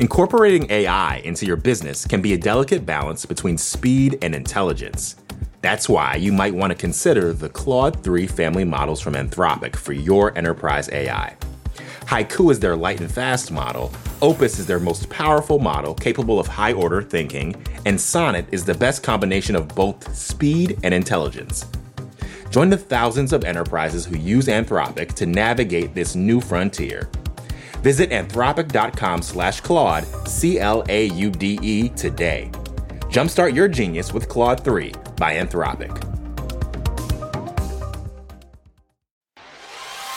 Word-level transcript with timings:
Incorporating 0.00 0.70
AI 0.70 1.16
into 1.24 1.44
your 1.44 1.56
business 1.56 2.06
can 2.06 2.22
be 2.22 2.32
a 2.32 2.38
delicate 2.38 2.86
balance 2.86 3.26
between 3.26 3.58
speed 3.58 4.16
and 4.22 4.32
intelligence. 4.32 5.16
That's 5.60 5.88
why 5.88 6.14
you 6.14 6.32
might 6.32 6.54
want 6.54 6.70
to 6.70 6.78
consider 6.78 7.32
the 7.32 7.48
Claude 7.48 8.00
3 8.04 8.28
family 8.28 8.62
models 8.62 9.00
from 9.00 9.14
Anthropic 9.14 9.74
for 9.74 9.92
your 9.92 10.38
enterprise 10.38 10.88
AI. 10.92 11.36
Haiku 12.02 12.52
is 12.52 12.60
their 12.60 12.76
light 12.76 13.00
and 13.00 13.10
fast 13.10 13.50
model, 13.50 13.92
Opus 14.22 14.60
is 14.60 14.66
their 14.68 14.78
most 14.78 15.10
powerful 15.10 15.58
model 15.58 15.94
capable 15.94 16.38
of 16.38 16.46
high 16.46 16.72
order 16.72 17.02
thinking, 17.02 17.56
and 17.84 18.00
Sonnet 18.00 18.46
is 18.52 18.64
the 18.64 18.74
best 18.74 19.02
combination 19.02 19.56
of 19.56 19.66
both 19.68 20.14
speed 20.14 20.78
and 20.84 20.94
intelligence. 20.94 21.66
Join 22.50 22.70
the 22.70 22.78
thousands 22.78 23.32
of 23.32 23.44
enterprises 23.44 24.06
who 24.06 24.16
use 24.16 24.46
Anthropic 24.46 25.14
to 25.14 25.26
navigate 25.26 25.94
this 25.94 26.14
new 26.14 26.40
frontier. 26.40 27.08
Visit 27.82 28.10
anthropic.com 28.10 29.22
slash 29.22 29.60
Claude, 29.60 30.04
C 30.26 30.58
L 30.58 30.84
A 30.88 31.06
U 31.06 31.30
D 31.30 31.58
E, 31.62 31.88
today. 31.90 32.50
Jumpstart 33.10 33.54
your 33.54 33.68
genius 33.68 34.12
with 34.12 34.28
Claude 34.28 34.62
3 34.62 34.92
by 35.16 35.34
Anthropic. 35.36 35.96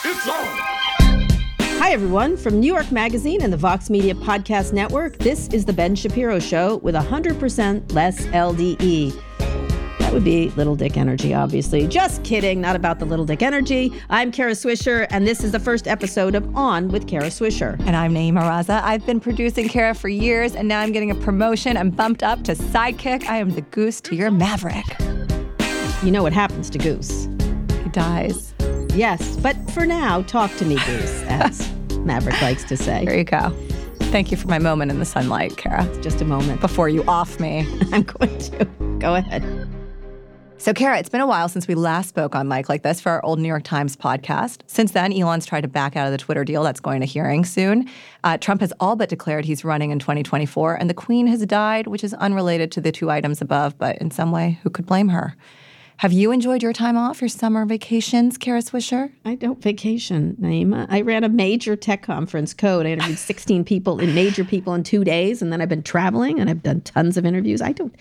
It's 0.04 0.28
on. 0.28 0.62
Hi, 1.80 1.92
everyone. 1.92 2.36
From 2.36 2.60
New 2.60 2.72
York 2.72 2.92
Magazine 2.92 3.42
and 3.42 3.52
the 3.52 3.58
Vox 3.58 3.90
Media 3.90 4.14
Podcast 4.14 4.74
Network, 4.74 5.18
this 5.18 5.48
is 5.50 5.64
The 5.64 5.74
Ben 5.74 5.96
Shapiro 5.96 6.40
Show 6.40 6.78
with 6.78 6.96
100% 6.96 7.94
less 7.94 8.26
LDE. 8.28 9.20
That 10.12 10.16
would 10.16 10.26
be 10.26 10.50
Little 10.58 10.76
Dick 10.76 10.98
Energy, 10.98 11.34
obviously. 11.34 11.88
Just 11.88 12.22
kidding, 12.26 12.60
not 12.60 12.76
about 12.76 13.00
the 13.00 13.06
Little 13.06 13.24
Dick 13.24 13.42
Energy. 13.42 13.94
I'm 14.10 14.30
Kara 14.30 14.52
Swisher, 14.52 15.08
and 15.10 15.26
this 15.26 15.42
is 15.42 15.54
the 15.54 15.60
first 15.60 15.88
episode 15.88 16.36
of 16.36 16.54
On 16.54 16.90
with 16.90 17.08
Kara 17.08 17.28
Swisher. 17.28 17.80
And 17.88 17.96
I'm 17.96 18.14
Nayeema 18.14 18.42
Raza. 18.42 18.82
I've 18.84 19.06
been 19.06 19.22
producing 19.22 19.70
Kara 19.70 19.94
for 19.94 20.10
years, 20.10 20.54
and 20.54 20.68
now 20.68 20.82
I'm 20.82 20.92
getting 20.92 21.12
a 21.12 21.16
promotion. 21.16 21.78
I'm 21.78 21.92
bumped 21.92 22.24
up 22.24 22.44
to 22.44 22.56
sidekick. 22.56 23.24
I 23.24 23.38
am 23.38 23.52
the 23.52 23.62
goose 23.62 24.02
to 24.02 24.14
your 24.14 24.32
maverick. 24.32 24.84
You 26.04 26.12
know 26.12 26.24
what 26.24 26.34
happens 26.34 26.70
to 26.72 26.78
Goose. 26.78 27.30
He 27.82 27.90
dies. 27.92 28.54
Yes, 28.94 29.38
but 29.38 29.56
for 29.72 29.86
now, 29.86 30.24
talk 30.24 30.54
to 30.58 30.66
me, 30.66 30.76
Goose, 30.76 31.24
as 31.30 31.72
Maverick 32.00 32.42
likes 32.42 32.66
to 32.66 32.76
say. 32.76 33.06
There 33.06 33.18
you 33.18 33.24
go. 33.24 33.56
Thank 34.12 34.30
you 34.30 34.36
for 34.36 34.50
my 34.50 34.60
moment 34.60 34.92
in 34.92 35.00
the 35.00 35.06
sunlight, 35.06 35.56
Kara. 35.56 35.90
Just 36.02 36.20
a 36.20 36.26
moment. 36.26 36.60
Before 36.60 36.90
you 36.90 37.02
off 37.06 37.40
me. 37.40 37.66
I'm 37.94 38.04
going 38.04 38.38
to. 38.38 38.66
Go 39.00 39.16
ahead. 39.16 39.61
So, 40.62 40.76
Kara, 40.76 41.00
it's 41.00 41.10
been 41.10 41.22
a 41.22 41.26
while 41.26 41.50
since 41.50 41.68
we 41.68 41.74
last 41.74 42.10
spoke 42.10 42.36
on 42.36 42.48
Mike 42.48 42.70
like 42.70 42.84
this 42.84 43.02
for 43.02 43.10
our 43.10 43.26
old 43.26 43.40
New 43.40 43.48
York 43.48 43.64
Times 43.64 43.98
podcast. 43.98 44.60
Since 44.68 44.92
then, 44.92 45.12
Elon's 45.12 45.48
tried 45.48 45.62
to 45.62 45.68
back 45.68 45.96
out 45.96 46.06
of 46.06 46.12
the 46.12 46.20
Twitter 46.20 46.46
deal 46.46 46.62
that's 46.62 46.80
going 46.80 47.00
to 47.00 47.08
hearing 47.08 47.46
soon. 47.46 47.90
Uh, 48.24 48.38
Trump 48.38 48.62
has 48.62 48.72
all 48.80 48.96
but 48.96 49.10
declared 49.10 49.44
he's 49.44 49.66
running 49.66 49.90
in 49.90 49.98
2024, 49.98 50.76
and 50.76 50.88
the 50.88 50.94
Queen 50.94 51.26
has 51.26 51.44
died, 51.48 51.88
which 51.88 52.04
is 52.04 52.14
unrelated 52.14 52.72
to 52.74 52.80
the 52.80 52.92
two 52.92 53.10
items 53.10 53.42
above, 53.42 53.76
but 53.80 53.98
in 53.98 54.12
some 54.12 54.32
way, 54.32 54.60
who 54.62 54.70
could 54.70 54.86
blame 54.86 55.08
her? 55.08 55.36
Have 56.02 56.12
you 56.14 56.32
enjoyed 56.32 56.64
your 56.64 56.74
time 56.74 56.98
off, 56.98 57.22
your 57.22 57.30
summer 57.30 57.64
vacations, 57.64 58.36
Kara 58.40 58.62
Swisher? 58.64 59.12
I 59.24 59.36
don't 59.36 59.62
vacation, 59.62 60.36
Nayeema. 60.42 60.88
I 60.90 61.02
ran 61.02 61.24
a 61.24 61.30
major 61.30 61.76
tech 61.76 62.02
conference, 62.02 62.56
Code. 62.56 62.88
I 62.88 62.90
interviewed 62.94 63.20
16 63.20 63.64
people 63.64 64.00
in 64.00 64.16
major 64.16 64.44
people 64.44 64.74
in 64.74 64.82
two 64.82 65.04
days, 65.04 65.44
and 65.44 65.54
then 65.54 65.62
I've 65.62 65.70
been 65.70 65.84
traveling 65.84 66.40
and 66.40 66.50
I've 66.50 66.64
done 66.64 66.82
tons 66.82 67.18
of 67.18 67.26
interviews. 67.28 67.62
I 67.62 67.72
don't, 67.72 67.94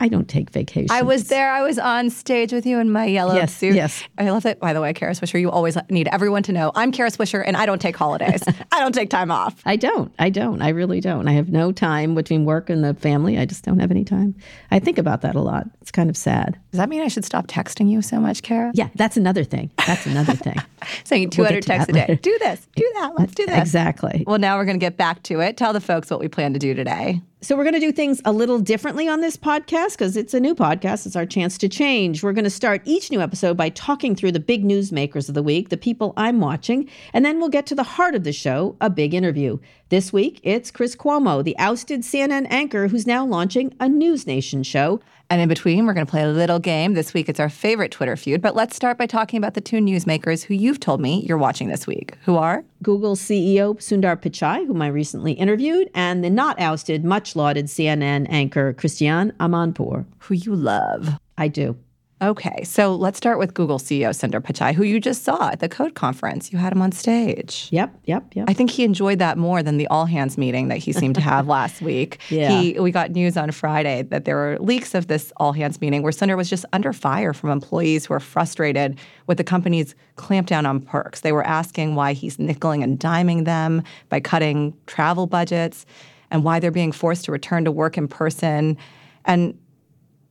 I 0.00 0.08
don't 0.08 0.28
take 0.28 0.50
vacations. 0.50 0.90
I 0.90 1.02
was 1.02 1.28
there. 1.28 1.48
I 1.48 1.62
was 1.62 1.78
on 1.78 2.10
stage 2.10 2.52
with 2.52 2.66
you 2.66 2.80
in 2.80 2.90
my 2.90 3.04
yellow 3.04 3.36
Yes, 3.36 3.56
suit. 3.56 3.76
yes. 3.76 4.02
I 4.18 4.30
love 4.30 4.46
it. 4.46 4.58
By 4.58 4.72
the 4.72 4.80
way, 4.80 4.92
Kara 4.92 5.12
Swisher, 5.12 5.40
you 5.40 5.48
always 5.48 5.78
need 5.88 6.08
everyone 6.08 6.42
to 6.42 6.52
know 6.52 6.72
I'm 6.74 6.90
Kara 6.90 7.12
Swisher, 7.12 7.44
and 7.46 7.56
I 7.56 7.66
don't 7.66 7.80
take 7.80 7.96
holidays. 7.96 8.42
I 8.72 8.80
don't 8.80 8.92
take 8.96 9.10
time 9.10 9.30
off. 9.30 9.62
I 9.64 9.76
don't. 9.76 10.12
I 10.18 10.28
don't. 10.28 10.60
I 10.60 10.70
really 10.70 11.00
don't. 11.00 11.28
I 11.28 11.32
have 11.34 11.50
no 11.50 11.70
time 11.70 12.16
between 12.16 12.46
work 12.46 12.68
and 12.68 12.82
the 12.82 12.94
family. 12.94 13.38
I 13.38 13.44
just 13.46 13.62
don't 13.62 13.78
have 13.78 13.92
any 13.92 14.02
time. 14.02 14.34
I 14.72 14.80
think 14.80 14.98
about 14.98 15.20
that 15.20 15.36
a 15.36 15.40
lot. 15.40 15.68
It's 15.80 15.92
kind 15.92 16.10
of 16.10 16.16
sad. 16.16 16.58
Does 16.72 16.78
that 16.78 16.88
mean 16.88 17.00
I 17.00 17.06
should 17.06 17.24
stop 17.24 17.43
texting 17.46 17.90
you 17.90 18.02
so 18.02 18.18
much, 18.20 18.42
Kara? 18.42 18.70
Yeah, 18.74 18.88
that's 18.94 19.16
another 19.16 19.44
thing. 19.44 19.70
That's 19.86 20.06
another 20.06 20.34
thing. 20.34 20.56
Saying 21.04 21.30
We'll 21.36 21.46
200 21.48 21.62
texts 21.62 21.88
a 21.88 21.92
day. 21.92 22.00
later. 22.00 22.14
Do 22.16 22.36
this, 22.40 22.66
do 22.76 22.90
that, 22.96 23.12
let's 23.18 23.34
do 23.34 23.46
this. 23.46 23.58
Exactly. 23.58 24.24
Well, 24.26 24.38
now 24.38 24.56
we're 24.58 24.64
going 24.64 24.78
to 24.78 24.84
get 24.84 24.96
back 24.96 25.22
to 25.24 25.40
it. 25.40 25.56
Tell 25.56 25.72
the 25.72 25.80
folks 25.80 26.10
what 26.10 26.20
we 26.20 26.28
plan 26.28 26.52
to 26.54 26.58
do 26.58 26.74
today. 26.74 27.20
So 27.44 27.56
we're 27.56 27.64
going 27.64 27.74
to 27.74 27.80
do 27.80 27.92
things 27.92 28.22
a 28.24 28.32
little 28.32 28.58
differently 28.58 29.06
on 29.06 29.20
this 29.20 29.36
podcast 29.36 29.98
because 29.98 30.16
it's 30.16 30.32
a 30.32 30.40
new 30.40 30.54
podcast. 30.54 31.04
It's 31.04 31.14
our 31.14 31.26
chance 31.26 31.58
to 31.58 31.68
change. 31.68 32.22
We're 32.22 32.32
going 32.32 32.44
to 32.44 32.50
start 32.50 32.80
each 32.86 33.10
new 33.10 33.20
episode 33.20 33.54
by 33.54 33.68
talking 33.68 34.16
through 34.16 34.32
the 34.32 34.40
big 34.40 34.64
newsmakers 34.64 35.28
of 35.28 35.34
the 35.34 35.42
week, 35.42 35.68
the 35.68 35.76
people 35.76 36.14
I'm 36.16 36.40
watching, 36.40 36.88
and 37.12 37.22
then 37.22 37.40
we'll 37.40 37.50
get 37.50 37.66
to 37.66 37.74
the 37.74 37.82
heart 37.82 38.14
of 38.14 38.24
the 38.24 38.32
show, 38.32 38.78
a 38.80 38.88
big 38.88 39.12
interview. 39.12 39.58
This 39.90 40.10
week, 40.10 40.40
it's 40.42 40.70
Chris 40.70 40.96
Cuomo, 40.96 41.44
the 41.44 41.54
ousted 41.58 42.00
CNN 42.00 42.46
anchor 42.48 42.88
who's 42.88 43.06
now 43.06 43.26
launching 43.26 43.74
a 43.78 43.88
NewsNation 43.88 44.64
show. 44.64 45.02
And 45.28 45.42
in 45.42 45.48
between, 45.48 45.84
we're 45.84 45.92
going 45.92 46.06
to 46.06 46.10
play 46.10 46.22
a 46.22 46.28
little 46.28 46.58
game. 46.58 46.94
This 46.94 47.12
week, 47.12 47.28
it's 47.28 47.40
our 47.40 47.50
favorite 47.50 47.92
Twitter 47.92 48.16
feud. 48.16 48.40
But 48.40 48.56
let's 48.56 48.74
start 48.74 48.96
by 48.96 49.06
talking 49.06 49.36
about 49.36 49.52
the 49.52 49.60
two 49.60 49.80
newsmakers 49.80 50.44
who 50.44 50.54
you've 50.54 50.80
told 50.80 51.00
me 51.00 51.20
you're 51.26 51.36
watching 51.36 51.68
this 51.68 51.86
week. 51.86 52.16
Who 52.24 52.36
are? 52.36 52.64
Google 52.84 53.16
CEO 53.16 53.74
Sundar 53.78 54.16
Pichai, 54.16 54.66
whom 54.66 54.80
I 54.80 54.86
recently 54.86 55.32
interviewed, 55.32 55.90
and 55.94 56.22
the 56.22 56.30
not 56.30 56.60
ousted, 56.60 57.04
much 57.04 57.34
lauded 57.34 57.66
CNN 57.66 58.26
anchor 58.28 58.72
Christiane 58.74 59.32
Amanpour. 59.40 60.04
Who 60.18 60.34
you 60.34 60.54
love. 60.54 61.18
I 61.36 61.48
do. 61.48 61.76
Okay, 62.22 62.62
so 62.62 62.94
let's 62.94 63.18
start 63.18 63.38
with 63.38 63.54
Google 63.54 63.78
CEO 63.78 64.10
Sundar 64.10 64.40
Pichai, 64.40 64.72
who 64.72 64.84
you 64.84 65.00
just 65.00 65.24
saw 65.24 65.50
at 65.50 65.58
the 65.58 65.68
Code 65.68 65.94
Conference. 65.94 66.52
You 66.52 66.58
had 66.58 66.72
him 66.72 66.80
on 66.80 66.92
stage. 66.92 67.68
Yep, 67.72 67.92
yep, 68.04 68.24
yep. 68.34 68.48
I 68.48 68.52
think 68.52 68.70
he 68.70 68.84
enjoyed 68.84 69.18
that 69.18 69.36
more 69.36 69.64
than 69.64 69.78
the 69.78 69.88
all 69.88 70.06
hands 70.06 70.38
meeting 70.38 70.68
that 70.68 70.78
he 70.78 70.92
seemed 70.92 71.16
to 71.16 71.20
have 71.20 71.48
last 71.48 71.82
week. 71.82 72.20
Yeah. 72.30 72.60
He, 72.60 72.78
we 72.78 72.92
got 72.92 73.10
news 73.10 73.36
on 73.36 73.50
Friday 73.50 74.02
that 74.02 74.24
there 74.26 74.36
were 74.36 74.58
leaks 74.60 74.94
of 74.94 75.08
this 75.08 75.32
all 75.38 75.52
hands 75.52 75.80
meeting 75.80 76.02
where 76.02 76.12
Sundar 76.12 76.36
was 76.36 76.48
just 76.48 76.64
under 76.72 76.92
fire 76.92 77.32
from 77.32 77.50
employees 77.50 78.06
who 78.06 78.14
were 78.14 78.20
frustrated 78.20 78.96
with 79.26 79.36
the 79.36 79.44
company's 79.44 79.96
clampdown 80.16 80.68
on 80.68 80.80
perks. 80.80 81.20
They 81.20 81.32
were 81.32 81.44
asking 81.44 81.96
why 81.96 82.12
he's 82.12 82.36
nickeling 82.36 82.84
and 82.84 82.98
diming 82.98 83.44
them 83.44 83.82
by 84.08 84.20
cutting 84.20 84.72
travel 84.86 85.26
budgets 85.26 85.84
and 86.30 86.44
why 86.44 86.60
they're 86.60 86.70
being 86.70 86.92
forced 86.92 87.24
to 87.24 87.32
return 87.32 87.64
to 87.64 87.72
work 87.72 87.98
in 87.98 88.06
person. 88.06 88.78
And 89.24 89.58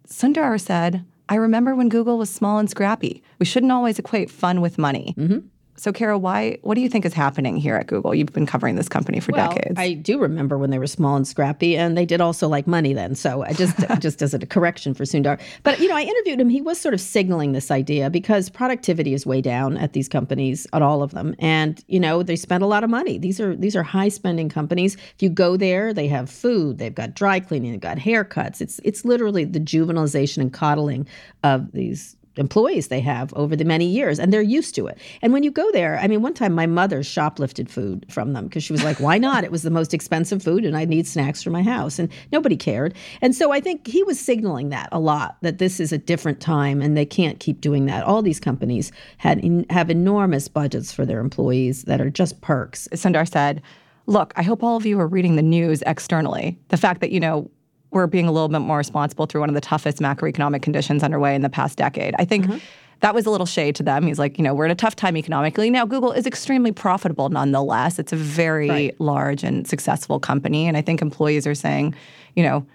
Sundar 0.07 0.59
said, 0.59 1.05
I 1.33 1.37
remember 1.37 1.73
when 1.73 1.89
Google 1.89 2.19
was 2.19 2.29
small 2.29 2.59
and 2.59 2.69
scrappy. 2.69 3.23
We 3.39 3.47
shouldn't 3.47 3.71
always 3.71 3.97
equate 3.97 4.29
fun 4.29 4.61
with 4.61 4.77
money. 4.77 5.15
Mm-hmm. 5.17 5.47
So, 5.75 5.91
Kara, 5.91 6.17
why? 6.17 6.59
What 6.61 6.75
do 6.75 6.81
you 6.81 6.89
think 6.89 7.03
is 7.03 7.13
happening 7.13 7.57
here 7.57 7.75
at 7.75 7.87
Google? 7.87 8.13
You've 8.13 8.31
been 8.31 8.45
covering 8.45 8.75
this 8.75 8.87
company 8.87 9.19
for 9.19 9.31
Well, 9.31 9.49
decades. 9.49 9.75
I 9.77 9.93
do 9.93 10.19
remember 10.19 10.57
when 10.57 10.69
they 10.69 10.77
were 10.77 10.87
small 10.87 11.15
and 11.15 11.27
scrappy, 11.27 11.75
and 11.75 11.97
they 11.97 12.05
did 12.05 12.21
also 12.21 12.47
like 12.47 12.67
money 12.67 12.93
then. 12.93 13.15
So 13.15 13.43
I 13.43 13.53
just 13.53 13.75
just 13.99 14.21
as 14.21 14.33
a 14.33 14.39
correction 14.39 14.93
for 14.93 15.03
Sundar. 15.03 15.39
But 15.63 15.79
you 15.79 15.87
know, 15.87 15.95
I 15.95 16.01
interviewed 16.01 16.39
him. 16.39 16.49
He 16.49 16.61
was 16.61 16.79
sort 16.79 16.93
of 16.93 17.01
signaling 17.01 17.53
this 17.53 17.71
idea 17.71 18.09
because 18.09 18.49
productivity 18.49 19.13
is 19.13 19.25
way 19.25 19.41
down 19.41 19.77
at 19.77 19.93
these 19.93 20.07
companies, 20.07 20.67
at 20.73 20.81
all 20.81 21.01
of 21.01 21.11
them, 21.11 21.35
and 21.39 21.83
you 21.87 21.99
know 21.99 22.21
they 22.21 22.35
spend 22.35 22.63
a 22.63 22.67
lot 22.67 22.83
of 22.83 22.89
money. 22.89 23.17
These 23.17 23.39
are 23.39 23.55
these 23.55 23.75
are 23.75 23.83
high 23.83 24.09
spending 24.09 24.49
companies. 24.49 24.95
If 24.95 25.23
you 25.23 25.29
go 25.29 25.57
there, 25.57 25.91
they 25.93 26.07
have 26.07 26.29
food, 26.29 26.77
they've 26.77 26.93
got 26.93 27.15
dry 27.15 27.39
cleaning, 27.39 27.71
they've 27.71 27.81
got 27.81 27.97
haircuts. 27.97 28.61
It's 28.61 28.79
it's 28.83 29.05
literally 29.05 29.43
the 29.43 29.59
juvenilization 29.59 30.37
and 30.37 30.53
coddling 30.53 31.07
of 31.43 31.71
these 31.71 32.15
employees 32.37 32.87
they 32.87 32.99
have 32.99 33.33
over 33.33 33.55
the 33.55 33.65
many 33.65 33.85
years 33.85 34.19
and 34.19 34.33
they're 34.33 34.41
used 34.41 34.75
to 34.75 34.87
it. 34.87 34.97
And 35.21 35.33
when 35.33 35.43
you 35.43 35.51
go 35.51 35.71
there, 35.71 35.99
I 35.99 36.07
mean, 36.07 36.21
one 36.21 36.33
time 36.33 36.53
my 36.53 36.65
mother 36.65 37.03
shoplifted 37.03 37.69
food 37.69 38.05
from 38.09 38.33
them 38.33 38.45
because 38.45 38.63
she 38.63 38.73
was 38.73 38.83
like, 38.83 38.99
why 38.99 39.17
not? 39.17 39.43
It 39.43 39.51
was 39.51 39.63
the 39.63 39.69
most 39.69 39.93
expensive 39.93 40.41
food 40.41 40.65
and 40.65 40.75
I 40.75 40.85
need 40.85 41.07
snacks 41.07 41.43
for 41.43 41.49
my 41.49 41.63
house. 41.63 41.99
And 41.99 42.11
nobody 42.31 42.55
cared. 42.55 42.95
And 43.21 43.35
so 43.35 43.51
I 43.51 43.59
think 43.59 43.87
he 43.87 44.03
was 44.03 44.19
signaling 44.19 44.69
that 44.69 44.89
a 44.91 44.99
lot 44.99 45.37
that 45.41 45.59
this 45.59 45.79
is 45.79 45.91
a 45.91 45.97
different 45.97 46.39
time 46.39 46.81
and 46.81 46.97
they 46.97 47.05
can't 47.05 47.39
keep 47.39 47.61
doing 47.61 47.85
that. 47.85 48.03
All 48.03 48.21
these 48.21 48.39
companies 48.39 48.91
had 49.17 49.43
have 49.69 49.89
enormous 49.89 50.47
budgets 50.47 50.91
for 50.91 51.05
their 51.05 51.19
employees 51.19 51.83
that 51.83 52.01
are 52.01 52.09
just 52.09 52.41
perks. 52.41 52.87
Sundar 52.93 53.29
said, 53.29 53.61
Look, 54.05 54.33
I 54.35 54.43
hope 54.43 54.63
all 54.63 54.75
of 54.75 54.85
you 54.85 54.99
are 54.99 55.07
reading 55.07 55.37
the 55.37 55.41
news 55.41 55.81
externally. 55.85 56.59
The 56.69 56.77
fact 56.77 56.99
that, 56.99 57.11
you 57.11 57.21
know, 57.21 57.49
we're 57.93 58.07
being 58.07 58.27
a 58.27 58.31
little 58.31 58.49
bit 58.49 58.59
more 58.59 58.77
responsible 58.77 59.25
through 59.25 59.41
one 59.41 59.49
of 59.49 59.55
the 59.55 59.61
toughest 59.61 59.99
macroeconomic 59.99 60.61
conditions 60.61 61.03
underway 61.03 61.35
in 61.35 61.41
the 61.41 61.49
past 61.49 61.77
decade. 61.77 62.15
I 62.17 62.25
think 62.25 62.45
mm-hmm. 62.45 62.57
that 63.01 63.13
was 63.13 63.25
a 63.25 63.29
little 63.29 63.45
shade 63.45 63.75
to 63.75 63.83
them. 63.83 64.05
He's 64.05 64.19
like, 64.19 64.37
you 64.37 64.43
know, 64.43 64.53
we're 64.53 64.65
in 64.65 64.71
a 64.71 64.75
tough 64.75 64.95
time 64.95 65.15
economically. 65.17 65.69
Now, 65.69 65.85
Google 65.85 66.11
is 66.11 66.25
extremely 66.25 66.71
profitable 66.71 67.29
nonetheless. 67.29 67.99
It's 67.99 68.13
a 68.13 68.17
very 68.17 68.69
Right. 68.69 68.99
large 68.99 69.43
and 69.43 69.67
successful 69.67 70.19
company. 70.19 70.67
And 70.67 70.75
I 70.75 70.81
think 70.81 71.01
employees 71.01 71.45
are 71.45 71.55
saying, 71.55 71.95
you 72.35 72.43
know, 72.43 72.65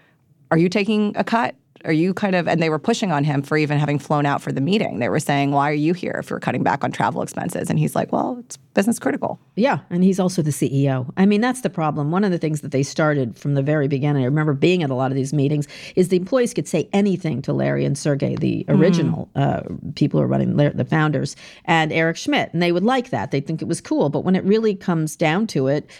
are 0.50 0.58
you 0.58 0.68
taking 0.68 1.14
a 1.16 1.24
cut? 1.24 1.54
Are 1.84 1.92
you 1.92 2.14
kind 2.14 2.34
of, 2.34 2.48
and 2.48 2.62
they 2.62 2.70
were 2.70 2.78
pushing 2.78 3.12
on 3.12 3.24
him 3.24 3.42
for 3.42 3.56
even 3.56 3.78
having 3.78 3.98
flown 3.98 4.26
out 4.26 4.42
for 4.42 4.52
the 4.52 4.60
meeting. 4.60 4.98
They 4.98 5.08
were 5.08 5.20
saying, 5.20 5.52
why 5.52 5.70
are 5.70 5.74
you 5.74 5.94
here 5.94 6.16
if 6.18 6.30
you're 6.30 6.40
cutting 6.40 6.62
back 6.62 6.84
on 6.84 6.92
travel 6.92 7.22
expenses? 7.22 7.70
And 7.70 7.78
he's 7.78 7.94
like, 7.94 8.12
well, 8.12 8.36
it's 8.40 8.56
business 8.74 8.98
critical. 8.98 9.38
Yeah, 9.56 9.80
and 9.90 10.04
he's 10.04 10.20
also 10.20 10.42
the 10.42 10.50
CEO. 10.50 11.12
I 11.16 11.26
mean, 11.26 11.40
that's 11.40 11.62
the 11.62 11.70
problem. 11.70 12.10
One 12.10 12.24
of 12.24 12.30
the 12.30 12.38
things 12.38 12.60
that 12.60 12.70
they 12.70 12.82
started 12.82 13.36
from 13.36 13.54
the 13.54 13.62
very 13.62 13.88
beginning, 13.88 14.22
I 14.22 14.26
remember 14.26 14.54
being 14.54 14.82
at 14.82 14.90
a 14.90 14.94
lot 14.94 15.10
of 15.10 15.16
these 15.16 15.32
meetings, 15.32 15.66
is 15.96 16.08
the 16.08 16.16
employees 16.16 16.54
could 16.54 16.68
say 16.68 16.88
anything 16.92 17.42
to 17.42 17.52
Larry 17.52 17.84
and 17.84 17.96
Sergey, 17.96 18.36
the 18.36 18.64
original 18.68 19.28
uh, 19.34 19.62
people 19.94 20.20
who 20.20 20.24
are 20.24 20.28
running 20.28 20.56
the 20.56 20.84
founders, 20.84 21.36
and 21.64 21.92
Eric 21.92 22.16
Schmidt, 22.16 22.52
and 22.52 22.62
they 22.62 22.72
would 22.72 22.84
like 22.84 23.10
that. 23.10 23.30
They 23.30 23.40
think 23.40 23.62
it 23.62 23.68
was 23.68 23.80
cool. 23.80 24.08
But 24.10 24.20
when 24.20 24.36
it 24.36 24.44
really 24.44 24.74
comes 24.74 25.16
down 25.16 25.46
to 25.48 25.68
it, 25.68 25.90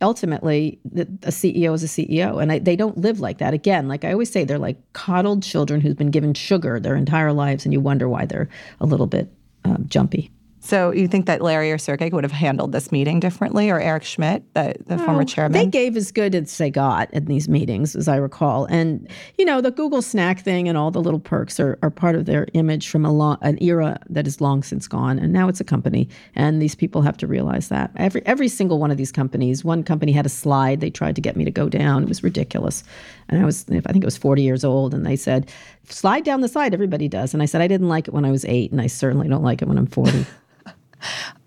ultimately 0.00 0.78
the, 0.84 1.02
a 1.22 1.30
ceo 1.30 1.74
is 1.74 1.82
a 1.82 1.86
ceo 1.86 2.40
and 2.40 2.52
I, 2.52 2.58
they 2.58 2.76
don't 2.76 2.98
live 2.98 3.20
like 3.20 3.38
that. 3.38 3.54
Again 3.54 3.88
like 3.88 4.04
i 4.04 4.12
always 4.12 4.30
say 4.30 4.44
they're 4.44 4.58
like 4.58 4.76
coddled 4.92 5.42
children 5.42 5.80
who've 5.80 5.96
been 5.96 6.10
given 6.10 6.34
sugar 6.34 6.78
their 6.78 6.96
entire 6.96 7.32
lives 7.32 7.64
and 7.64 7.72
you 7.72 7.80
wonder 7.80 8.08
why 8.08 8.24
they're 8.24 8.48
a 8.80 8.86
little 8.86 9.06
bit 9.06 9.32
um, 9.64 9.84
jumpy 9.88 10.30
so 10.68 10.92
you 10.92 11.08
think 11.08 11.24
that 11.24 11.40
Larry 11.40 11.72
or 11.72 11.78
Sergey 11.78 12.10
would 12.10 12.24
have 12.24 12.32
handled 12.32 12.72
this 12.72 12.92
meeting 12.92 13.20
differently, 13.20 13.70
or 13.70 13.80
Eric 13.80 14.04
Schmidt, 14.04 14.42
the, 14.52 14.74
the 14.86 14.96
well, 14.96 15.06
former 15.06 15.24
chairman? 15.24 15.52
They 15.52 15.64
gave 15.64 15.96
as 15.96 16.12
good 16.12 16.34
as 16.34 16.58
they 16.58 16.68
got 16.68 17.10
in 17.14 17.24
these 17.24 17.48
meetings, 17.48 17.96
as 17.96 18.06
I 18.06 18.16
recall. 18.16 18.66
And 18.66 19.08
you 19.38 19.46
know, 19.46 19.62
the 19.62 19.70
Google 19.70 20.02
snack 20.02 20.40
thing 20.40 20.68
and 20.68 20.76
all 20.76 20.90
the 20.90 21.00
little 21.00 21.20
perks 21.20 21.58
are, 21.58 21.78
are 21.82 21.88
part 21.88 22.16
of 22.16 22.26
their 22.26 22.46
image 22.52 22.90
from 22.90 23.06
a 23.06 23.10
long, 23.10 23.38
an 23.40 23.56
era 23.62 23.98
that 24.10 24.26
is 24.26 24.42
long 24.42 24.62
since 24.62 24.86
gone, 24.86 25.18
and 25.18 25.32
now 25.32 25.48
it's 25.48 25.58
a 25.60 25.64
company, 25.64 26.06
and 26.34 26.60
these 26.60 26.74
people 26.74 27.00
have 27.00 27.16
to 27.16 27.26
realize 27.26 27.68
that. 27.68 27.90
Every 27.96 28.20
every 28.26 28.48
single 28.48 28.78
one 28.78 28.90
of 28.90 28.98
these 28.98 29.10
companies, 29.10 29.64
one 29.64 29.82
company 29.82 30.12
had 30.12 30.26
a 30.26 30.28
slide 30.28 30.80
they 30.80 30.90
tried 30.90 31.16
to 31.16 31.22
get 31.22 31.34
me 31.34 31.46
to 31.46 31.50
go 31.50 31.70
down. 31.70 32.02
It 32.02 32.10
was 32.10 32.22
ridiculous, 32.22 32.84
and 33.28 33.40
I 33.40 33.44
was 33.44 33.64
I 33.70 33.80
think 33.80 34.02
it 34.02 34.04
was 34.04 34.16
40 34.16 34.42
years 34.42 34.64
old, 34.64 34.94
and 34.94 35.06
they 35.06 35.16
said 35.16 35.50
slide 35.88 36.24
down 36.24 36.40
the 36.40 36.48
slide. 36.48 36.74
Everybody 36.74 37.08
does, 37.08 37.34
and 37.34 37.42
I 37.42 37.46
said 37.46 37.60
I 37.60 37.68
didn't 37.68 37.88
like 37.88 38.08
it 38.08 38.14
when 38.14 38.24
I 38.24 38.30
was 38.30 38.44
eight, 38.44 38.72
and 38.72 38.80
I 38.80 38.86
certainly 38.86 39.28
don't 39.28 39.42
like 39.42 39.62
it 39.62 39.68
when 39.68 39.78
I'm 39.78 39.86
40. 39.86 40.26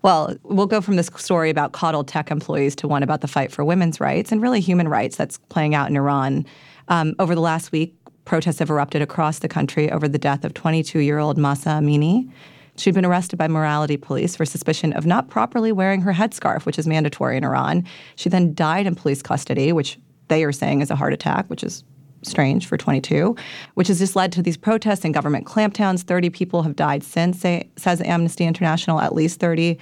Well, 0.02 0.34
we'll 0.42 0.66
go 0.66 0.80
from 0.80 0.96
this 0.96 1.10
story 1.16 1.50
about 1.50 1.72
coddled 1.72 2.08
tech 2.08 2.30
employees 2.30 2.74
to 2.76 2.88
one 2.88 3.02
about 3.02 3.20
the 3.20 3.28
fight 3.28 3.52
for 3.52 3.64
women's 3.64 4.00
rights 4.00 4.32
and 4.32 4.42
really 4.42 4.60
human 4.60 4.88
rights 4.88 5.16
that's 5.16 5.38
playing 5.48 5.74
out 5.74 5.88
in 5.88 5.96
Iran. 5.96 6.44
Um, 6.88 7.14
over 7.18 7.34
the 7.34 7.40
last 7.40 7.70
week, 7.70 7.94
protests 8.24 8.58
have 8.58 8.70
erupted 8.70 9.02
across 9.02 9.38
the 9.38 9.48
country 9.48 9.90
over 9.90 10.08
the 10.08 10.18
death 10.18 10.44
of 10.44 10.54
22 10.54 11.00
year 11.00 11.18
old 11.18 11.38
Mahsa 11.38 11.68
Amini. 11.68 12.30
She'd 12.76 12.94
been 12.94 13.04
arrested 13.04 13.36
by 13.36 13.48
morality 13.48 13.96
police 13.96 14.34
for 14.34 14.44
suspicion 14.44 14.92
of 14.94 15.04
not 15.04 15.28
properly 15.28 15.72
wearing 15.72 16.00
her 16.00 16.12
headscarf, 16.12 16.64
which 16.64 16.78
is 16.78 16.86
mandatory 16.86 17.36
in 17.36 17.44
Iran. 17.44 17.86
She 18.16 18.28
then 18.28 18.54
died 18.54 18.86
in 18.86 18.94
police 18.94 19.22
custody, 19.22 19.72
which 19.72 19.98
they 20.32 20.44
are 20.44 20.52
saying 20.52 20.80
is 20.80 20.90
a 20.90 20.96
heart 20.96 21.12
attack, 21.12 21.46
which 21.48 21.62
is 21.62 21.84
strange 22.22 22.66
for 22.66 22.78
22, 22.78 23.36
which 23.74 23.88
has 23.88 23.98
just 23.98 24.16
led 24.16 24.32
to 24.32 24.42
these 24.42 24.56
protests 24.56 25.04
and 25.04 25.12
government 25.12 25.46
clampdowns. 25.46 26.02
30 26.02 26.30
people 26.30 26.62
have 26.62 26.74
died 26.74 27.02
since, 27.04 27.40
say, 27.40 27.68
says 27.76 28.00
Amnesty 28.00 28.46
International, 28.46 28.98
at 28.98 29.14
least 29.14 29.40
30. 29.40 29.78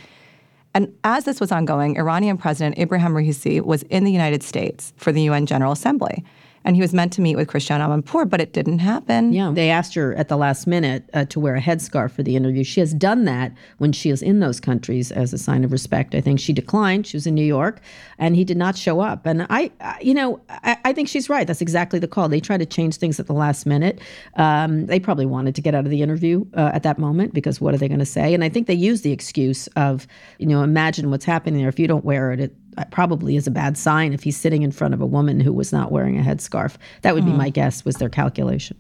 And 0.75 0.93
as 1.05 1.25
this 1.25 1.39
was 1.39 1.53
ongoing, 1.53 1.97
Iranian 1.97 2.37
President 2.37 2.79
Ibrahim 2.79 3.13
Raisi 3.13 3.61
was 3.61 3.85
in 3.85 4.03
the 4.03 4.11
United 4.11 4.43
States 4.43 4.93
for 4.97 5.13
the 5.13 5.23
UN 5.23 5.47
General 5.47 5.71
Assembly 5.71 6.25
and 6.65 6.77
he 6.77 6.83
was 6.83 6.93
meant 6.93 7.13
to 7.15 7.21
meet 7.21 7.37
with 7.37 7.49
Christiane 7.49 7.81
Amanpour, 7.81 8.29
but 8.29 8.41
it 8.41 8.53
didn't 8.53 8.81
happen. 8.81 9.33
Yeah, 9.33 9.51
they 9.55 9.71
asked 9.71 9.95
her 9.95 10.15
at 10.15 10.29
the 10.29 10.37
last 10.37 10.67
minute 10.67 11.09
uh, 11.15 11.25
to 11.27 11.41
wear 11.41 11.57
a 11.57 11.61
headscarf 11.61 12.11
for 12.11 12.23
the 12.23 12.37
interview. 12.37 12.65
She 12.65 12.81
has 12.81 12.93
done 12.93 13.25
that 13.25 13.53
when 13.79 13.93
she 13.93 14.11
is 14.11 14.23
in 14.23 14.41
those 14.41 14.61
countries 14.61 15.11
as 15.11 15.33
a 15.33 15.39
sign 15.39 15.65
of 15.65 15.73
respect. 15.73 16.15
I 16.15 16.21
think 16.21 16.39
she 16.39 16.53
declined. 16.53 17.07
She 17.07 17.17
was 17.17 17.27
in 17.27 17.35
New 17.35 17.45
York, 17.45 17.81
and 18.19 18.37
he 18.37 18.45
did 18.45 18.57
not 18.57 18.77
show 18.77 19.01
up. 19.01 19.27
And 19.27 19.47
I, 19.49 19.71
you 20.01 20.15
know, 20.15 20.41
I, 20.49 20.77
I 20.85 20.93
think 20.93 21.09
she's 21.09 21.29
right. 21.29 21.47
That's 21.47 21.63
exactly 21.63 21.99
the 21.99 22.09
call. 22.09 22.29
They 22.29 22.41
try 22.41 22.59
to 22.59 22.67
change 22.67 22.97
things 22.97 23.19
at 23.19 23.27
the 23.27 23.33
last 23.33 23.65
minute. 23.67 24.01
Um, 24.37 24.87
they 24.87 25.01
probably 25.01 25.27
wanted 25.27 25.55
to 25.55 25.63
get 25.63 25.75
out 25.75 25.85
of 25.85 25.91
the 25.91 26.03
interview 26.03 26.45
uh, 26.55 26.71
at 26.75 26.83
that 26.83 26.99
moment 26.99 27.33
because 27.33 27.61
what 27.61 27.75
are 27.75 27.79
they 27.79 27.89
going 27.89 28.01
to 28.01 28.07
say? 28.07 28.35
And 28.35 28.45
I 28.45 28.49
think 28.49 28.67
they 28.67 28.75
use 28.75 29.03
the 29.03 29.13
excuse 29.13 29.67
of, 29.77 30.07
you 30.39 30.47
know, 30.47 30.63
imagine 30.63 31.11
what's 31.11 31.25
happening 31.25 31.61
there. 31.61 31.69
If 31.69 31.79
you 31.79 31.87
don't 31.87 32.05
wear 32.05 32.33
it, 32.33 32.41
it 32.41 32.55
probably 32.91 33.37
is 33.37 33.47
a 33.47 33.51
bad 33.51 33.77
sign 33.77 34.13
if 34.13 34.23
he's 34.23 34.37
sitting 34.37 34.63
in 34.63 34.73
front 34.73 34.95
of 34.95 35.01
a 35.01 35.07
woman 35.07 35.41
who 35.41 35.53
was 35.53 35.73
not 35.73 35.93
wearing 35.93 36.19
a 36.19 36.23
headscarf. 36.23 36.77
That 37.03 37.15
would 37.15 37.25
mm. 37.25 37.33
be 37.33 37.33
my 37.33 37.51
guess 37.51 37.85
was 37.85 37.97
their 37.97 38.09
calculation. 38.09 38.77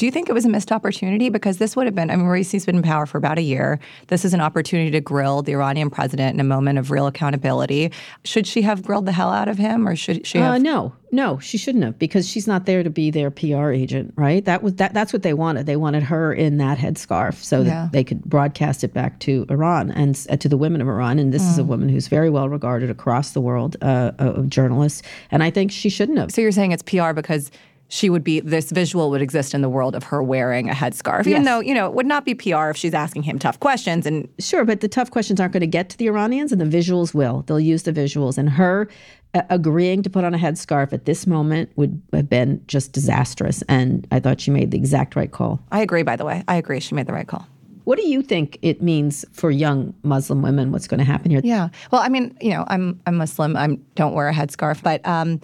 Do 0.00 0.06
you 0.06 0.12
think 0.12 0.30
it 0.30 0.32
was 0.32 0.46
a 0.46 0.48
missed 0.48 0.72
opportunity? 0.72 1.28
Because 1.28 1.58
this 1.58 1.76
would 1.76 1.84
have 1.84 1.94
been, 1.94 2.08
I 2.10 2.16
mean, 2.16 2.24
Raisi's 2.24 2.64
been 2.64 2.76
in 2.76 2.82
power 2.82 3.04
for 3.04 3.18
about 3.18 3.36
a 3.36 3.42
year. 3.42 3.78
This 4.06 4.24
is 4.24 4.32
an 4.32 4.40
opportunity 4.40 4.90
to 4.92 5.00
grill 5.02 5.42
the 5.42 5.52
Iranian 5.52 5.90
president 5.90 6.32
in 6.32 6.40
a 6.40 6.44
moment 6.44 6.78
of 6.78 6.90
real 6.90 7.06
accountability. 7.06 7.92
Should 8.24 8.46
she 8.46 8.62
have 8.62 8.82
grilled 8.82 9.04
the 9.04 9.12
hell 9.12 9.28
out 9.28 9.46
of 9.46 9.58
him 9.58 9.86
or 9.86 9.94
should 9.96 10.26
she 10.26 10.38
have? 10.38 10.54
Uh, 10.54 10.56
no, 10.56 10.94
no, 11.12 11.38
she 11.38 11.58
shouldn't 11.58 11.84
have 11.84 11.98
because 11.98 12.26
she's 12.26 12.46
not 12.46 12.64
there 12.64 12.82
to 12.82 12.88
be 12.88 13.10
their 13.10 13.30
PR 13.30 13.72
agent, 13.72 14.14
right? 14.16 14.42
That 14.46 14.62
was 14.62 14.76
that. 14.76 14.94
That's 14.94 15.12
what 15.12 15.22
they 15.22 15.34
wanted. 15.34 15.66
They 15.66 15.76
wanted 15.76 16.02
her 16.04 16.32
in 16.32 16.56
that 16.56 16.78
headscarf 16.78 17.34
so 17.34 17.60
yeah. 17.60 17.64
that 17.64 17.92
they 17.92 18.02
could 18.02 18.24
broadcast 18.24 18.82
it 18.84 18.94
back 18.94 19.18
to 19.20 19.44
Iran 19.50 19.90
and 19.90 20.18
uh, 20.30 20.36
to 20.36 20.48
the 20.48 20.56
women 20.56 20.80
of 20.80 20.88
Iran. 20.88 21.18
And 21.18 21.30
this 21.30 21.42
mm. 21.42 21.50
is 21.50 21.58
a 21.58 21.62
mm. 21.62 21.66
woman 21.66 21.88
who's 21.90 22.08
very 22.08 22.30
well 22.30 22.48
regarded 22.48 22.88
across 22.88 23.32
the 23.32 23.40
world 23.42 23.76
uh, 23.82 24.12
of 24.18 24.48
journalists. 24.48 25.02
And 25.30 25.42
I 25.42 25.50
think 25.50 25.72
she 25.72 25.90
shouldn't 25.90 26.16
have. 26.16 26.32
So 26.32 26.40
you're 26.40 26.52
saying 26.52 26.72
it's 26.72 26.82
PR 26.82 27.12
because 27.12 27.50
she 27.90 28.08
would 28.08 28.22
be 28.22 28.38
this 28.38 28.70
visual 28.70 29.10
would 29.10 29.20
exist 29.20 29.52
in 29.52 29.62
the 29.62 29.68
world 29.68 29.96
of 29.96 30.04
her 30.04 30.22
wearing 30.22 30.70
a 30.70 30.72
headscarf, 30.72 31.26
even 31.26 31.42
yes. 31.42 31.44
though 31.44 31.60
you 31.60 31.74
know 31.74 31.86
it 31.86 31.92
would 31.92 32.06
not 32.06 32.24
be 32.24 32.34
PR 32.34 32.70
if 32.70 32.76
she's 32.76 32.94
asking 32.94 33.24
him 33.24 33.38
tough 33.38 33.58
questions. 33.58 34.06
And 34.06 34.28
sure, 34.38 34.64
but 34.64 34.80
the 34.80 34.88
tough 34.88 35.10
questions 35.10 35.40
aren't 35.40 35.52
going 35.52 35.60
to 35.60 35.66
get 35.66 35.90
to 35.90 35.98
the 35.98 36.06
Iranians, 36.06 36.52
and 36.52 36.60
the 36.60 36.64
visuals 36.78 37.12
will. 37.12 37.42
They'll 37.42 37.58
use 37.58 37.82
the 37.82 37.92
visuals, 37.92 38.38
and 38.38 38.48
her 38.48 38.88
uh, 39.34 39.42
agreeing 39.50 40.04
to 40.04 40.10
put 40.10 40.22
on 40.22 40.34
a 40.34 40.38
headscarf 40.38 40.92
at 40.92 41.04
this 41.04 41.26
moment 41.26 41.70
would 41.74 42.00
have 42.12 42.28
been 42.28 42.62
just 42.68 42.92
disastrous. 42.92 43.62
And 43.68 44.06
I 44.12 44.20
thought 44.20 44.40
she 44.40 44.52
made 44.52 44.70
the 44.70 44.78
exact 44.78 45.16
right 45.16 45.30
call. 45.30 45.60
I 45.72 45.80
agree. 45.80 46.04
By 46.04 46.14
the 46.14 46.24
way, 46.24 46.44
I 46.46 46.56
agree. 46.56 46.78
She 46.78 46.94
made 46.94 47.08
the 47.08 47.12
right 47.12 47.26
call. 47.26 47.46
What 47.84 47.98
do 47.98 48.06
you 48.06 48.22
think 48.22 48.56
it 48.62 48.82
means 48.82 49.24
for 49.32 49.50
young 49.50 49.94
Muslim 50.04 50.42
women? 50.42 50.70
What's 50.70 50.86
going 50.86 50.98
to 50.98 51.04
happen 51.04 51.32
here? 51.32 51.40
Yeah. 51.42 51.70
Well, 51.90 52.02
I 52.02 52.08
mean, 52.08 52.38
you 52.40 52.50
know, 52.50 52.64
I'm 52.68 53.00
I'm 53.06 53.16
Muslim. 53.16 53.56
I 53.56 53.76
don't 53.96 54.14
wear 54.14 54.28
a 54.28 54.32
headscarf, 54.32 54.80
but 54.80 55.04
um, 55.04 55.40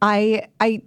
I 0.00 0.46
I 0.60 0.82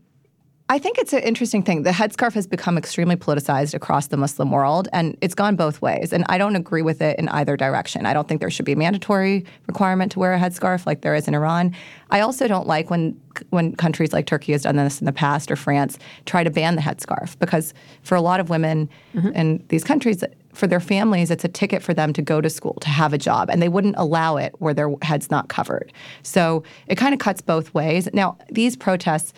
I 0.67 0.79
think 0.79 0.97
it's 0.97 1.13
an 1.13 1.21
interesting 1.21 1.62
thing. 1.62 1.83
The 1.83 1.91
headscarf 1.91 2.33
has 2.33 2.47
become 2.47 2.75
extremely 2.75 3.15
politicized 3.15 3.75
across 3.75 4.07
the 4.07 4.17
Muslim 4.17 4.50
world, 4.50 4.88
and 4.91 5.15
it's 5.21 5.35
gone 5.35 5.56
both 5.56 5.79
ways. 5.79 6.12
And 6.12 6.25
I 6.27 6.39
don't 6.39 6.56
agree 6.56 6.81
with 6.81 7.03
it 7.03 7.19
in 7.19 7.29
either 7.29 7.56
direction. 7.56 8.07
I 8.07 8.13
don't 8.13 8.27
think 8.27 8.39
there 8.39 8.50
should 8.50 8.65
be 8.65 8.71
a 8.71 8.75
mandatory 8.75 9.45
requirement 9.67 10.12
to 10.13 10.19
wear 10.19 10.33
a 10.33 10.39
headscarf 10.39 10.88
like 10.88 11.01
there 11.01 11.13
is 11.13 11.27
in 11.27 11.35
Iran. 11.35 11.75
I 12.09 12.21
also 12.21 12.47
don't 12.47 12.65
like 12.65 12.89
when 12.89 13.19
when 13.50 13.75
countries 13.75 14.12
like 14.13 14.25
Turkey 14.25 14.53
has 14.53 14.63
done 14.63 14.77
this 14.77 15.01
in 15.01 15.06
the 15.06 15.12
past 15.12 15.51
or 15.51 15.57
France 15.57 16.00
try 16.25 16.44
to 16.44 16.50
ban 16.50 16.75
the 16.75 16.81
headscarf 16.81 17.38
because 17.38 17.73
for 18.01 18.15
a 18.15 18.21
lot 18.21 18.39
of 18.39 18.50
women 18.50 18.89
mm-hmm. 19.13 19.27
in 19.35 19.63
these 19.68 19.83
countries, 19.83 20.23
for 20.53 20.68
their 20.68 20.79
families, 20.79 21.29
it's 21.29 21.44
a 21.44 21.50
ticket 21.50 21.83
for 21.83 21.94
them 21.94 22.13
to 22.13 22.21
go 22.21 22.41
to 22.41 22.50
school, 22.50 22.75
to 22.81 22.89
have 22.89 23.13
a 23.13 23.18
job, 23.18 23.50
and 23.51 23.61
they 23.61 23.69
wouldn't 23.69 23.95
allow 23.97 24.38
it 24.38 24.56
where 24.59 24.73
their 24.73 24.89
head's 25.03 25.29
not 25.29 25.50
covered. 25.50 25.94
So 26.23 26.63
it 26.88 26.95
kind 26.95 27.13
of 27.13 27.19
cuts 27.19 27.41
both 27.41 27.73
ways. 27.73 28.09
Now, 28.13 28.38
these 28.50 28.75
protests 28.75 29.33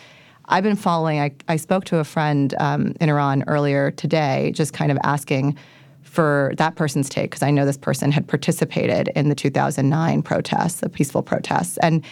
I've 0.48 0.64
been 0.64 0.76
following. 0.76 1.20
I, 1.20 1.32
I 1.46 1.56
spoke 1.56 1.84
to 1.86 1.98
a 1.98 2.04
friend 2.04 2.54
um, 2.58 2.94
in 3.00 3.10
Iran 3.10 3.44
earlier 3.46 3.90
today, 3.90 4.50
just 4.54 4.72
kind 4.72 4.90
of 4.90 4.98
asking 5.04 5.56
for 6.02 6.54
that 6.56 6.74
person's 6.74 7.10
take 7.10 7.30
because 7.30 7.42
I 7.42 7.50
know 7.50 7.66
this 7.66 7.76
person 7.76 8.10
had 8.10 8.26
participated 8.26 9.08
in 9.14 9.28
the 9.28 9.34
2009 9.34 10.22
protests, 10.22 10.80
the 10.80 10.88
peaceful 10.88 11.22
protests, 11.22 11.76
and 11.78 12.02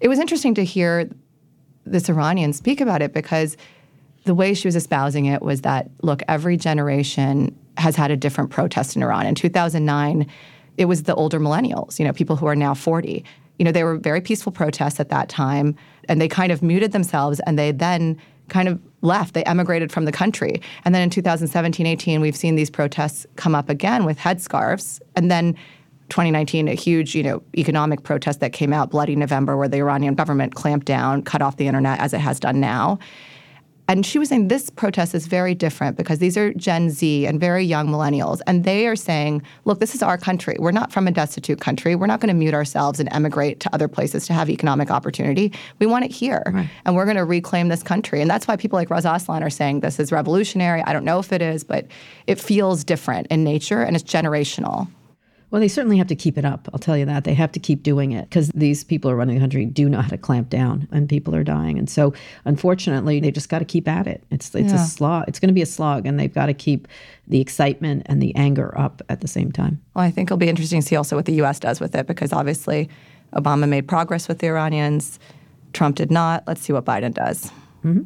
it 0.00 0.08
was 0.08 0.18
interesting 0.18 0.54
to 0.54 0.64
hear 0.64 1.08
this 1.84 2.08
Iranian 2.08 2.54
speak 2.54 2.80
about 2.80 3.02
it 3.02 3.12
because 3.12 3.56
the 4.24 4.34
way 4.34 4.54
she 4.54 4.66
was 4.66 4.74
espousing 4.74 5.26
it 5.26 5.42
was 5.42 5.60
that 5.60 5.90
look, 6.02 6.22
every 6.28 6.56
generation 6.56 7.56
has 7.76 7.94
had 7.94 8.10
a 8.10 8.16
different 8.16 8.50
protest 8.50 8.96
in 8.96 9.02
Iran. 9.02 9.26
In 9.26 9.34
2009, 9.34 10.26
it 10.78 10.86
was 10.86 11.02
the 11.02 11.14
older 11.14 11.38
millennials, 11.38 11.98
you 11.98 12.06
know, 12.06 12.12
people 12.12 12.36
who 12.36 12.46
are 12.46 12.56
now 12.56 12.72
40 12.72 13.24
you 13.58 13.64
know, 13.64 13.72
they 13.72 13.84
were 13.84 13.96
very 13.96 14.20
peaceful 14.20 14.52
protests 14.52 15.00
at 15.00 15.08
that 15.10 15.28
time, 15.28 15.76
and 16.08 16.20
they 16.20 16.28
kind 16.28 16.52
of 16.52 16.62
muted 16.62 16.92
themselves, 16.92 17.40
and 17.46 17.58
they 17.58 17.72
then 17.72 18.20
kind 18.48 18.68
of 18.68 18.80
left. 19.02 19.34
They 19.34 19.44
emigrated 19.44 19.92
from 19.92 20.04
the 20.04 20.12
country. 20.12 20.60
And 20.84 20.94
then 20.94 21.02
in 21.02 21.10
2017, 21.10 21.86
18, 21.86 22.20
we've 22.20 22.36
seen 22.36 22.54
these 22.54 22.70
protests 22.70 23.26
come 23.36 23.54
up 23.54 23.68
again 23.68 24.04
with 24.04 24.18
headscarves, 24.18 25.00
and 25.16 25.30
then 25.30 25.54
2019, 26.08 26.68
a 26.68 26.74
huge, 26.74 27.14
you 27.14 27.22
know, 27.22 27.42
economic 27.56 28.02
protest 28.02 28.40
that 28.40 28.52
came 28.52 28.72
out, 28.72 28.90
Bloody 28.90 29.16
November, 29.16 29.56
where 29.56 29.68
the 29.68 29.78
Iranian 29.78 30.14
government 30.14 30.54
clamped 30.54 30.86
down, 30.86 31.22
cut 31.22 31.40
off 31.40 31.56
the 31.56 31.66
internet 31.66 31.98
as 32.00 32.12
it 32.12 32.20
has 32.20 32.38
done 32.38 32.60
now. 32.60 32.98
And 33.88 34.06
she 34.06 34.18
was 34.18 34.28
saying 34.28 34.48
this 34.48 34.70
protest 34.70 35.14
is 35.14 35.26
very 35.26 35.54
different 35.54 35.96
because 35.96 36.18
these 36.18 36.36
are 36.36 36.54
Gen 36.54 36.88
Z 36.88 37.26
and 37.26 37.40
very 37.40 37.64
young 37.64 37.88
millennials. 37.88 38.40
And 38.46 38.64
they 38.64 38.86
are 38.86 38.96
saying, 38.96 39.42
look, 39.64 39.80
this 39.80 39.94
is 39.94 40.02
our 40.02 40.16
country. 40.16 40.56
We're 40.58 40.70
not 40.70 40.92
from 40.92 41.08
a 41.08 41.10
destitute 41.10 41.60
country. 41.60 41.94
We're 41.94 42.06
not 42.06 42.20
going 42.20 42.28
to 42.28 42.34
mute 42.34 42.54
ourselves 42.54 43.00
and 43.00 43.08
emigrate 43.12 43.60
to 43.60 43.74
other 43.74 43.88
places 43.88 44.26
to 44.26 44.32
have 44.32 44.48
economic 44.48 44.90
opportunity. 44.90 45.52
We 45.78 45.86
want 45.86 46.04
it 46.04 46.12
here. 46.12 46.42
Right. 46.46 46.70
And 46.84 46.94
we're 46.94 47.04
going 47.04 47.16
to 47.16 47.24
reclaim 47.24 47.68
this 47.68 47.82
country. 47.82 48.20
And 48.20 48.30
that's 48.30 48.46
why 48.46 48.56
people 48.56 48.78
like 48.78 48.88
Reza 48.88 49.12
Aslan 49.12 49.42
are 49.42 49.50
saying 49.50 49.80
this 49.80 49.98
is 49.98 50.12
revolutionary. 50.12 50.82
I 50.82 50.92
don't 50.92 51.04
know 51.04 51.18
if 51.18 51.32
it 51.32 51.42
is, 51.42 51.64
but 51.64 51.86
it 52.26 52.40
feels 52.40 52.84
different 52.84 53.26
in 53.28 53.42
nature 53.42 53.82
and 53.82 53.96
it's 53.96 54.04
generational. 54.10 54.88
Well, 55.52 55.60
they 55.60 55.68
certainly 55.68 55.98
have 55.98 56.06
to 56.06 56.16
keep 56.16 56.38
it 56.38 56.46
up. 56.46 56.66
I'll 56.72 56.78
tell 56.78 56.96
you 56.96 57.04
that. 57.04 57.24
They 57.24 57.34
have 57.34 57.52
to 57.52 57.60
keep 57.60 57.82
doing 57.82 58.12
it 58.12 58.22
because 58.30 58.48
these 58.54 58.84
people 58.84 59.10
are 59.10 59.16
running 59.16 59.34
the 59.34 59.40
country 59.42 59.66
do 59.66 59.86
know 59.86 60.00
how 60.00 60.08
to 60.08 60.16
clamp 60.16 60.48
down 60.48 60.88
and 60.90 61.10
people 61.10 61.36
are 61.36 61.44
dying. 61.44 61.78
And 61.78 61.90
so, 61.90 62.14
unfortunately, 62.46 63.20
they 63.20 63.30
just 63.30 63.50
got 63.50 63.58
to 63.58 63.66
keep 63.66 63.86
at 63.86 64.06
it. 64.06 64.24
It's 64.30 64.54
it's 64.54 64.72
yeah. 64.72 64.82
a 64.82 64.86
slog. 64.86 65.26
It's 65.28 65.38
going 65.38 65.48
to 65.48 65.54
be 65.54 65.60
a 65.60 65.66
slog 65.66 66.06
and 66.06 66.18
they've 66.18 66.32
got 66.32 66.46
to 66.46 66.54
keep 66.54 66.88
the 67.28 67.38
excitement 67.38 68.04
and 68.06 68.22
the 68.22 68.34
anger 68.34 68.76
up 68.78 69.02
at 69.10 69.20
the 69.20 69.28
same 69.28 69.52
time. 69.52 69.78
Well, 69.94 70.06
I 70.06 70.10
think 70.10 70.28
it'll 70.28 70.38
be 70.38 70.48
interesting 70.48 70.80
to 70.80 70.86
see 70.86 70.96
also 70.96 71.16
what 71.16 71.26
the 71.26 71.34
US 71.42 71.60
does 71.60 71.80
with 71.80 71.94
it 71.94 72.06
because 72.06 72.32
obviously 72.32 72.88
Obama 73.34 73.68
made 73.68 73.86
progress 73.86 74.28
with 74.28 74.38
the 74.38 74.46
Iranians, 74.46 75.18
Trump 75.74 75.96
did 75.96 76.10
not. 76.10 76.44
Let's 76.46 76.62
see 76.62 76.72
what 76.72 76.86
Biden 76.86 77.12
does. 77.12 77.50
Mm-hmm. 77.84 78.04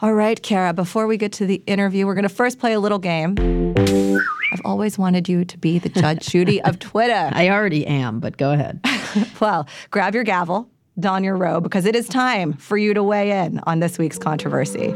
All 0.00 0.12
right, 0.12 0.42
Kara, 0.42 0.74
before 0.74 1.06
we 1.06 1.16
get 1.16 1.32
to 1.32 1.46
the 1.46 1.62
interview, 1.66 2.06
we're 2.06 2.14
going 2.14 2.24
to 2.24 2.28
first 2.28 2.58
play 2.58 2.74
a 2.74 2.80
little 2.80 2.98
game. 2.98 3.34
I've 4.52 4.62
always 4.64 4.96
wanted 4.98 5.28
you 5.28 5.44
to 5.44 5.58
be 5.58 5.78
the 5.78 5.88
Judge 5.88 6.26
Judy 6.28 6.62
of 6.62 6.78
Twitter. 6.80 7.30
I 7.32 7.48
already 7.50 7.86
am, 7.86 8.20
but 8.20 8.36
go 8.36 8.52
ahead. 8.52 8.80
well, 9.40 9.66
grab 9.90 10.14
your 10.14 10.24
gavel 10.24 10.68
don 10.98 11.22
your 11.22 11.36
robe 11.36 11.62
because 11.62 11.84
it 11.84 11.94
is 11.94 12.08
time 12.08 12.54
for 12.54 12.78
you 12.78 12.94
to 12.94 13.02
weigh 13.02 13.44
in 13.44 13.60
on 13.66 13.80
this 13.80 13.98
week's 13.98 14.18
controversy. 14.18 14.92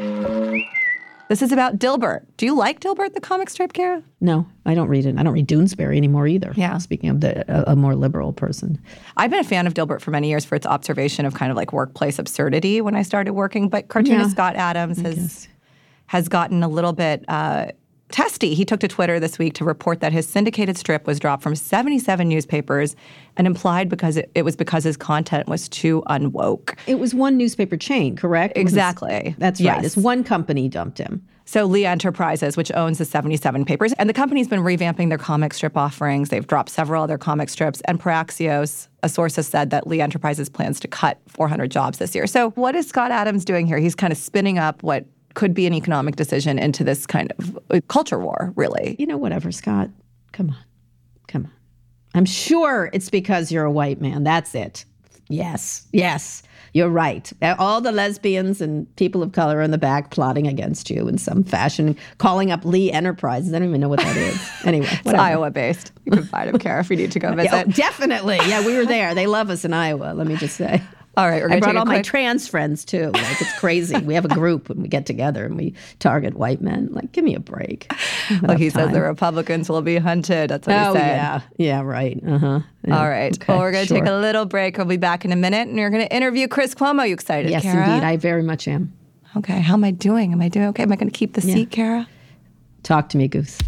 This 1.28 1.42
is 1.42 1.52
about 1.52 1.78
Dilbert. 1.78 2.24
Do 2.38 2.46
you 2.46 2.56
like 2.56 2.80
Dilbert, 2.80 3.12
the 3.14 3.20
comic 3.20 3.50
strip, 3.50 3.72
Kara? 3.72 4.02
No, 4.20 4.46
I 4.66 4.74
don't 4.74 4.88
read 4.88 5.06
it. 5.06 5.16
I 5.16 5.22
don't 5.22 5.32
read 5.32 5.46
Doonesbury 5.46 5.96
anymore 5.96 6.26
either. 6.26 6.52
Yeah. 6.56 6.78
Speaking 6.78 7.08
of 7.10 7.20
the, 7.20 7.44
a, 7.68 7.72
a 7.72 7.76
more 7.76 7.94
liberal 7.94 8.32
person. 8.32 8.80
I've 9.16 9.30
been 9.30 9.38
a 9.38 9.44
fan 9.44 9.66
of 9.68 9.74
Dilbert 9.74 10.00
for 10.00 10.10
many 10.10 10.28
years 10.28 10.44
for 10.44 10.56
its 10.56 10.66
observation 10.66 11.26
of 11.26 11.34
kind 11.34 11.50
of 11.52 11.56
like 11.56 11.72
workplace 11.72 12.18
absurdity 12.18 12.80
when 12.80 12.96
I 12.96 13.02
started 13.02 13.34
working. 13.34 13.68
But 13.68 13.88
cartoonist 13.88 14.30
Yeah. 14.30 14.32
Scott 14.32 14.56
Adams 14.56 15.00
has 15.02 15.48
has 16.06 16.28
gotten 16.28 16.64
a 16.64 16.68
little 16.68 16.92
bit 16.92 17.24
uh, 17.28 17.66
testy. 18.12 18.54
He 18.54 18.64
took 18.64 18.80
to 18.80 18.88
Twitter 18.88 19.20
this 19.20 19.38
week 19.38 19.54
to 19.54 19.64
report 19.64 20.00
that 20.00 20.12
his 20.12 20.28
syndicated 20.28 20.76
strip 20.76 21.06
was 21.06 21.18
dropped 21.18 21.42
from 21.42 21.54
77 21.54 22.28
newspapers 22.28 22.96
and 23.36 23.46
implied 23.46 23.88
because 23.88 24.16
it, 24.16 24.30
it 24.34 24.42
was 24.42 24.56
because 24.56 24.84
his 24.84 24.96
content 24.96 25.48
was 25.48 25.68
too 25.68 26.02
unwoke. 26.08 26.76
It 26.86 26.98
was 26.98 27.14
one 27.14 27.36
newspaper 27.36 27.76
chain, 27.76 28.16
correct? 28.16 28.56
Was 28.56 28.62
Exactly. 28.62 29.34
That's 29.38 29.60
right. 29.60 29.76
Yes. 29.76 29.84
It's 29.84 29.96
one 29.96 30.24
company 30.24 30.68
dumped 30.68 30.98
him. 30.98 31.26
So 31.50 31.64
Lee 31.64 31.84
Enterprises, 31.84 32.56
which 32.56 32.70
owns 32.76 32.98
the 32.98 33.04
77 33.04 33.64
papers, 33.64 33.92
and 33.94 34.08
the 34.08 34.14
company's 34.14 34.46
been 34.46 34.60
revamping 34.60 35.08
their 35.08 35.18
comic 35.18 35.52
strip 35.52 35.76
offerings. 35.76 36.28
They've 36.28 36.46
dropped 36.46 36.70
several 36.70 37.02
other 37.02 37.18
comic 37.18 37.48
strips, 37.48 37.80
and 37.86 37.98
per 37.98 38.10
Axios, 38.10 38.86
a 39.02 39.08
source 39.08 39.34
has 39.34 39.48
said 39.48 39.70
that 39.70 39.84
Lee 39.84 40.00
Enterprises 40.00 40.48
plans 40.48 40.78
to 40.78 40.86
cut 40.86 41.18
400 41.26 41.68
jobs 41.68 41.98
this 41.98 42.14
year. 42.14 42.28
So 42.28 42.50
what 42.50 42.76
is 42.76 42.86
Scott 42.86 43.10
Adams 43.10 43.44
doing 43.44 43.66
here? 43.66 43.78
He's 43.78 43.96
kind 43.96 44.12
of 44.12 44.18
spinning 44.18 44.58
up 44.58 44.84
what 44.84 45.06
could 45.34 45.54
be 45.54 45.66
an 45.66 45.74
economic 45.74 46.16
decision 46.16 46.58
into 46.58 46.84
this 46.84 47.06
kind 47.06 47.32
of 47.38 47.58
uh, 47.70 47.80
culture 47.88 48.18
war, 48.18 48.52
really. 48.56 48.96
You 48.98 49.06
know, 49.06 49.16
whatever, 49.16 49.52
Scott. 49.52 49.90
Come 50.32 50.50
on. 50.50 50.56
Come 51.28 51.44
on. 51.46 51.52
I'm 52.14 52.24
sure 52.24 52.90
it's 52.92 53.10
because 53.10 53.52
you're 53.52 53.64
a 53.64 53.70
white 53.70 54.00
man. 54.00 54.24
That's 54.24 54.54
it. 54.54 54.84
Yes. 55.28 55.86
Yes. 55.92 56.42
You're 56.72 56.88
right. 56.88 57.32
All 57.58 57.80
the 57.80 57.92
lesbians 57.92 58.60
and 58.60 58.94
people 58.96 59.22
of 59.22 59.32
color 59.32 59.60
in 59.60 59.70
the 59.70 59.78
back 59.78 60.10
plotting 60.10 60.46
against 60.46 60.90
you 60.90 61.08
in 61.08 61.18
some 61.18 61.42
fashion, 61.44 61.96
calling 62.18 62.50
up 62.50 62.64
Lee 62.64 62.92
Enterprises. 62.92 63.52
I 63.52 63.58
don't 63.58 63.68
even 63.68 63.80
know 63.80 63.88
what 63.88 64.00
that 64.00 64.16
is. 64.16 64.40
Anyway, 64.64 64.86
It's. 64.90 65.08
Iowa 65.08 65.50
based. 65.50 65.90
You 66.04 66.12
can 66.12 66.24
find 66.24 66.50
him, 66.50 66.58
Kara, 66.58 66.80
if 66.80 66.90
you 66.90 66.96
need 66.96 67.12
to 67.12 67.18
go 67.18 67.32
visit. 67.34 67.52
Oh, 67.52 67.64
definitely. 67.70 68.36
Yeah, 68.46 68.64
we 68.64 68.76
were 68.76 68.84
there. 68.86 69.14
They 69.14 69.26
love 69.26 69.50
us 69.50 69.64
in 69.64 69.72
Iowa, 69.72 70.12
let 70.14 70.26
me 70.26 70.36
just 70.36 70.56
say. 70.56 70.82
All 71.16 71.28
right, 71.28 71.42
we're 71.42 71.48
I 71.48 71.58
going 71.58 71.60
to 71.62 71.66
brought 71.66 71.76
all 71.76 71.84
my 71.86 72.02
trans 72.02 72.46
friends 72.46 72.84
too. 72.84 73.10
Like 73.10 73.40
it's 73.40 73.58
crazy. 73.58 73.98
we 73.98 74.14
have 74.14 74.24
a 74.24 74.28
group 74.28 74.70
and 74.70 74.80
we 74.80 74.88
get 74.88 75.06
together 75.06 75.44
and 75.44 75.56
we 75.56 75.74
target 75.98 76.34
white 76.34 76.60
men. 76.62 76.88
Like, 76.92 77.10
give 77.12 77.24
me 77.24 77.34
a 77.34 77.40
break. 77.40 77.92
Well, 78.42 78.56
he 78.56 78.70
says 78.70 78.92
the 78.92 79.02
Republicans 79.02 79.68
will 79.68 79.82
be 79.82 79.96
hunted. 79.98 80.50
That's 80.50 80.66
what 80.68 80.76
Oh 80.76 80.92
he 80.92 80.98
said. 81.00 81.16
yeah, 81.16 81.40
yeah, 81.58 81.80
right. 81.82 82.18
Uh 82.26 82.38
huh. 82.38 82.60
All 82.92 83.08
right. 83.08 83.36
well, 83.48 83.58
we're 83.58 83.72
going 83.72 83.86
to 83.88 83.92
take 83.94 84.06
a 84.06 84.12
little 84.18 84.44
break. 84.46 84.76
We'll 84.78 84.86
be 84.86 84.96
back 84.96 85.24
in 85.24 85.32
a 85.32 85.36
minute, 85.36 85.68
and 85.68 85.76
you're 85.76 85.90
going 85.90 86.06
to 86.06 86.14
interview 86.14 86.46
Chris 86.46 86.74
Cuomo. 86.74 87.06
You 87.06 87.12
excited, 87.14 87.50
Yes, 87.50 87.62
Kara? 87.62 87.88
indeed. 87.90 88.06
I 88.06 88.16
very 88.16 88.42
much 88.44 88.68
am. 88.68 88.92
Okay. 89.36 89.60
How 89.60 89.74
am 89.74 89.82
I 89.84 89.90
doing? 89.90 90.32
Am 90.32 90.40
I 90.40 90.48
doing 90.48 90.66
okay? 90.68 90.84
Am 90.84 90.92
I 90.92 90.96
going 90.96 91.10
to 91.10 91.16
keep 91.18 91.34
the 91.34 91.40
seat, 91.40 91.70
Kara? 91.72 92.08
Talk 92.84 93.08
to 93.10 93.18
me, 93.18 93.26
Goose. 93.28 93.58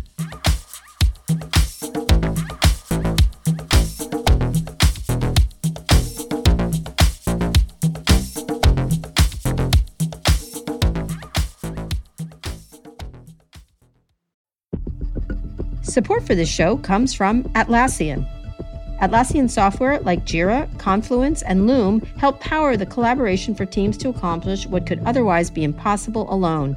Support 15.83 16.25
for 16.25 16.37
this 16.37 16.49
show 16.49 16.77
comes 16.77 17.13
from 17.13 17.43
Atlassian. 17.55 18.25
Atlassian 19.01 19.51
software 19.51 19.99
like 20.01 20.25
Jira, 20.25 20.69
Confluence, 20.79 21.43
and 21.43 21.67
Loom 21.67 22.01
help 22.19 22.39
power 22.39 22.77
the 22.77 22.87
collaboration 22.87 23.53
for 23.53 23.67
teams 23.67 23.97
to 23.99 24.09
accomplish 24.09 24.65
what 24.65 24.87
could 24.87 25.03
otherwise 25.05 25.51
be 25.51 25.65
impossible 25.65 26.33
alone. 26.33 26.77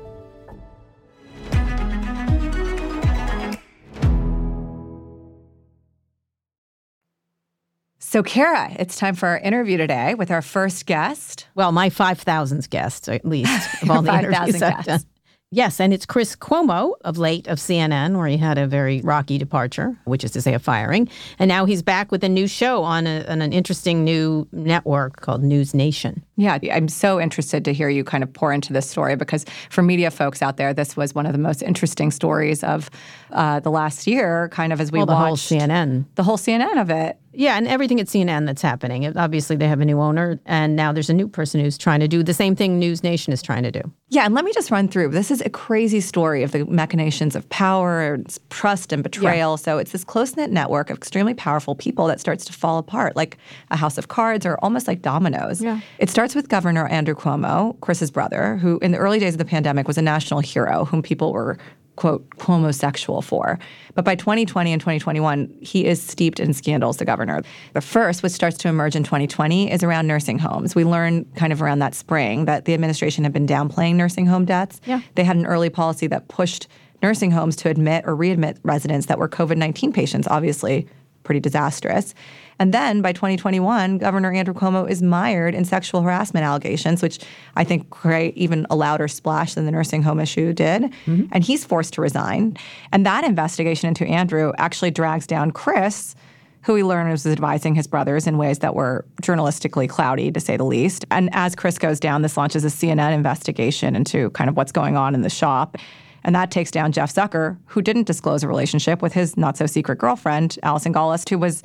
So, 8.11 8.21
Kara, 8.21 8.75
it's 8.77 8.97
time 8.97 9.15
for 9.15 9.29
our 9.29 9.37
interview 9.37 9.77
today 9.77 10.15
with 10.15 10.31
our 10.31 10.41
first 10.41 10.85
guest. 10.85 11.47
Well, 11.55 11.71
my 11.71 11.89
5,000th 11.89 12.69
guest, 12.69 13.07
at 13.07 13.23
least, 13.23 13.81
of 13.81 13.89
all 13.89 14.01
the 14.01 14.11
5,000 14.11 14.33
interviews 14.33 14.61
I've 14.61 14.73
guests. 14.85 14.85
done. 14.85 15.11
Yes, 15.53 15.79
and 15.79 15.93
it's 15.93 16.05
Chris 16.05 16.35
Cuomo 16.35 16.93
of 17.05 17.17
late 17.17 17.47
of 17.47 17.57
CNN, 17.57 18.17
where 18.17 18.27
he 18.27 18.35
had 18.35 18.57
a 18.57 18.67
very 18.67 18.99
rocky 19.01 19.37
departure, 19.37 19.97
which 20.03 20.25
is 20.25 20.31
to 20.31 20.41
say, 20.41 20.53
a 20.53 20.59
firing. 20.59 21.07
And 21.39 21.47
now 21.47 21.63
he's 21.63 21.81
back 21.81 22.11
with 22.11 22.21
a 22.25 22.29
new 22.29 22.47
show 22.47 22.83
on, 22.83 23.07
a, 23.07 23.25
on 23.27 23.41
an 23.41 23.53
interesting 23.53 24.03
new 24.03 24.45
network 24.51 25.21
called 25.21 25.41
NewsNation. 25.41 26.21
Yeah, 26.35 26.57
I'm 26.71 26.87
so 26.89 27.19
interested 27.19 27.63
to 27.65 27.73
hear 27.73 27.87
you 27.89 28.03
kind 28.03 28.23
of 28.23 28.33
pour 28.33 28.51
into 28.51 28.73
this 28.73 28.89
story 28.89 29.15
because 29.15 29.45
for 29.69 29.81
media 29.81 30.09
folks 30.09 30.41
out 30.41 30.57
there, 30.57 30.73
this 30.73 30.97
was 30.97 31.13
one 31.13 31.25
of 31.25 31.33
the 31.33 31.37
most 31.37 31.61
interesting 31.61 32.11
stories 32.11 32.63
of 32.63 32.89
uh, 33.31 33.59
the 33.59 33.71
last 33.71 34.07
year, 34.07 34.49
kind 34.49 34.73
of 34.73 34.81
as 34.81 34.91
we 34.91 34.99
Well, 34.99 35.05
the 35.05 35.15
whole 35.15 35.31
watched 35.31 35.49
CNN. 35.49 36.05
the 36.15 36.23
whole 36.23 36.37
CNN 36.37 36.79
of 36.81 36.89
it. 36.89 37.17
Yeah, 37.33 37.55
and 37.57 37.67
everything 37.67 37.99
at 37.99 38.07
CNN 38.07 38.45
that's 38.45 38.61
happening. 38.61 39.03
It- 39.03 39.15
Obviously, 39.17 39.55
they 39.55 39.67
have 39.67 39.79
a 39.81 39.85
new 39.85 39.99
owner, 40.01 40.39
and 40.45 40.75
now 40.75 40.91
there's 40.91 41.09
a 41.09 41.13
new 41.13 41.27
person 41.27 41.61
who's 41.61 41.77
trying 41.77 41.99
to 42.01 42.07
do 42.07 42.23
the 42.23 42.33
same 42.33 42.55
thing 42.55 42.79
NewsNation 42.79 43.31
is 43.31 43.41
trying 43.41 43.63
to 43.63 43.71
do. 43.71 43.81
Yeah, 44.09 44.25
and 44.25 44.33
let 44.35 44.43
me 44.43 44.51
just 44.53 44.71
run 44.71 44.87
through. 44.89 45.09
This 45.09 45.31
is 45.31 45.41
a 45.41 45.49
crazy 45.49 46.01
story 46.01 46.43
of 46.43 46.51
the 46.51 46.65
machinations 46.65 47.35
of 47.35 47.47
power, 47.49 48.13
and 48.13 48.37
trust, 48.49 48.91
and 48.91 49.01
betrayal. 49.03 49.55
So 49.57 49.77
it's 49.77 49.91
this 49.91 50.03
close 50.03 50.35
knit 50.35 50.51
network 50.51 50.89
of 50.89 50.97
extremely 50.97 51.33
powerful 51.33 51.75
people 51.75 52.07
that 52.07 52.19
starts 52.19 52.43
to 52.45 52.53
fall 52.53 52.77
apart, 52.77 53.15
like 53.15 53.37
a 53.69 53.77
house 53.77 53.97
of 53.97 54.07
cards 54.09 54.45
or 54.45 54.57
almost 54.61 54.87
like 54.87 55.01
dominoes. 55.01 55.61
Yeah. 55.61 55.79
It 55.99 56.09
starts 56.09 56.35
with 56.35 56.49
Governor 56.49 56.87
Andrew 56.87 57.15
Cuomo, 57.15 57.79
Chris's 57.79 58.11
brother, 58.11 58.57
who 58.57 58.79
in 58.79 58.91
the 58.91 58.97
early 58.97 59.19
days 59.19 59.35
of 59.35 59.37
the 59.37 59.45
pandemic 59.45 59.87
was 59.87 59.97
a 59.97 60.01
national 60.01 60.41
hero, 60.41 60.85
whom 60.85 61.01
people 61.01 61.31
were 61.31 61.57
quote 62.01 62.27
Cuomosexual 62.37 63.23
for. 63.23 63.59
But 63.93 64.03
by 64.03 64.15
2020 64.15 64.73
and 64.73 64.81
2021, 64.81 65.55
he 65.61 65.85
is 65.85 66.01
steeped 66.01 66.39
in 66.39 66.51
scandals, 66.51 66.97
the 66.97 67.05
governor. 67.05 67.43
The 67.73 67.81
first, 67.81 68.23
which 68.23 68.31
starts 68.31 68.57
to 68.59 68.67
emerge 68.69 68.95
in 68.95 69.03
2020, 69.03 69.71
is 69.71 69.83
around 69.83 70.07
nursing 70.07 70.39
homes. 70.39 70.73
We 70.73 70.83
learned 70.83 71.27
kind 71.35 71.53
of 71.53 71.61
around 71.61 71.77
that 71.77 71.93
spring 71.93 72.45
that 72.45 72.65
the 72.65 72.73
administration 72.73 73.23
had 73.23 73.33
been 73.33 73.45
downplaying 73.45 73.97
nursing 73.97 74.25
home 74.25 74.45
deaths. 74.45 74.81
Yeah. 74.85 75.01
They 75.13 75.23
had 75.23 75.35
an 75.35 75.45
early 75.45 75.69
policy 75.69 76.07
that 76.07 76.27
pushed 76.27 76.67
nursing 77.03 77.29
homes 77.29 77.55
to 77.57 77.69
admit 77.69 78.03
or 78.07 78.15
readmit 78.15 78.57
residents 78.63 79.05
that 79.05 79.19
were 79.19 79.29
COVID 79.29 79.57
19 79.57 79.93
patients, 79.93 80.27
obviously 80.27 80.87
pretty 81.23 81.39
disastrous. 81.39 82.13
And 82.59 82.73
then 82.73 83.01
by 83.01 83.11
2021, 83.11 83.97
Governor 83.97 84.31
Andrew 84.31 84.53
Cuomo 84.53 84.87
is 84.87 85.01
mired 85.01 85.55
in 85.55 85.65
sexual 85.65 86.01
harassment 86.01 86.45
allegations, 86.45 87.01
which 87.01 87.19
I 87.55 87.63
think 87.63 87.89
create 87.89 88.37
even 88.37 88.67
a 88.69 88.75
louder 88.75 89.07
splash 89.07 89.55
than 89.55 89.65
the 89.65 89.71
nursing 89.71 90.03
home 90.03 90.19
issue 90.19 90.53
did. 90.53 90.83
Mm-hmm. 90.83 91.25
And 91.31 91.43
he's 91.43 91.65
forced 91.65 91.93
to 91.95 92.01
resign. 92.01 92.55
And 92.91 93.03
that 93.03 93.23
investigation 93.23 93.87
into 93.87 94.05
Andrew 94.05 94.53
actually 94.59 94.91
drags 94.91 95.25
down 95.25 95.49
Chris, 95.49 96.13
who 96.61 96.73
we 96.73 96.83
learned 96.83 97.09
was 97.09 97.25
advising 97.25 97.73
his 97.73 97.87
brothers 97.87 98.27
in 98.27 98.37
ways 98.37 98.59
that 98.59 98.75
were 98.75 99.05
journalistically 99.23 99.89
cloudy, 99.89 100.31
to 100.31 100.39
say 100.39 100.55
the 100.55 100.63
least. 100.63 101.03
And 101.09 101.29
as 101.33 101.55
Chris 101.55 101.79
goes 101.79 101.99
down, 101.99 102.21
this 102.21 102.37
launches 102.37 102.63
a 102.63 102.67
CNN 102.67 103.13
investigation 103.13 103.95
into 103.95 104.29
kind 104.31 104.49
of 104.49 104.55
what's 104.55 104.71
going 104.71 104.97
on 104.97 105.15
in 105.15 105.23
the 105.23 105.29
shop. 105.31 105.77
And 106.23 106.35
that 106.35 106.51
takes 106.51 106.71
down 106.71 106.91
Jeff 106.91 107.13
Zucker, 107.13 107.57
who 107.65 107.81
didn't 107.81 108.03
disclose 108.03 108.43
a 108.43 108.47
relationship 108.47 109.01
with 109.01 109.13
his 109.13 109.37
not 109.37 109.57
so 109.57 109.65
secret 109.65 109.97
girlfriend, 109.97 110.59
Allison 110.63 110.93
Gollust, 110.93 111.29
who 111.29 111.37
was 111.37 111.63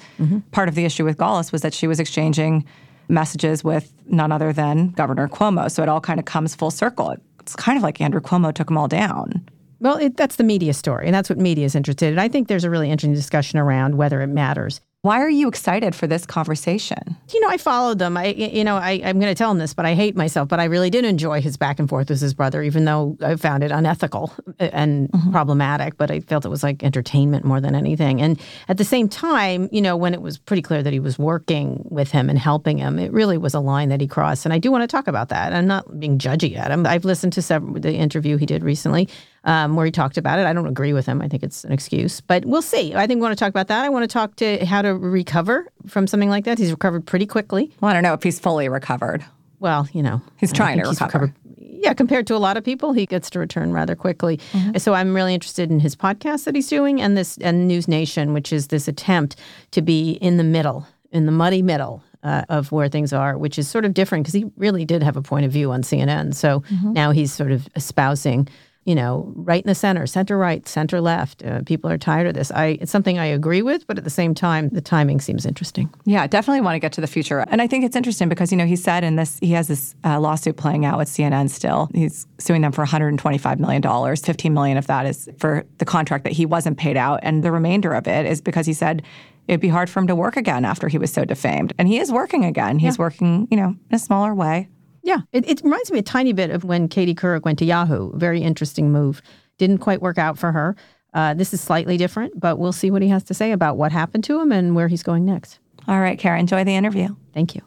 part 0.52 0.68
of 0.68 0.74
the 0.74 0.84
issue 0.84 1.04
with 1.04 1.18
Gollust 1.18 1.52
was 1.52 1.62
that 1.62 1.74
she 1.74 1.86
was 1.86 2.00
exchanging 2.00 2.64
messages 3.08 3.62
with 3.62 3.92
none 4.06 4.32
other 4.32 4.52
than 4.52 4.90
Governor 4.90 5.28
Cuomo. 5.28 5.70
So 5.70 5.82
it 5.82 5.88
all 5.88 6.00
kind 6.00 6.18
of 6.18 6.24
comes 6.24 6.54
full 6.54 6.70
circle. 6.70 7.14
It's 7.40 7.54
kind 7.54 7.76
of 7.76 7.82
like 7.82 8.00
Andrew 8.00 8.20
Cuomo 8.20 8.52
took 8.52 8.68
them 8.68 8.78
all 8.78 8.88
down. 8.88 9.46
Well, 9.78 9.98
it, 9.98 10.16
that's 10.16 10.36
the 10.36 10.44
media 10.44 10.72
story, 10.72 11.06
and 11.06 11.14
that's 11.14 11.28
what 11.28 11.38
media 11.38 11.66
is 11.66 11.74
interested 11.74 12.12
in. 12.12 12.18
I 12.18 12.28
think 12.28 12.48
there's 12.48 12.64
a 12.64 12.70
really 12.70 12.90
interesting 12.90 13.14
discussion 13.14 13.58
around 13.58 13.96
whether 13.96 14.22
it 14.22 14.28
matters 14.28 14.80
Why 15.06 15.20
are 15.20 15.30
you 15.30 15.46
excited 15.46 15.94
for 15.94 16.08
this 16.08 16.26
conversation? 16.26 16.98
You 17.32 17.40
know, 17.40 17.48
I 17.48 17.58
followed 17.58 18.00
them. 18.00 18.16
I, 18.16 18.26
you 18.26 18.64
know, 18.64 18.74
I, 18.74 19.00
I'm 19.04 19.20
going 19.20 19.30
to 19.30 19.36
tell 19.36 19.52
him 19.52 19.58
this, 19.58 19.72
but 19.72 19.86
I 19.86 19.94
hate 19.94 20.16
myself. 20.16 20.48
But 20.48 20.58
I 20.58 20.64
really 20.64 20.90
did 20.90 21.04
enjoy 21.04 21.40
his 21.40 21.56
back 21.56 21.78
and 21.78 21.88
forth 21.88 22.08
with 22.08 22.20
his 22.20 22.34
brother, 22.34 22.60
even 22.60 22.86
though 22.86 23.16
I 23.22 23.36
found 23.36 23.62
it 23.62 23.70
unethical 23.70 24.32
and 24.58 25.08
mm-hmm. 25.08 25.30
problematic. 25.30 25.96
But 25.96 26.10
I 26.10 26.18
felt 26.18 26.44
it 26.44 26.48
was 26.48 26.64
like 26.64 26.82
entertainment 26.82 27.44
more 27.44 27.60
than 27.60 27.76
anything. 27.76 28.20
And 28.20 28.40
at 28.66 28.78
the 28.78 28.84
same 28.84 29.08
time, 29.08 29.68
you 29.70 29.80
know, 29.80 29.96
when 29.96 30.12
it 30.12 30.22
was 30.22 30.38
pretty 30.38 30.62
clear 30.62 30.82
that 30.82 30.92
he 30.92 30.98
was 30.98 31.20
working 31.20 31.86
with 31.88 32.10
him 32.10 32.28
and 32.28 32.36
helping 32.36 32.78
him, 32.78 32.98
it 32.98 33.12
really 33.12 33.38
was 33.38 33.54
a 33.54 33.60
line 33.60 33.90
that 33.90 34.00
he 34.00 34.08
crossed. 34.08 34.44
And 34.44 34.52
I 34.52 34.58
do 34.58 34.72
want 34.72 34.82
to 34.82 34.88
talk 34.88 35.06
about 35.06 35.28
that. 35.28 35.52
I'm 35.52 35.68
not 35.68 36.00
being 36.00 36.18
judgy 36.18 36.58
at 36.58 36.72
him. 36.72 36.84
I've 36.84 37.04
listened 37.04 37.32
to 37.34 37.42
several, 37.42 37.74
the 37.74 37.94
interview 37.94 38.38
he 38.38 38.46
did 38.46 38.64
recently 38.64 39.08
um, 39.46 39.76
where 39.76 39.86
he 39.86 39.92
talked 39.92 40.18
about 40.18 40.38
it. 40.38 40.44
I 40.44 40.52
don't 40.52 40.66
agree 40.66 40.92
with 40.92 41.06
him. 41.06 41.22
I 41.22 41.28
think 41.28 41.42
it's 41.42 41.64
an 41.64 41.72
excuse, 41.72 42.20
but 42.20 42.44
we'll 42.44 42.62
see. 42.62 42.94
I 42.94 43.06
think 43.06 43.18
we 43.18 43.22
want 43.22 43.38
to 43.38 43.42
talk 43.42 43.48
about 43.48 43.68
that. 43.68 43.84
I 43.84 43.88
want 43.88 44.02
to 44.02 44.12
talk 44.12 44.36
to 44.36 44.64
how 44.66 44.82
to 44.82 44.94
recover 44.94 45.68
from 45.86 46.06
something 46.06 46.28
like 46.28 46.44
that. 46.44 46.58
He's 46.58 46.72
recovered 46.72 47.06
pretty 47.06 47.26
quickly. 47.26 47.72
Well, 47.80 47.90
I 47.90 47.94
don't 47.94 48.02
know 48.02 48.12
if 48.12 48.22
he's 48.22 48.40
fully 48.40 48.68
recovered. 48.68 49.24
Well, 49.60 49.88
you 49.92 50.02
know, 50.02 50.20
he's 50.36 50.52
trying 50.52 50.78
to 50.82 50.88
recover. 50.88 51.32
Yeah, 51.58 51.94
compared 51.94 52.26
to 52.26 52.34
a 52.34 52.38
lot 52.38 52.56
of 52.56 52.64
people, 52.64 52.92
he 52.92 53.06
gets 53.06 53.30
to 53.30 53.38
return 53.38 53.72
rather 53.72 53.94
quickly. 53.94 54.38
Mm-hmm. 54.52 54.78
So 54.78 54.94
I'm 54.94 55.14
really 55.14 55.34
interested 55.34 55.70
in 55.70 55.78
his 55.78 55.94
podcast 55.94 56.44
that 56.44 56.54
he's 56.54 56.68
doing 56.68 57.00
and 57.00 57.16
this 57.16 57.38
and 57.38 57.70
NewsNation, 57.70 58.34
which 58.34 58.52
is 58.52 58.68
this 58.68 58.88
attempt 58.88 59.36
to 59.70 59.82
be 59.82 60.12
in 60.12 60.36
the 60.36 60.44
middle, 60.44 60.86
in 61.12 61.26
the 61.26 61.32
muddy 61.32 61.62
middle 61.62 62.02
uh, 62.22 62.42
of 62.48 62.72
where 62.72 62.88
things 62.88 63.12
are, 63.12 63.38
which 63.38 63.58
is 63.58 63.68
sort 63.68 63.84
of 63.84 63.94
different 63.94 64.24
because 64.24 64.34
he 64.34 64.50
really 64.56 64.84
did 64.84 65.02
have 65.02 65.16
a 65.16 65.22
point 65.22 65.46
of 65.46 65.52
view 65.52 65.70
on 65.70 65.82
CNN. 65.82 66.34
So 66.34 66.60
mm-hmm. 66.60 66.92
now 66.92 67.12
he's 67.12 67.32
sort 67.32 67.52
of 67.52 67.68
espousing 67.76 68.48
you 68.86 68.94
know, 68.94 69.30
right 69.34 69.62
in 69.62 69.68
the 69.68 69.74
center, 69.74 70.06
center 70.06 70.38
right, 70.38 70.66
center 70.66 71.00
left. 71.00 71.44
Uh, 71.44 71.60
people 71.66 71.90
are 71.90 71.98
tired 71.98 72.28
of 72.28 72.34
this. 72.34 72.52
I 72.52 72.78
it's 72.80 72.92
something 72.92 73.18
I 73.18 73.26
agree 73.26 73.60
with, 73.60 73.86
but 73.86 73.98
at 73.98 74.04
the 74.04 74.10
same 74.10 74.32
time, 74.32 74.68
the 74.70 74.80
timing 74.80 75.20
seems 75.20 75.44
interesting. 75.44 75.92
Yeah, 76.04 76.26
definitely 76.28 76.60
want 76.60 76.76
to 76.76 76.78
get 76.78 76.92
to 76.92 77.00
the 77.00 77.08
future, 77.08 77.44
and 77.48 77.60
I 77.60 77.66
think 77.66 77.84
it's 77.84 77.96
interesting 77.96 78.28
because 78.28 78.52
you 78.52 78.56
know 78.56 78.64
he 78.64 78.76
said 78.76 79.02
in 79.02 79.16
this 79.16 79.38
he 79.40 79.50
has 79.50 79.66
this 79.66 79.96
uh, 80.04 80.20
lawsuit 80.20 80.56
playing 80.56 80.86
out 80.86 80.98
with 80.98 81.08
CNN. 81.08 81.50
Still, 81.50 81.90
he's 81.94 82.26
suing 82.38 82.62
them 82.62 82.72
for 82.72 82.82
125 82.82 83.58
million 83.58 83.82
dollars. 83.82 84.20
15 84.20 84.54
million 84.54 84.78
of 84.78 84.86
that 84.86 85.04
is 85.04 85.28
for 85.38 85.66
the 85.78 85.84
contract 85.84 86.22
that 86.24 86.32
he 86.32 86.46
wasn't 86.46 86.78
paid 86.78 86.96
out, 86.96 87.18
and 87.24 87.42
the 87.42 87.50
remainder 87.50 87.92
of 87.92 88.06
it 88.06 88.24
is 88.24 88.40
because 88.40 88.66
he 88.66 88.72
said 88.72 89.02
it'd 89.48 89.60
be 89.60 89.68
hard 89.68 89.90
for 89.90 90.00
him 90.00 90.06
to 90.06 90.14
work 90.14 90.36
again 90.36 90.64
after 90.64 90.88
he 90.88 90.98
was 90.98 91.12
so 91.12 91.24
defamed. 91.24 91.72
And 91.78 91.88
he 91.88 91.98
is 91.98 92.10
working 92.10 92.44
again. 92.44 92.78
He's 92.78 92.96
yeah. 92.96 93.02
working, 93.02 93.48
you 93.50 93.56
know, 93.56 93.68
in 93.68 93.94
a 93.94 93.98
smaller 93.98 94.34
way. 94.34 94.68
Yeah, 95.06 95.20
it, 95.30 95.48
it 95.48 95.60
reminds 95.62 95.92
me 95.92 96.00
a 96.00 96.02
tiny 96.02 96.32
bit 96.32 96.50
of 96.50 96.64
when 96.64 96.88
Katie 96.88 97.14
Couric 97.14 97.44
went 97.44 97.60
to 97.60 97.64
Yahoo. 97.64 98.10
Very 98.18 98.42
interesting 98.42 98.90
move. 98.90 99.22
Didn't 99.56 99.78
quite 99.78 100.02
work 100.02 100.18
out 100.18 100.36
for 100.36 100.50
her. 100.50 100.74
Uh, 101.14 101.32
this 101.32 101.54
is 101.54 101.60
slightly 101.60 101.96
different, 101.96 102.38
but 102.40 102.58
we'll 102.58 102.72
see 102.72 102.90
what 102.90 103.02
he 103.02 103.08
has 103.08 103.22
to 103.22 103.32
say 103.32 103.52
about 103.52 103.76
what 103.76 103.92
happened 103.92 104.24
to 104.24 104.40
him 104.40 104.50
and 104.50 104.74
where 104.74 104.88
he's 104.88 105.04
going 105.04 105.24
next. 105.24 105.60
All 105.86 106.00
right, 106.00 106.18
Kara, 106.18 106.40
enjoy 106.40 106.64
the 106.64 106.74
interview. 106.74 107.14
Thank 107.32 107.54
you. 107.54 107.62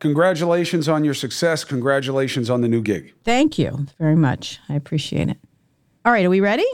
Congratulations 0.00 0.90
on 0.90 1.02
your 1.02 1.14
success. 1.14 1.64
Congratulations 1.64 2.50
on 2.50 2.60
the 2.60 2.68
new 2.68 2.82
gig. 2.82 3.14
Thank 3.24 3.58
you 3.58 3.86
very 3.98 4.14
much. 4.14 4.60
I 4.68 4.74
appreciate 4.74 5.30
it. 5.30 5.38
All 6.04 6.12
right, 6.12 6.26
are 6.26 6.30
we 6.30 6.40
ready? 6.40 6.66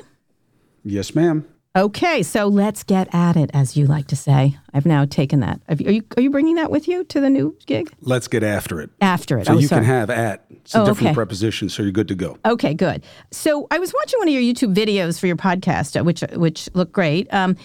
Yes, 0.83 1.15
ma'am. 1.15 1.47
Okay, 1.75 2.23
so 2.23 2.49
let's 2.49 2.83
get 2.83 3.09
at 3.15 3.35
it, 3.35 3.51
as 3.55 3.79
you 3.79 3.87
like 3.87 4.07
to 4.09 4.17
say. 4.17 4.59
I've 4.75 4.85
now 4.85 5.07
taken 5.07 5.41
that. 5.41 5.59
You, 5.79 5.87
are 5.87 5.93
you 5.93 6.03
are 6.19 6.23
you 6.23 6.29
bringing 6.29 6.57
that 6.57 6.71
with 6.71 6.87
you 6.87 7.03
to 7.05 7.19
the 7.19 7.31
new 7.31 7.57
gig? 7.65 7.91
Let's 8.03 8.29
get 8.29 8.43
after 8.43 8.83
it. 8.83 8.91
After 9.01 9.39
it. 9.39 9.47
So 9.47 9.55
oh, 9.55 9.59
you 9.59 9.69
sorry. 9.69 9.81
can 9.81 9.87
have 9.87 10.11
at. 10.11 10.45
It's 10.51 10.75
a 10.75 10.83
oh, 10.83 10.85
different 10.85 11.09
okay. 11.09 11.15
preposition, 11.15 11.71
so 11.71 11.83
you're 11.83 11.91
good 11.91 12.09
to 12.09 12.15
go. 12.15 12.37
Okay, 12.45 12.75
good. 12.75 13.03
So 13.31 13.67
I 13.71 13.79
was 13.79 13.95
watching 13.95 14.19
one 14.19 14.29
of 14.29 14.35
your 14.35 14.43
YouTube 14.43 14.75
videos 14.75 15.19
for 15.19 15.27
your 15.27 15.37
podcast, 15.37 15.99
uh, 15.99 16.05
which 16.05 16.21
which 16.35 16.69
looked 16.75 16.93
great. 16.93 17.33
Um, 17.33 17.57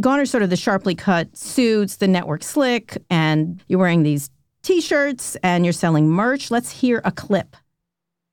gone 0.00 0.18
are 0.18 0.24
sort 0.24 0.42
of 0.42 0.48
the 0.48 0.56
sharply 0.56 0.94
cut 0.94 1.36
suits, 1.36 1.96
the 1.96 2.08
network 2.08 2.42
slick, 2.42 2.96
and 3.10 3.62
you're 3.68 3.80
wearing 3.80 4.02
these 4.02 4.30
T-shirts 4.62 5.36
and 5.42 5.66
you're 5.66 5.72
selling 5.72 6.08
merch. 6.08 6.50
Let's 6.50 6.70
hear 6.70 7.02
a 7.04 7.12
clip. 7.12 7.56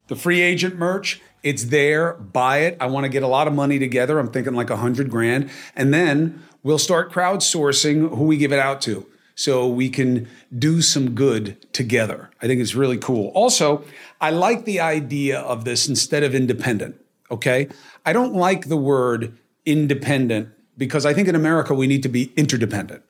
The 0.09 0.15
free 0.15 0.41
agent 0.41 0.75
merch 0.75 1.21
it's 1.41 1.65
there, 1.65 2.13
buy 2.13 2.59
it. 2.59 2.77
I 2.79 2.87
want 2.87 3.05
to 3.05 3.09
get 3.09 3.23
a 3.23 3.27
lot 3.27 3.47
of 3.47 3.53
money 3.53 3.79
together. 3.79 4.19
I'm 4.19 4.29
thinking 4.29 4.53
like 4.53 4.69
a 4.69 4.77
hundred 4.77 5.09
grand. 5.09 5.49
And 5.75 5.93
then 5.93 6.43
we'll 6.63 6.79
start 6.79 7.11
crowdsourcing 7.11 8.09
who 8.15 8.25
we 8.25 8.37
give 8.37 8.51
it 8.51 8.59
out 8.59 8.81
to 8.81 9.05
so 9.35 9.67
we 9.67 9.89
can 9.89 10.27
do 10.57 10.81
some 10.81 11.11
good 11.11 11.71
together. 11.71 12.29
I 12.41 12.47
think 12.47 12.59
it's 12.59 12.75
really 12.75 12.97
cool. 12.97 13.31
Also, 13.33 13.85
I 14.19 14.31
like 14.31 14.65
the 14.65 14.81
idea 14.81 15.39
of 15.39 15.63
this 15.63 15.87
instead 15.87 16.23
of 16.23 16.35
independent. 16.35 16.99
Okay. 17.31 17.69
I 18.05 18.11
don't 18.11 18.33
like 18.33 18.67
the 18.67 18.77
word 18.77 19.37
independent 19.65 20.49
because 20.77 21.05
I 21.05 21.13
think 21.13 21.27
in 21.27 21.35
America 21.35 21.73
we 21.73 21.87
need 21.87 22.03
to 22.03 22.09
be 22.09 22.33
interdependent. 22.35 23.03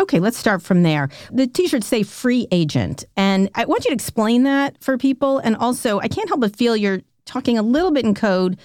Okay, 0.00 0.18
let's 0.18 0.38
start 0.38 0.62
from 0.62 0.82
there. 0.82 1.10
The 1.30 1.46
t 1.46 1.68
shirts 1.68 1.86
say 1.86 2.02
free 2.02 2.48
agent. 2.50 3.04
And 3.16 3.50
I 3.54 3.66
want 3.66 3.84
you 3.84 3.90
to 3.90 3.94
explain 3.94 4.44
that 4.44 4.82
for 4.82 4.96
people. 4.96 5.38
And 5.38 5.54
also, 5.56 6.00
I 6.00 6.08
can't 6.08 6.28
help 6.28 6.40
but 6.40 6.56
feel 6.56 6.74
you're 6.74 7.02
talking 7.26 7.58
a 7.58 7.62
little 7.62 7.90
bit 7.90 8.06
in 8.06 8.14
code 8.14 8.58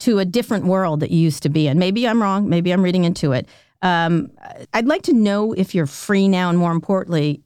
to 0.00 0.18
a 0.18 0.24
different 0.24 0.64
world 0.64 1.00
that 1.00 1.10
you 1.10 1.18
used 1.18 1.42
to 1.42 1.50
be 1.50 1.66
in. 1.68 1.78
Maybe 1.78 2.08
I'm 2.08 2.22
wrong. 2.22 2.48
Maybe 2.48 2.72
I'm 2.72 2.82
reading 2.82 3.04
into 3.04 3.32
it. 3.32 3.46
Um, 3.82 4.30
I'd 4.72 4.86
like 4.86 5.02
to 5.02 5.12
know 5.12 5.52
if 5.52 5.74
you're 5.74 5.86
free 5.86 6.26
now, 6.26 6.48
and 6.48 6.58
more 6.58 6.72
importantly, 6.72 7.42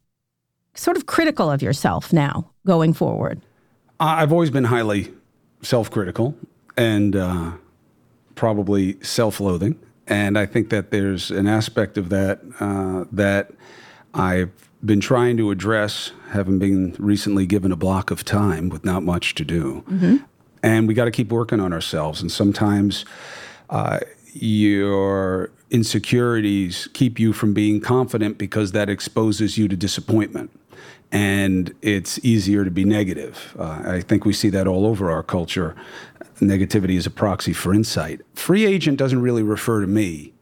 sort 0.74 0.96
of 0.96 1.06
critical 1.06 1.50
of 1.50 1.62
yourself 1.62 2.12
now 2.12 2.50
going 2.64 2.92
forward. 2.92 3.40
I've 3.98 4.32
always 4.32 4.50
been 4.50 4.64
highly 4.64 5.12
self 5.62 5.90
critical 5.90 6.36
and 6.76 7.16
uh, 7.16 7.52
probably 8.34 9.02
self 9.02 9.40
loathing. 9.40 9.78
And 10.06 10.38
I 10.38 10.46
think 10.46 10.70
that 10.70 10.90
there's 10.90 11.30
an 11.30 11.46
aspect 11.46 11.96
of 11.96 12.08
that 12.08 12.40
uh, 12.60 13.04
that 13.12 13.52
I've 14.14 14.50
been 14.84 15.00
trying 15.00 15.36
to 15.36 15.50
address, 15.50 16.10
having 16.30 16.58
been 16.58 16.96
recently 16.98 17.46
given 17.46 17.70
a 17.70 17.76
block 17.76 18.10
of 18.10 18.24
time 18.24 18.68
with 18.68 18.84
not 18.84 19.02
much 19.02 19.34
to 19.36 19.44
do. 19.44 19.84
Mm-hmm 19.88 20.16
and 20.62 20.86
we 20.86 20.94
got 20.94 21.06
to 21.06 21.10
keep 21.10 21.30
working 21.30 21.60
on 21.60 21.72
ourselves. 21.72 22.22
And 22.22 22.30
sometimes 22.30 23.04
uh, 23.70 24.00
your 24.32 25.50
insecurities 25.70 26.88
keep 26.92 27.18
you 27.18 27.32
from 27.32 27.52
being 27.52 27.80
confident 27.80 28.38
because 28.38 28.72
that 28.72 28.88
exposes 28.88 29.58
you 29.58 29.68
to 29.68 29.76
disappointment. 29.76 30.50
And 31.12 31.74
it's 31.82 32.18
easier 32.24 32.64
to 32.64 32.70
be 32.70 32.84
negative. 32.84 33.54
Uh, 33.58 33.82
I 33.84 34.00
think 34.00 34.24
we 34.24 34.32
see 34.32 34.48
that 34.48 34.66
all 34.66 34.86
over 34.86 35.10
our 35.10 35.22
culture. 35.22 35.76
Negativity 36.40 36.96
is 36.96 37.06
a 37.06 37.10
proxy 37.10 37.52
for 37.52 37.74
insight. 37.74 38.22
Free 38.34 38.64
agent 38.64 38.98
doesn't 38.98 39.20
really 39.20 39.42
refer 39.42 39.82
to 39.82 39.86
me, 39.86 40.32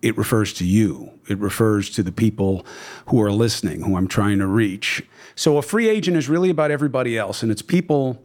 it 0.00 0.16
refers 0.16 0.52
to 0.54 0.64
you. 0.64 1.10
It 1.28 1.38
refers 1.38 1.88
to 1.90 2.02
the 2.02 2.12
people 2.12 2.64
who 3.06 3.20
are 3.22 3.32
listening, 3.32 3.82
who 3.82 3.96
I'm 3.96 4.06
trying 4.06 4.38
to 4.38 4.46
reach. 4.46 5.02
So 5.34 5.56
a 5.56 5.62
free 5.62 5.88
agent 5.88 6.16
is 6.16 6.28
really 6.28 6.50
about 6.50 6.70
everybody 6.70 7.16
else, 7.18 7.42
and 7.42 7.50
it's 7.50 7.62
people 7.62 8.22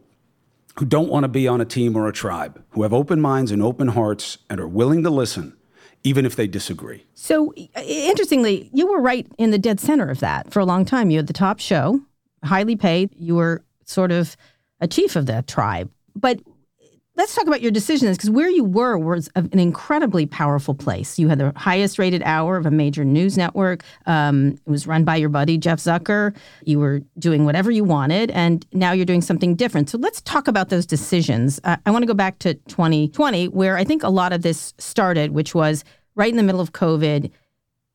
who 0.78 0.84
don't 0.84 1.08
want 1.08 1.24
to 1.24 1.28
be 1.28 1.48
on 1.48 1.60
a 1.60 1.64
team 1.64 1.96
or 1.96 2.06
a 2.06 2.12
tribe, 2.12 2.62
who 2.70 2.82
have 2.82 2.92
open 2.92 3.20
minds 3.20 3.50
and 3.50 3.62
open 3.62 3.88
hearts 3.88 4.38
and 4.48 4.60
are 4.60 4.68
willing 4.68 5.02
to 5.02 5.10
listen, 5.10 5.56
even 6.04 6.24
if 6.24 6.36
they 6.36 6.46
disagree. 6.46 7.04
So, 7.14 7.52
interestingly, 7.54 8.70
you 8.72 8.86
were 8.86 9.00
right 9.00 9.26
in 9.38 9.50
the 9.50 9.58
dead 9.58 9.80
center 9.80 10.08
of 10.08 10.20
that 10.20 10.52
for 10.52 10.60
a 10.60 10.64
long 10.64 10.84
time. 10.84 11.10
You 11.10 11.18
had 11.18 11.26
the 11.26 11.32
top 11.32 11.58
show, 11.58 12.00
highly 12.44 12.76
paid. 12.76 13.10
You 13.16 13.36
were 13.36 13.64
sort 13.84 14.12
of 14.12 14.36
a 14.80 14.88
chief 14.88 15.16
of 15.16 15.26
that 15.26 15.46
tribe. 15.46 15.90
But 16.14 16.40
let's 17.20 17.34
talk 17.34 17.46
about 17.46 17.60
your 17.60 17.70
decisions 17.70 18.16
because 18.16 18.30
where 18.30 18.48
you 18.48 18.64
were 18.64 18.96
was 18.96 19.28
an 19.34 19.58
incredibly 19.58 20.24
powerful 20.24 20.74
place. 20.74 21.18
You 21.18 21.28
had 21.28 21.38
the 21.38 21.52
highest 21.54 21.98
rated 21.98 22.22
hour 22.22 22.56
of 22.56 22.64
a 22.64 22.70
major 22.70 23.04
news 23.04 23.36
network. 23.36 23.82
Um, 24.06 24.52
it 24.52 24.70
was 24.70 24.86
run 24.86 25.04
by 25.04 25.16
your 25.16 25.28
buddy 25.28 25.58
Jeff 25.58 25.80
Zucker. 25.80 26.34
You 26.64 26.78
were 26.78 27.02
doing 27.18 27.44
whatever 27.44 27.70
you 27.70 27.84
wanted, 27.84 28.30
and 28.30 28.64
now 28.72 28.92
you're 28.92 29.04
doing 29.04 29.20
something 29.20 29.54
different. 29.54 29.90
So 29.90 29.98
let's 29.98 30.22
talk 30.22 30.48
about 30.48 30.70
those 30.70 30.86
decisions. 30.86 31.60
Uh, 31.62 31.76
I 31.84 31.90
want 31.90 32.04
to 32.04 32.06
go 32.06 32.14
back 32.14 32.38
to 32.38 32.54
2020, 32.54 33.48
where 33.48 33.76
I 33.76 33.84
think 33.84 34.02
a 34.02 34.08
lot 34.08 34.32
of 34.32 34.40
this 34.40 34.72
started, 34.78 35.32
which 35.32 35.54
was 35.54 35.84
right 36.14 36.30
in 36.30 36.38
the 36.38 36.42
middle 36.42 36.62
of 36.62 36.72
COVID. 36.72 37.30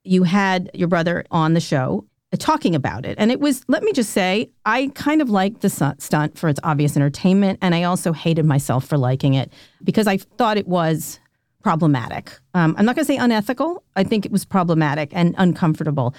You 0.03 0.21
had 0.21 0.69
your 0.75 0.87
brother 0.87 1.25
on 1.31 1.55
the 1.55 1.59
show 1.59 2.05
talking 2.35 2.75
about 2.75 3.05
it. 3.05 3.15
And 3.17 3.31
it 3.31 3.39
was, 3.39 3.63
let 3.67 3.83
me 3.83 3.91
just 3.91 4.11
say, 4.11 4.49
I 4.65 4.91
kind 4.95 5.21
of 5.21 5.29
liked 5.29 5.61
the 5.61 5.69
stunt 5.69 6.37
for 6.37 6.49
its 6.49 6.59
obvious 6.63 6.95
entertainment. 6.95 7.59
And 7.61 7.75
I 7.75 7.83
also 7.83 8.13
hated 8.13 8.45
myself 8.45 8.85
for 8.85 8.97
liking 8.97 9.33
it 9.33 9.51
because 9.83 10.07
I 10.07 10.17
thought 10.17 10.57
it 10.57 10.67
was 10.67 11.19
problematic. 11.63 12.31
Um, 12.53 12.75
I'm 12.77 12.85
not 12.85 12.95
going 12.95 13.05
to 13.05 13.11
say 13.11 13.17
unethical. 13.17 13.83
I 13.95 14.03
think 14.03 14.25
it 14.25 14.31
was 14.31 14.45
problematic 14.45 15.09
and 15.13 15.33
uncomfortable. 15.37 16.13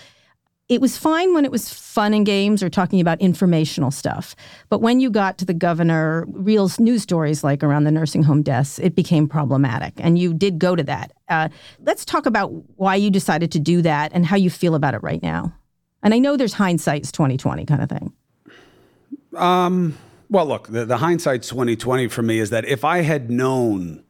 It 0.69 0.81
was 0.81 0.99
fine 0.99 1.33
when 1.33 1.45
it 1.45 1.53
was 1.53 1.73
fun 1.73 2.13
and 2.13 2.27
games 2.27 2.61
or 2.61 2.69
talking 2.69 3.01
about 3.01 3.21
informational 3.21 3.93
stuff. 3.93 4.35
But 4.69 4.81
when 4.81 4.99
you 4.99 5.09
got 5.09 5.39
to 5.39 5.45
the 5.45 5.55
governor, 5.55 6.27
real 6.31 6.69
news 6.81 7.03
stories 7.03 7.45
like 7.45 7.63
around 7.63 7.85
the 7.85 7.93
nursing 7.93 8.25
home 8.25 8.43
deaths, 8.43 8.81
it 8.81 8.97
became 8.97 9.29
problematic. 9.29 9.93
And 9.99 10.19
you 10.19 10.35
did 10.35 10.59
go 10.59 10.75
to 10.75 10.83
that. 10.83 11.13
Uh, 11.29 11.49
let's 11.85 12.05
talk 12.05 12.27
about 12.27 12.49
why 12.77 12.97
you 12.97 13.11
decided 13.11 13.53
to 13.53 13.61
do 13.61 13.81
that 13.83 14.11
and 14.13 14.27
how 14.27 14.35
you 14.35 14.51
feel 14.51 14.75
about 14.75 14.95
it 14.95 15.03
right 15.05 15.23
now. 15.23 15.55
And 16.07 16.15
I 16.15 16.21
know 16.21 16.37
there's 16.37 16.53
hindsight's 16.53 17.11
2020 17.11 17.67
kind 17.67 17.83
of 17.83 17.89
thing. 17.89 18.13
Um, 19.35 19.99
well, 20.31 20.47
look, 20.47 20.69
the, 20.69 20.85
the 20.85 20.99
hindsight's 20.99 21.49
2020 21.49 22.07
for 22.07 22.23
me 22.23 22.39
is 22.39 22.51
that 22.51 22.65
if 22.65 22.85
I 22.85 23.01
had 23.03 23.29
known 23.29 24.05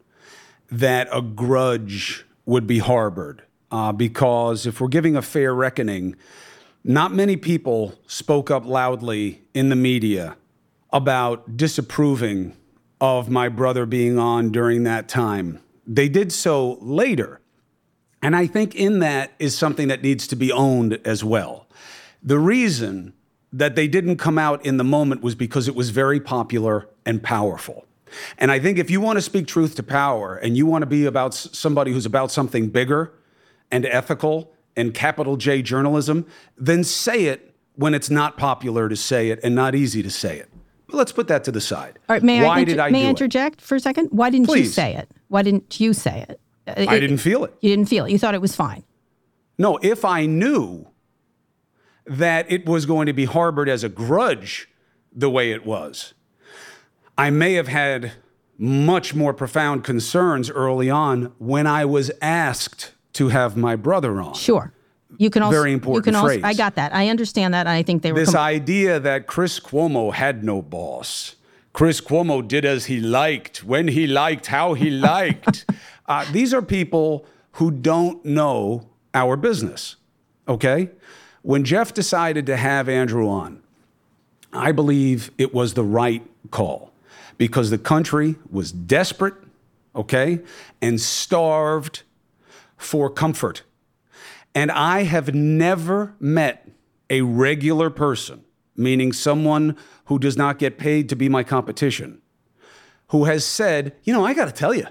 that 0.70 1.08
a 1.10 1.22
grudge 1.22 2.26
would 2.44 2.66
be 2.66 2.80
harbored. 2.80 3.42
Uh, 3.70 3.92
because 3.92 4.66
if 4.66 4.78
we're 4.78 4.88
giving 4.88 5.16
a 5.16 5.22
fair 5.22 5.54
reckoning, 5.54 6.14
not 6.84 7.12
many 7.12 7.36
people 7.36 7.94
spoke 8.06 8.50
up 8.50 8.66
loudly 8.66 9.42
in 9.54 9.70
the 9.70 9.76
media 9.76 10.36
about 10.92 11.56
disapproving 11.56 12.54
of 13.00 13.30
my 13.30 13.48
brother 13.48 13.86
being 13.86 14.18
on 14.18 14.52
during 14.52 14.84
that 14.84 15.08
time. 15.08 15.60
They 15.86 16.10
did 16.10 16.30
so 16.30 16.78
later. 16.80 17.40
And 18.22 18.36
I 18.36 18.46
think 18.46 18.74
in 18.74 19.00
that 19.00 19.32
is 19.38 19.56
something 19.56 19.88
that 19.88 20.02
needs 20.02 20.26
to 20.28 20.36
be 20.36 20.52
owned 20.52 21.00
as 21.04 21.24
well. 21.24 21.65
The 22.26 22.38
reason 22.38 23.14
that 23.52 23.76
they 23.76 23.88
didn't 23.88 24.16
come 24.16 24.36
out 24.36 24.64
in 24.66 24.76
the 24.76 24.84
moment 24.84 25.22
was 25.22 25.34
because 25.34 25.68
it 25.68 25.74
was 25.74 25.90
very 25.90 26.20
popular 26.20 26.88
and 27.06 27.22
powerful. 27.22 27.86
And 28.36 28.50
I 28.50 28.58
think 28.58 28.78
if 28.78 28.90
you 28.90 29.00
want 29.00 29.16
to 29.16 29.22
speak 29.22 29.46
truth 29.46 29.76
to 29.76 29.82
power 29.82 30.36
and 30.36 30.56
you 30.56 30.66
want 30.66 30.82
to 30.82 30.86
be 30.86 31.06
about 31.06 31.34
somebody 31.34 31.92
who's 31.92 32.06
about 32.06 32.30
something 32.30 32.68
bigger 32.68 33.12
and 33.70 33.86
ethical 33.86 34.52
and 34.76 34.92
capital 34.92 35.36
J 35.36 35.62
journalism, 35.62 36.26
then 36.58 36.84
say 36.84 37.24
it 37.24 37.54
when 37.76 37.94
it's 37.94 38.10
not 38.10 38.36
popular 38.36 38.88
to 38.88 38.96
say 38.96 39.30
it 39.30 39.40
and 39.42 39.54
not 39.54 39.74
easy 39.74 40.02
to 40.02 40.10
say 40.10 40.38
it. 40.38 40.50
But 40.88 40.96
let's 40.96 41.12
put 41.12 41.28
that 41.28 41.44
to 41.44 41.52
the 41.52 41.60
side. 41.60 41.98
All 42.08 42.14
right, 42.14 42.22
may 42.22 42.42
Why 42.42 42.58
I, 42.60 42.64
did 42.64 42.78
I 42.78 42.90
may 42.90 43.04
I 43.04 43.06
it? 43.06 43.10
interject 43.10 43.60
for 43.60 43.76
a 43.76 43.80
second? 43.80 44.08
Why 44.10 44.30
didn't 44.30 44.48
you 44.48 44.64
say 44.64 44.94
it? 44.94 45.08
Why 45.28 45.42
didn't 45.42 45.78
you 45.80 45.92
say 45.92 46.26
it? 46.28 46.40
Uh, 46.66 46.86
I 46.88 46.98
didn't 47.00 47.18
feel 47.18 47.44
it. 47.44 47.54
You 47.60 47.70
didn't 47.70 47.88
feel 47.88 48.04
it. 48.04 48.10
You 48.10 48.18
thought 48.18 48.34
it 48.34 48.40
was 48.40 48.54
fine. 48.54 48.84
No, 49.58 49.78
if 49.82 50.04
I 50.04 50.26
knew 50.26 50.86
that 52.06 52.50
it 52.50 52.66
was 52.66 52.86
going 52.86 53.06
to 53.06 53.12
be 53.12 53.24
harbored 53.24 53.68
as 53.68 53.82
a 53.84 53.88
grudge 53.88 54.68
the 55.12 55.30
way 55.30 55.50
it 55.52 55.64
was, 55.66 56.14
I 57.18 57.30
may 57.30 57.54
have 57.54 57.68
had 57.68 58.12
much 58.58 59.14
more 59.14 59.34
profound 59.34 59.84
concerns 59.84 60.50
early 60.50 60.88
on 60.90 61.32
when 61.38 61.66
I 61.66 61.84
was 61.84 62.10
asked 62.22 62.92
to 63.14 63.28
have 63.28 63.56
my 63.56 63.76
brother 63.76 64.20
on. 64.20 64.34
Sure. 64.34 64.72
You 65.18 65.30
can 65.30 65.42
also 65.42 65.56
Very 65.56 65.70
You 65.70 65.74
important 65.74 66.04
can 66.04 66.14
also. 66.14 66.28
phrase. 66.28 66.44
I 66.44 66.52
got 66.54 66.74
that. 66.74 66.94
I 66.94 67.08
understand 67.08 67.54
that. 67.54 67.66
I 67.66 67.82
think 67.82 68.02
they 68.02 68.12
were. 68.12 68.18
This 68.18 68.32
com- 68.32 68.40
idea 68.44 69.00
that 69.00 69.26
Chris 69.26 69.58
Cuomo 69.60 70.12
had 70.12 70.44
no 70.44 70.60
boss. 70.62 71.36
Chris 71.72 72.00
Cuomo 72.00 72.46
did 72.46 72.64
as 72.64 72.86
he 72.86 73.00
liked, 73.00 73.62
when 73.64 73.88
he 73.88 74.06
liked, 74.06 74.46
how 74.46 74.74
he 74.74 74.90
liked. 75.12 75.64
uh, 76.06 76.24
these 76.32 76.52
are 76.52 76.60
people 76.62 77.24
who 77.52 77.70
don't 77.70 78.24
know 78.24 78.88
our 79.14 79.36
business. 79.36 79.96
Okay? 80.48 80.90
When 81.46 81.62
Jeff 81.62 81.94
decided 81.94 82.44
to 82.46 82.56
have 82.56 82.88
Andrew 82.88 83.28
on, 83.28 83.62
I 84.52 84.72
believe 84.72 85.30
it 85.38 85.54
was 85.54 85.74
the 85.74 85.84
right 85.84 86.28
call 86.50 86.90
because 87.38 87.70
the 87.70 87.78
country 87.78 88.34
was 88.50 88.72
desperate, 88.72 89.34
okay, 89.94 90.40
and 90.82 91.00
starved 91.00 92.02
for 92.76 93.08
comfort. 93.08 93.62
And 94.56 94.72
I 94.72 95.04
have 95.04 95.36
never 95.36 96.16
met 96.18 96.68
a 97.10 97.20
regular 97.20 97.90
person, 97.90 98.42
meaning 98.74 99.12
someone 99.12 99.76
who 100.06 100.18
does 100.18 100.36
not 100.36 100.58
get 100.58 100.78
paid 100.78 101.08
to 101.10 101.14
be 101.14 101.28
my 101.28 101.44
competition, 101.44 102.20
who 103.10 103.26
has 103.26 103.44
said, 103.44 103.94
you 104.02 104.12
know, 104.12 104.26
I 104.26 104.34
got 104.34 104.46
to 104.46 104.52
tell 104.52 104.74
you, 104.74 104.88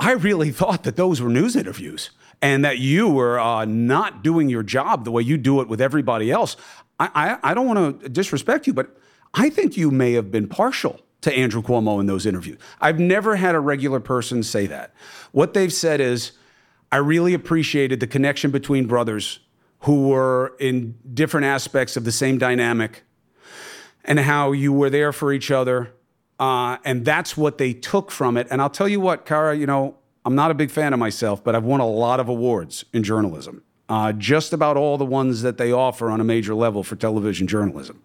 I 0.00 0.12
really 0.12 0.50
thought 0.50 0.84
that 0.84 0.96
those 0.96 1.20
were 1.20 1.28
news 1.28 1.54
interviews 1.54 2.10
and 2.40 2.64
that 2.64 2.78
you 2.78 3.06
were 3.06 3.38
uh, 3.38 3.66
not 3.66 4.24
doing 4.24 4.48
your 4.48 4.62
job 4.62 5.04
the 5.04 5.10
way 5.10 5.22
you 5.22 5.36
do 5.36 5.60
it 5.60 5.68
with 5.68 5.78
everybody 5.78 6.30
else. 6.30 6.56
I, 6.98 7.38
I, 7.42 7.50
I 7.50 7.54
don't 7.54 7.66
want 7.66 8.00
to 8.00 8.08
disrespect 8.08 8.66
you, 8.66 8.72
but 8.72 8.96
I 9.34 9.50
think 9.50 9.76
you 9.76 9.90
may 9.90 10.14
have 10.14 10.30
been 10.30 10.48
partial 10.48 11.00
to 11.20 11.32
Andrew 11.32 11.62
Cuomo 11.62 12.00
in 12.00 12.06
those 12.06 12.24
interviews. 12.24 12.58
I've 12.80 12.98
never 12.98 13.36
had 13.36 13.54
a 13.54 13.60
regular 13.60 14.00
person 14.00 14.42
say 14.42 14.66
that. 14.66 14.94
What 15.32 15.52
they've 15.52 15.72
said 15.72 16.00
is, 16.00 16.32
I 16.90 16.96
really 16.96 17.34
appreciated 17.34 18.00
the 18.00 18.06
connection 18.06 18.50
between 18.50 18.86
brothers 18.86 19.40
who 19.80 20.08
were 20.08 20.56
in 20.58 20.96
different 21.12 21.46
aspects 21.46 21.96
of 21.98 22.04
the 22.04 22.12
same 22.12 22.38
dynamic 22.38 23.02
and 24.04 24.18
how 24.18 24.52
you 24.52 24.72
were 24.72 24.88
there 24.88 25.12
for 25.12 25.30
each 25.30 25.50
other. 25.50 25.92
Uh, 26.40 26.78
and 26.86 27.04
that's 27.04 27.36
what 27.36 27.58
they 27.58 27.74
took 27.74 28.10
from 28.10 28.38
it. 28.38 28.48
And 28.50 28.62
I'll 28.62 28.70
tell 28.70 28.88
you 28.88 28.98
what, 28.98 29.26
Kara, 29.26 29.54
you 29.54 29.66
know, 29.66 29.96
I'm 30.24 30.34
not 30.34 30.50
a 30.50 30.54
big 30.54 30.70
fan 30.70 30.94
of 30.94 30.98
myself, 30.98 31.44
but 31.44 31.54
I've 31.54 31.64
won 31.64 31.80
a 31.80 31.86
lot 31.86 32.18
of 32.18 32.28
awards 32.28 32.84
in 32.94 33.02
journalism, 33.02 33.62
uh, 33.90 34.12
just 34.12 34.54
about 34.54 34.78
all 34.78 34.96
the 34.96 35.04
ones 35.04 35.42
that 35.42 35.58
they 35.58 35.70
offer 35.70 36.10
on 36.10 36.18
a 36.18 36.24
major 36.24 36.54
level 36.54 36.82
for 36.82 36.96
television 36.96 37.46
journalism. 37.46 38.02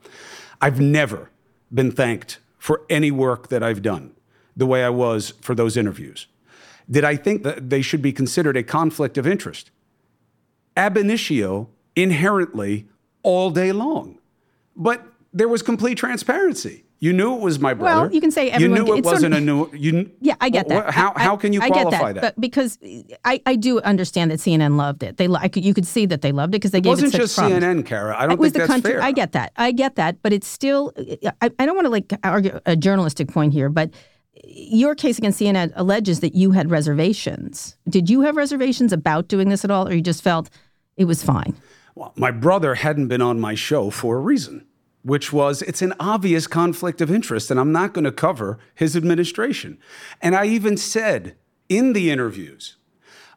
I've 0.62 0.82
never 0.82 1.32
been 1.74 1.91
thanked 1.91 2.39
for 2.58 2.82
any 2.89 3.10
work 3.10 3.48
that 3.50 3.63
I've 3.63 3.82
done 3.82 4.13
the 4.56 4.65
way 4.65 4.84
I 4.84 4.89
was 4.89 5.32
for 5.41 5.56
those 5.56 5.78
interviews. 5.78 6.28
Did 6.89 7.04
I 7.04 7.15
think 7.15 7.43
that 7.43 7.69
they 7.69 7.82
should 7.82 8.02
be 8.02 8.13
considered 8.13 8.58
a 8.58 8.63
conflict 8.63 9.17
of 9.17 9.26
interest? 9.26 9.71
Ab 10.78 10.98
initio, 10.98 11.69
inherently, 11.95 12.88
all 13.24 13.50
day 13.50 13.71
long. 13.71 14.19
But 14.76 15.06
there 15.34 15.48
was 15.48 15.62
complete 15.62 15.98
transparency. 15.98 16.85
You 16.99 17.12
knew 17.13 17.36
it 17.36 17.41
was 17.41 17.60
my 17.60 17.73
brother. 17.73 18.03
Well, 18.03 18.13
you 18.13 18.21
can 18.21 18.31
say 18.31 18.49
everyone. 18.49 18.77
you 18.77 18.84
knew 18.86 18.95
it 18.97 19.03
wasn't 19.03 19.34
of- 19.34 19.39
a 19.39 19.41
new. 19.41 19.69
You, 19.73 20.10
Yeah, 20.21 20.36
I 20.39 20.49
get 20.49 20.69
that. 20.69 20.91
How, 20.93 21.12
I- 21.15 21.23
how 21.23 21.36
can 21.36 21.51
you 21.53 21.62
I 21.62 21.67
qualify 21.69 22.13
get 22.13 22.21
that? 22.21 22.36
But 22.36 22.41
because 22.41 22.79
I, 23.25 23.41
I 23.45 23.55
do 23.58 23.79
understand 23.81 24.31
that 24.31 24.39
CNN 24.39 24.77
loved 24.77 25.03
it. 25.03 25.17
They 25.17 25.27
I 25.27 25.47
could, 25.49 25.65
you 25.65 25.73
could 25.73 25.86
see 25.86 26.05
that 26.08 26.21
they 26.21 26.31
loved 26.31 26.55
it 26.55 26.60
because 26.60 26.71
they 26.71 26.77
it 26.79 26.81
gave 26.86 26.91
wasn't 26.91 27.10
it 27.10 27.12
such 27.12 27.21
just 27.21 27.38
promise. 27.38 27.63
CNN, 27.63 27.86
Kara. 27.86 28.15
I 28.17 28.21
don't 28.23 28.31
It 28.34 28.39
was 28.39 28.47
think 28.51 28.53
the 28.53 28.60
that's 28.60 28.71
country. 28.71 28.91
fair. 28.93 29.01
I 29.01 29.12
get 29.12 29.34
that. 29.34 29.51
I 29.58 29.71
get 29.71 29.95
that. 29.95 30.21
But 30.23 30.31
it's 30.34 30.47
still. 30.47 30.93
I, 31.41 31.51
I 31.60 31.65
don't 31.65 31.75
want 31.75 31.86
to 31.86 31.91
like 31.91 32.12
argue 32.23 32.60
a 32.65 32.75
journalistic 32.75 33.27
point 33.27 33.51
here, 33.53 33.69
but 33.69 33.91
your 34.45 34.95
case 34.95 35.17
against 35.17 35.39
CNN 35.39 35.73
alleges 35.75 36.21
that 36.21 36.34
you 36.34 36.51
had 36.51 36.69
reservations. 36.71 37.77
Did 37.89 38.10
you 38.10 38.21
have 38.21 38.36
reservations 38.36 38.93
about 38.93 39.27
doing 39.27 39.49
this 39.49 39.63
at 39.65 39.71
all, 39.71 39.88
or 39.88 39.93
you 39.93 40.01
just 40.01 40.23
felt 40.23 40.49
it 40.97 41.05
was 41.05 41.23
fine? 41.23 41.55
Well, 41.95 42.13
my 42.15 42.31
brother 42.31 42.75
hadn't 42.75 43.08
been 43.08 43.21
on 43.21 43.39
my 43.39 43.55
show 43.55 43.89
for 43.89 44.17
a 44.17 44.19
reason, 44.19 44.65
which 45.06 45.32
was 45.32 45.62
it's 45.62 45.84
an 45.84 45.94
obvious 46.00 46.48
conflict 46.48 47.00
of 47.00 47.12
interest, 47.12 47.52
and 47.52 47.60
I'm 47.60 47.72
not 47.72 47.94
going 47.94 48.06
to 48.06 48.12
cover 48.12 48.58
his 48.74 48.98
administration. 48.98 49.78
And 50.20 50.36
I 50.36 50.46
even 50.48 50.78
said 50.78 51.36
in 51.70 51.94
the 51.94 52.10
interviews, 52.10 52.78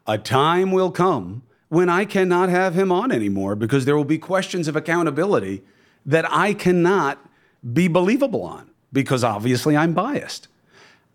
a 0.07 0.17
time 0.17 0.71
will 0.71 0.89
come 0.89 1.43
when 1.67 1.87
I 1.87 2.05
cannot 2.05 2.49
have 2.49 2.73
him 2.73 2.91
on 2.91 3.11
anymore 3.11 3.55
because 3.55 3.85
there 3.85 3.95
will 3.95 4.03
be 4.03 4.17
questions 4.17 4.67
of 4.67 4.75
accountability 4.75 5.61
that 6.07 6.25
I 6.31 6.55
cannot 6.55 7.23
be 7.71 7.87
believable 7.87 8.41
on 8.41 8.71
because 8.91 9.23
obviously 9.23 9.77
I'm 9.77 9.93
biased. 9.93 10.47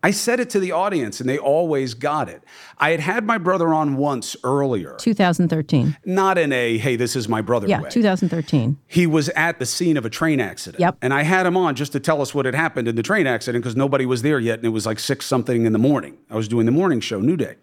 I 0.05 0.11
said 0.11 0.39
it 0.39 0.51
to 0.51 0.59
the 0.59 0.71
audience 0.71 1.19
and 1.19 1.27
they 1.27 1.39
always 1.39 1.95
got 1.95 2.29
it. 2.29 2.43
I 2.77 2.91
had 2.91 2.99
had 2.99 3.25
my 3.25 3.39
brother 3.39 3.73
on 3.73 3.97
once 3.97 4.35
earlier, 4.43 4.95
2013. 4.99 5.97
not 6.05 6.37
in 6.37 6.51
a, 6.51 6.77
hey, 6.77 6.95
this 6.95 7.15
is 7.15 7.27
my 7.27 7.41
brother 7.41 7.67
Yeah, 7.67 7.81
way. 7.81 7.89
2013. 7.89 8.77
He 8.85 9.07
was 9.07 9.29
at 9.29 9.57
the 9.57 9.65
scene 9.65 9.97
of 9.97 10.05
a 10.05 10.09
train 10.11 10.39
accident. 10.39 10.79
Yep. 10.79 10.97
And 11.01 11.11
I 11.11 11.23
had 11.23 11.47
him 11.47 11.57
on 11.57 11.73
just 11.73 11.91
to 11.93 11.99
tell 11.99 12.21
us 12.21 12.35
what 12.35 12.45
had 12.45 12.53
happened 12.53 12.87
in 12.87 12.95
the 12.95 13.01
train 13.01 13.25
accident 13.25 13.63
because 13.63 13.75
nobody 13.75 14.05
was 14.05 14.21
there 14.21 14.39
yet 14.39 14.59
and 14.59 14.65
it 14.65 14.69
was 14.69 14.85
like 14.85 14.99
six 14.99 15.25
something 15.25 15.65
in 15.65 15.73
the 15.73 15.79
morning. 15.79 16.19
I 16.29 16.35
was 16.35 16.47
doing 16.47 16.67
the 16.67 16.71
morning 16.71 16.99
show, 16.99 17.19
New 17.19 17.35
Day. 17.35 17.55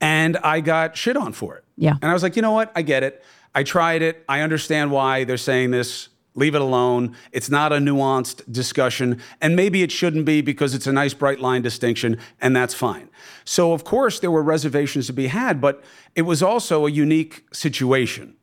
And 0.00 0.36
I 0.38 0.60
got 0.60 0.96
shit 0.96 1.16
on 1.16 1.32
for 1.32 1.56
it. 1.56 1.64
Yeah. 1.76 1.96
And 2.00 2.08
I 2.08 2.14
was 2.14 2.22
like, 2.22 2.36
you 2.36 2.42
know 2.42 2.52
what? 2.52 2.70
I 2.76 2.82
get 2.82 3.02
it. 3.02 3.22
I 3.52 3.64
tried 3.64 4.02
it. 4.02 4.24
I 4.28 4.42
understand 4.42 4.92
why 4.92 5.24
they're 5.24 5.36
saying 5.36 5.72
this. 5.72 6.08
Leave 6.34 6.54
it 6.54 6.60
alone. 6.60 7.16
It's 7.32 7.50
not 7.50 7.72
a 7.72 7.76
nuanced 7.76 8.50
discussion. 8.50 9.20
And 9.40 9.56
maybe 9.56 9.82
it 9.82 9.90
shouldn't 9.90 10.24
be 10.24 10.40
because 10.42 10.74
it's 10.74 10.86
a 10.86 10.92
nice 10.92 11.12
bright 11.12 11.40
line 11.40 11.62
distinction, 11.62 12.18
and 12.40 12.54
that's 12.54 12.72
fine. 12.72 13.10
So, 13.44 13.72
of 13.72 13.82
course, 13.82 14.20
there 14.20 14.30
were 14.30 14.42
reservations 14.42 15.06
to 15.08 15.12
be 15.12 15.26
had, 15.26 15.60
but 15.60 15.82
it 16.14 16.22
was 16.22 16.42
also 16.42 16.86
a 16.86 16.90
unique 16.90 17.44
situation. 17.52 18.36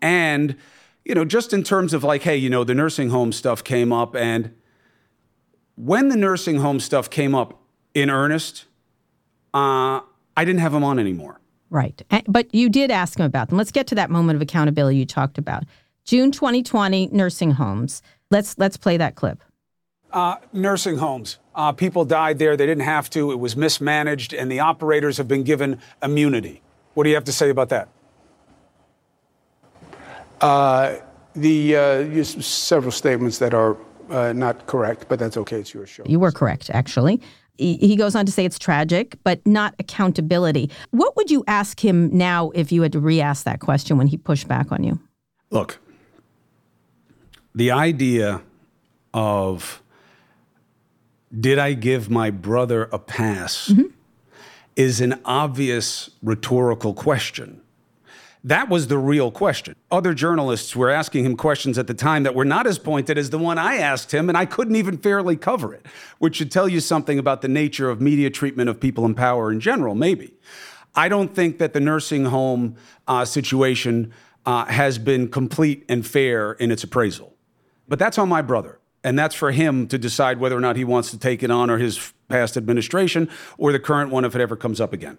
And, 0.00 0.56
you 1.04 1.14
know, 1.14 1.24
just 1.24 1.52
in 1.52 1.62
terms 1.62 1.92
of 1.92 2.02
like, 2.02 2.22
hey, 2.22 2.36
you 2.36 2.48
know, 2.48 2.64
the 2.64 2.74
nursing 2.74 3.10
home 3.10 3.32
stuff 3.32 3.62
came 3.62 3.92
up, 3.92 4.16
and 4.16 4.54
when 5.74 6.08
the 6.08 6.16
nursing 6.16 6.56
home 6.56 6.80
stuff 6.80 7.10
came 7.10 7.34
up 7.34 7.60
in 7.92 8.08
earnest, 8.08 8.64
uh, 9.52 10.00
I 10.36 10.44
didn't 10.44 10.60
have 10.60 10.72
him 10.72 10.84
on 10.84 10.98
anymore. 10.98 11.40
Right. 11.68 12.00
But 12.26 12.54
you 12.54 12.68
did 12.68 12.90
ask 12.90 13.18
him 13.18 13.26
about 13.26 13.48
them. 13.48 13.58
Let's 13.58 13.72
get 13.72 13.86
to 13.88 13.94
that 13.96 14.08
moment 14.08 14.36
of 14.36 14.42
accountability 14.42 14.98
you 14.98 15.04
talked 15.04 15.36
about. 15.36 15.64
June 16.06 16.32
2020, 16.32 17.10
nursing 17.12 17.52
homes. 17.52 18.02
Let's 18.30 18.56
let's 18.58 18.76
play 18.76 18.96
that 18.96 19.16
clip. 19.16 19.42
Uh, 20.12 20.36
nursing 20.52 20.96
homes. 20.98 21.38
Uh, 21.54 21.72
people 21.72 22.04
died 22.04 22.38
there. 22.38 22.56
They 22.56 22.66
didn't 22.66 22.84
have 22.84 23.10
to. 23.10 23.32
It 23.32 23.38
was 23.38 23.56
mismanaged, 23.56 24.32
and 24.32 24.50
the 24.50 24.60
operators 24.60 25.18
have 25.18 25.28
been 25.28 25.42
given 25.42 25.80
immunity. 26.02 26.62
What 26.94 27.04
do 27.04 27.10
you 27.10 27.16
have 27.16 27.24
to 27.24 27.32
say 27.32 27.50
about 27.50 27.70
that? 27.70 27.88
The 31.36 31.76
uh, 31.76 31.98
use 31.98 32.46
several 32.46 32.90
statements 32.90 33.38
that 33.38 33.52
are 33.52 33.76
uh, 34.08 34.32
not 34.32 34.66
correct, 34.66 35.06
but 35.08 35.18
that's 35.18 35.36
okay. 35.36 35.60
It's 35.60 35.74
your 35.74 35.86
show. 35.86 36.04
You 36.06 36.18
were 36.18 36.32
correct, 36.32 36.70
actually. 36.70 37.20
He 37.58 37.76
he 37.76 37.94
goes 37.94 38.14
on 38.14 38.24
to 38.26 38.32
say 38.32 38.44
it's 38.46 38.58
tragic, 38.58 39.18
but 39.22 39.46
not 39.46 39.74
accountability. 39.78 40.70
What 40.92 41.14
would 41.16 41.30
you 41.30 41.44
ask 41.46 41.84
him 41.84 42.16
now 42.16 42.50
if 42.54 42.72
you 42.72 42.80
had 42.82 42.92
to 42.92 43.00
re-ask 43.00 43.44
that 43.44 43.60
question 43.60 43.98
when 43.98 44.06
he 44.06 44.16
pushed 44.16 44.48
back 44.48 44.72
on 44.72 44.82
you? 44.82 44.98
Look, 45.50 45.78
the 47.56 47.70
idea 47.70 48.42
of 49.14 49.82
did 51.38 51.58
I 51.58 51.72
give 51.72 52.08
my 52.10 52.30
brother 52.30 52.84
a 52.92 52.98
pass 52.98 53.72
is 54.76 55.00
an 55.00 55.20
obvious 55.24 56.10
rhetorical 56.22 56.92
question. 56.92 57.62
That 58.44 58.68
was 58.68 58.86
the 58.86 58.98
real 58.98 59.30
question. 59.32 59.74
Other 59.90 60.14
journalists 60.14 60.76
were 60.76 60.90
asking 60.90 61.24
him 61.24 61.36
questions 61.36 61.78
at 61.78 61.88
the 61.88 61.94
time 61.94 62.22
that 62.22 62.34
were 62.34 62.44
not 62.44 62.66
as 62.66 62.78
pointed 62.78 63.18
as 63.18 63.30
the 63.30 63.38
one 63.38 63.58
I 63.58 63.78
asked 63.78 64.12
him, 64.12 64.28
and 64.28 64.38
I 64.38 64.44
couldn't 64.44 64.76
even 64.76 64.98
fairly 64.98 65.34
cover 65.34 65.74
it, 65.74 65.84
which 66.18 66.36
should 66.36 66.52
tell 66.52 66.68
you 66.68 66.78
something 66.78 67.18
about 67.18 67.40
the 67.40 67.48
nature 67.48 67.90
of 67.90 68.00
media 68.00 68.30
treatment 68.30 68.68
of 68.68 68.78
people 68.78 69.04
in 69.04 69.14
power 69.14 69.50
in 69.50 69.60
general, 69.60 69.94
maybe. 69.94 70.34
I 70.94 71.08
don't 71.08 71.34
think 71.34 71.58
that 71.58 71.72
the 71.72 71.80
nursing 71.80 72.26
home 72.26 72.76
uh, 73.08 73.24
situation 73.24 74.12
uh, 74.44 74.66
has 74.66 74.98
been 74.98 75.28
complete 75.28 75.84
and 75.88 76.06
fair 76.06 76.52
in 76.52 76.70
its 76.70 76.84
appraisal. 76.84 77.35
But 77.88 77.98
that's 77.98 78.18
on 78.18 78.28
my 78.28 78.42
brother. 78.42 78.78
And 79.04 79.18
that's 79.18 79.34
for 79.34 79.52
him 79.52 79.86
to 79.88 79.98
decide 79.98 80.40
whether 80.40 80.56
or 80.56 80.60
not 80.60 80.76
he 80.76 80.84
wants 80.84 81.10
to 81.12 81.18
take 81.18 81.42
it 81.42 81.50
on 81.50 81.70
or 81.70 81.78
his 81.78 82.12
past 82.28 82.56
administration 82.56 83.30
or 83.56 83.70
the 83.70 83.78
current 83.78 84.10
one 84.10 84.24
if 84.24 84.34
it 84.34 84.40
ever 84.40 84.56
comes 84.56 84.80
up 84.80 84.92
again. 84.92 85.18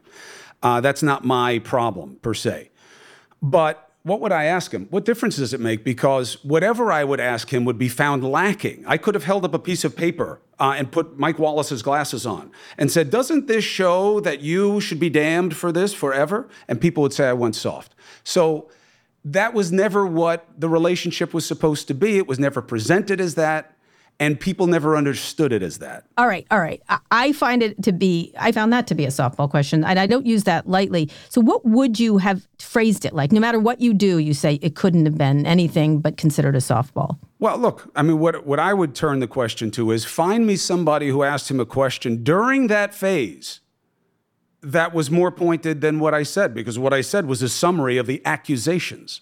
Uh, 0.62 0.82
that's 0.82 1.02
not 1.02 1.24
my 1.24 1.60
problem 1.60 2.18
per 2.22 2.34
se. 2.34 2.70
But 3.42 3.88
what 4.04 4.22
would 4.22 4.32
I 4.32 4.46
ask 4.46 4.74
him? 4.74 4.88
What 4.90 5.06
difference 5.06 5.36
does 5.36 5.54
it 5.54 5.60
make? 5.60 5.84
Because 5.84 6.44
whatever 6.44 6.92
I 6.92 7.04
would 7.04 7.20
ask 7.20 7.52
him 7.52 7.66
would 7.66 7.78
be 7.78 7.90
found 7.90 8.24
lacking. 8.24 8.86
I 8.88 8.98
could 8.98 9.16
have 9.16 9.26
held 9.26 9.44
up 9.44 9.54
a 9.54 9.60
piece 9.60 9.84
of 9.84 9.96
paper 9.96 10.40
uh, 10.60 10.76
and 10.78 10.92
put 10.92 11.20
Mike 11.20 11.38
Wallace's 11.38 11.82
glasses 11.82 12.26
on 12.26 12.52
and 12.78 12.90
said, 12.92 13.10
Doesn't 13.10 13.48
this 13.48 13.66
show 13.66 14.20
that 14.22 14.40
you 14.40 14.80
should 14.80 15.00
be 15.00 15.10
damned 15.10 15.56
for 15.56 15.72
this 15.72 15.94
forever? 15.94 16.48
And 16.68 16.80
people 16.80 17.04
would 17.04 17.14
say 17.14 17.28
I 17.28 17.34
went 17.34 17.56
soft. 17.56 17.96
So 18.24 18.70
that 19.34 19.54
was 19.54 19.72
never 19.72 20.06
what 20.06 20.48
the 20.58 20.70
relationship 20.70 21.34
was 21.34 21.46
supposed 21.46 21.88
to 21.88 21.94
be. 21.94 22.18
It 22.18 22.28
was 22.28 22.40
never 22.40 22.62
presented 22.62 23.20
as 23.22 23.36
that 23.36 23.78
and 24.20 24.40
people 24.40 24.68
never 24.68 24.98
understood 24.98 25.54
it 25.54 25.62
as 25.62 25.78
that. 25.80 26.06
All 26.18 26.28
right, 26.28 26.48
all 26.50 26.60
right. 26.60 26.82
I 27.12 27.34
find 27.34 27.62
it 27.62 27.82
to 27.84 27.92
be, 27.92 28.34
I 28.40 28.52
found 28.52 28.74
that 28.74 28.88
to 28.88 28.96
be 28.96 29.06
a 29.06 29.10
softball 29.10 29.50
question, 29.50 29.84
and 29.84 30.00
I 30.00 30.08
don't 30.08 30.26
use 30.26 30.44
that 30.46 30.68
lightly. 30.68 31.10
So, 31.30 31.42
what 31.42 31.66
would 31.66 32.00
you 32.00 32.18
have 32.18 32.48
phrased 32.60 33.06
it 33.06 33.14
like? 33.14 33.32
No 33.32 33.40
matter 33.40 33.60
what 33.60 33.80
you 33.80 33.94
do, 33.94 34.18
you 34.18 34.34
say 34.34 34.56
it 34.56 34.76
couldn't 34.76 35.06
have 35.06 35.18
been 35.18 35.46
anything 35.46 36.00
but 36.00 36.18
considered 36.18 36.56
a 36.56 36.60
softball. 36.60 37.18
Well, 37.40 37.58
look, 37.58 37.92
I 37.96 38.02
mean, 38.02 38.20
what, 38.20 38.46
what 38.46 38.60
I 38.60 38.74
would 38.74 38.96
turn 38.96 39.20
the 39.20 39.28
question 39.28 39.70
to 39.72 39.92
is 39.92 40.06
find 40.06 40.48
me 40.48 40.56
somebody 40.56 41.10
who 41.10 41.24
asked 41.24 41.52
him 41.52 41.60
a 41.60 41.66
question 41.66 42.24
during 42.24 42.68
that 42.68 42.96
phase 42.96 43.62
that 44.62 44.94
was 44.94 45.12
more 45.12 45.32
pointed 45.32 45.82
than 45.82 46.00
what 46.00 46.14
I 46.14 46.24
said, 46.24 46.54
because 46.54 46.80
what 46.80 46.94
I 46.94 47.02
said 47.02 47.26
was 47.26 47.42
a 47.42 47.50
summary 47.50 47.98
of 47.98 48.08
the 48.08 48.22
accusations. 48.26 49.22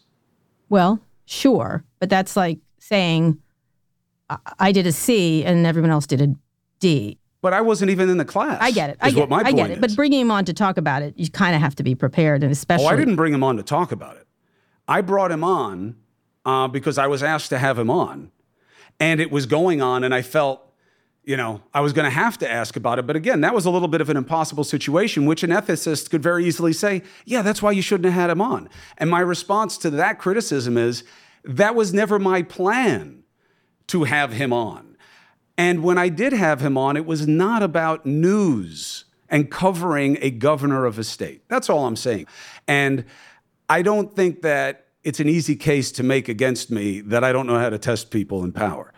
Well, 0.69 1.01
sure, 1.25 1.83
but 1.99 2.09
that's 2.09 2.35
like 2.35 2.59
saying, 2.79 3.39
I 4.59 4.71
did 4.71 4.87
a 4.87 4.91
C 4.91 5.43
and 5.43 5.65
everyone 5.65 5.91
else 5.91 6.07
did 6.07 6.21
a 6.21 6.35
D. 6.79 7.19
But 7.41 7.53
I 7.53 7.61
wasn't 7.61 7.91
even 7.91 8.09
in 8.09 8.17
the 8.17 8.25
class. 8.25 8.57
I 8.59 8.71
get 8.71 8.89
it. 8.89 8.97
I 8.99 9.11
get, 9.11 9.31
I 9.31 9.51
get 9.51 9.69
it. 9.69 9.73
Is. 9.73 9.79
But 9.79 9.95
bringing 9.95 10.21
him 10.21 10.31
on 10.31 10.45
to 10.45 10.53
talk 10.53 10.77
about 10.77 11.03
it, 11.03 11.13
you 11.15 11.29
kind 11.29 11.55
of 11.55 11.61
have 11.61 11.75
to 11.75 11.83
be 11.83 11.93
prepared, 11.93 12.41
and 12.41 12.51
especially. 12.51 12.85
Oh, 12.85 12.89
I 12.89 12.95
didn't 12.95 13.17
bring 13.17 13.33
him 13.33 13.43
on 13.43 13.57
to 13.57 13.63
talk 13.63 13.91
about 13.91 14.15
it. 14.17 14.25
I 14.87 15.01
brought 15.01 15.31
him 15.31 15.43
on 15.43 15.95
uh, 16.43 16.67
because 16.67 16.97
I 16.97 17.05
was 17.05 17.21
asked 17.21 17.49
to 17.49 17.59
have 17.59 17.77
him 17.77 17.91
on, 17.91 18.31
and 18.99 19.19
it 19.19 19.29
was 19.29 19.45
going 19.45 19.79
on, 19.79 20.03
and 20.03 20.13
I 20.13 20.23
felt, 20.23 20.64
you 21.25 21.35
know, 21.35 21.61
I 21.73 21.81
was 21.81 21.91
going 21.91 22.05
to 22.05 22.15
have 22.15 22.37
to 22.39 22.49
ask 22.49 22.75
about 22.75 22.99
it. 22.99 23.07
But 23.07 23.15
again, 23.15 23.41
that 23.41 23.53
was 23.53 23.65
a 23.65 23.71
little 23.71 23.87
bit 23.87 24.01
of 24.01 24.09
an 24.09 24.17
impossible 24.17 24.63
situation, 24.63 25.25
which 25.25 25.43
an 25.43 25.49
ethicist 25.49 26.09
could 26.09 26.21
very 26.21 26.45
easily 26.45 26.71
say, 26.71 27.01
"Yeah, 27.25 27.41
that's 27.41 27.61
why 27.61 27.71
you 27.71 27.81
shouldn't 27.81 28.05
have 28.05 28.21
had 28.21 28.29
him 28.29 28.41
on." 28.41 28.69
And 28.97 29.09
my 29.09 29.19
response 29.19 29.77
to 29.79 29.89
that 29.89 30.19
criticism 30.19 30.77
is, 30.77 31.03
that 31.43 31.75
was 31.75 31.93
never 31.93 32.19
my 32.19 32.41
plan 32.41 33.23
to 33.87 34.03
have 34.03 34.33
him 34.33 34.51
on. 34.51 34.97
And 35.57 35.83
when 35.83 35.97
I 35.97 36.09
did 36.09 36.33
have 36.33 36.61
him 36.61 36.77
on, 36.77 36.97
it 36.97 37.05
was 37.05 37.27
not 37.27 37.63
about 37.63 38.05
news 38.05 39.05
and 39.29 39.49
covering 39.49 40.17
a 40.21 40.29
governor 40.29 40.85
of 40.85 40.99
a 40.99 41.03
state. 41.03 41.43
That's 41.47 41.69
all 41.69 41.85
I'm 41.85 41.95
saying. 41.95 42.27
And 42.67 43.05
I 43.69 43.81
don't 43.81 44.13
think 44.15 44.41
that 44.41 44.87
it's 45.03 45.19
an 45.19 45.29
easy 45.29 45.55
case 45.55 45.91
to 45.93 46.03
make 46.03 46.27
against 46.27 46.71
me 46.71 47.01
that 47.01 47.23
I 47.23 47.31
don't 47.31 47.47
know 47.47 47.59
how 47.59 47.69
to 47.69 47.77
test 47.77 48.11
people 48.11 48.43
in 48.43 48.51
power. 48.51 48.91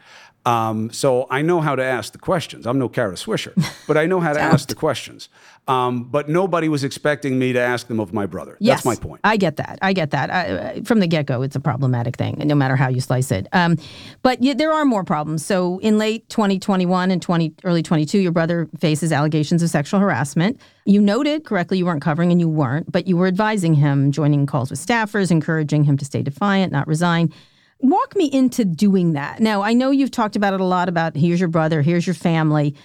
Um, 0.48 0.94
so 0.94 1.28
I 1.30 1.42
know 1.42 1.60
how 1.60 1.76
to 1.76 1.84
ask 1.84 2.14
the 2.14 2.20
questions. 2.20 2.66
I'm 2.66 2.80
no 2.80 2.88
Kara 2.88 3.16
Swisher, 3.16 3.54
but 3.86 3.98
I 3.98 4.06
know 4.06 4.22
how 4.22 4.32
to 4.32 4.40
ask 4.40 4.70
the 4.70 4.76
questions. 4.76 5.28
Um, 5.68 6.06
but 6.06 6.30
nobody 6.30 6.70
was 6.70 6.86
expecting 6.86 7.38
me 7.38 7.52
to 7.52 7.60
ask 7.60 7.88
them 7.88 8.00
of 8.00 8.14
my 8.14 8.26
brother. 8.26 8.56
Yes, 8.62 8.78
That's 8.78 8.86
my 8.86 8.96
point. 8.96 9.20
I 9.26 9.36
get 9.36 9.58
that. 9.58 9.78
I 9.82 9.92
get 9.92 10.12
that. 10.12 10.30
I, 10.30 10.82
from 10.84 11.02
the 11.02 11.08
get 11.08 11.26
go, 11.26 11.42
it's 11.42 11.58
a 11.58 11.60
problematic 11.60 12.16
thing, 12.16 12.42
no 12.46 12.56
matter 12.56 12.78
how 12.78 12.88
you 12.88 13.02
slice 13.02 13.30
it. 13.30 13.48
Um, 13.52 13.78
but 14.22 14.42
yeah, 14.42 14.54
there 14.54 14.72
are 14.72 14.86
more 14.86 15.04
problems. 15.04 15.46
So 15.46 15.80
in 15.80 15.98
late 15.98 16.30
2021 16.30 17.12
and 17.12 17.22
20, 17.22 17.54
early 17.66 17.84
22, 17.84 18.20
your 18.20 18.32
brother 18.32 18.70
faces 18.80 19.12
allegations 19.12 19.62
of 19.62 19.70
sexual 19.70 20.00
harassment. 20.00 20.62
You 20.86 21.02
noted 21.02 21.44
correctly 21.44 21.78
you 21.78 21.86
weren't 21.86 22.02
covering 22.02 22.32
and 22.32 22.40
you 22.40 22.48
weren't, 22.48 22.90
but 22.90 23.06
you 23.06 23.18
were 23.18 23.28
advising 23.28 23.74
him, 23.74 24.14
joining 24.14 24.46
calls 24.46 24.70
with 24.70 24.80
staffers, 24.80 25.30
encouraging 25.30 25.84
him 25.84 25.98
to 25.98 26.06
stay 26.06 26.22
defiant, 26.22 26.72
not 26.72 26.88
resign. 26.88 27.34
Walk 27.80 28.16
me 28.16 28.26
into 28.26 28.66
doing 28.66 29.14
that. 29.14 29.40
Now, 29.40 29.62
I 29.62 29.74
know 29.74 29.92
you've 29.92 30.12
talked 30.12 30.36
about 30.36 30.54
it 30.54 30.62
a 30.62 30.66
lot 30.66 30.90
about 30.90 31.16
here's 31.16 31.40
your 31.40 31.50
brother, 31.50 31.82
here's 31.82 32.08
your 32.08 32.16
family. 32.16 32.76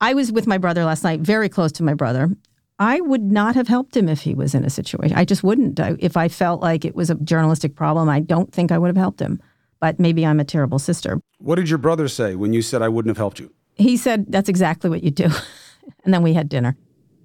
I 0.00 0.14
was 0.14 0.32
with 0.32 0.46
my 0.46 0.58
brother 0.58 0.84
last 0.84 1.04
night, 1.04 1.20
very 1.20 1.48
close 1.48 1.72
to 1.72 1.82
my 1.82 1.94
brother. 1.94 2.30
I 2.78 3.00
would 3.00 3.22
not 3.22 3.54
have 3.54 3.68
helped 3.68 3.96
him 3.96 4.08
if 4.08 4.22
he 4.22 4.34
was 4.34 4.54
in 4.54 4.64
a 4.64 4.70
situation. 4.70 5.16
I 5.16 5.24
just 5.24 5.44
wouldn't. 5.44 5.78
I, 5.78 5.94
if 6.00 6.16
I 6.16 6.28
felt 6.28 6.60
like 6.60 6.84
it 6.84 6.96
was 6.96 7.08
a 7.08 7.14
journalistic 7.14 7.76
problem, 7.76 8.08
I 8.08 8.20
don't 8.20 8.52
think 8.52 8.72
I 8.72 8.78
would 8.78 8.88
have 8.88 8.96
helped 8.96 9.20
him. 9.20 9.40
But 9.80 10.00
maybe 10.00 10.26
I'm 10.26 10.40
a 10.40 10.44
terrible 10.44 10.78
sister. 10.78 11.20
What 11.38 11.56
did 11.56 11.68
your 11.68 11.78
brother 11.78 12.08
say 12.08 12.34
when 12.34 12.52
you 12.52 12.62
said 12.62 12.82
I 12.82 12.88
wouldn't 12.88 13.10
have 13.10 13.18
helped 13.18 13.38
you? 13.38 13.52
He 13.74 13.96
said, 13.96 14.26
That's 14.28 14.48
exactly 14.48 14.90
what 14.90 15.04
you 15.04 15.10
do. 15.10 15.28
and 16.04 16.12
then 16.12 16.22
we 16.22 16.32
had 16.32 16.48
dinner. 16.48 16.76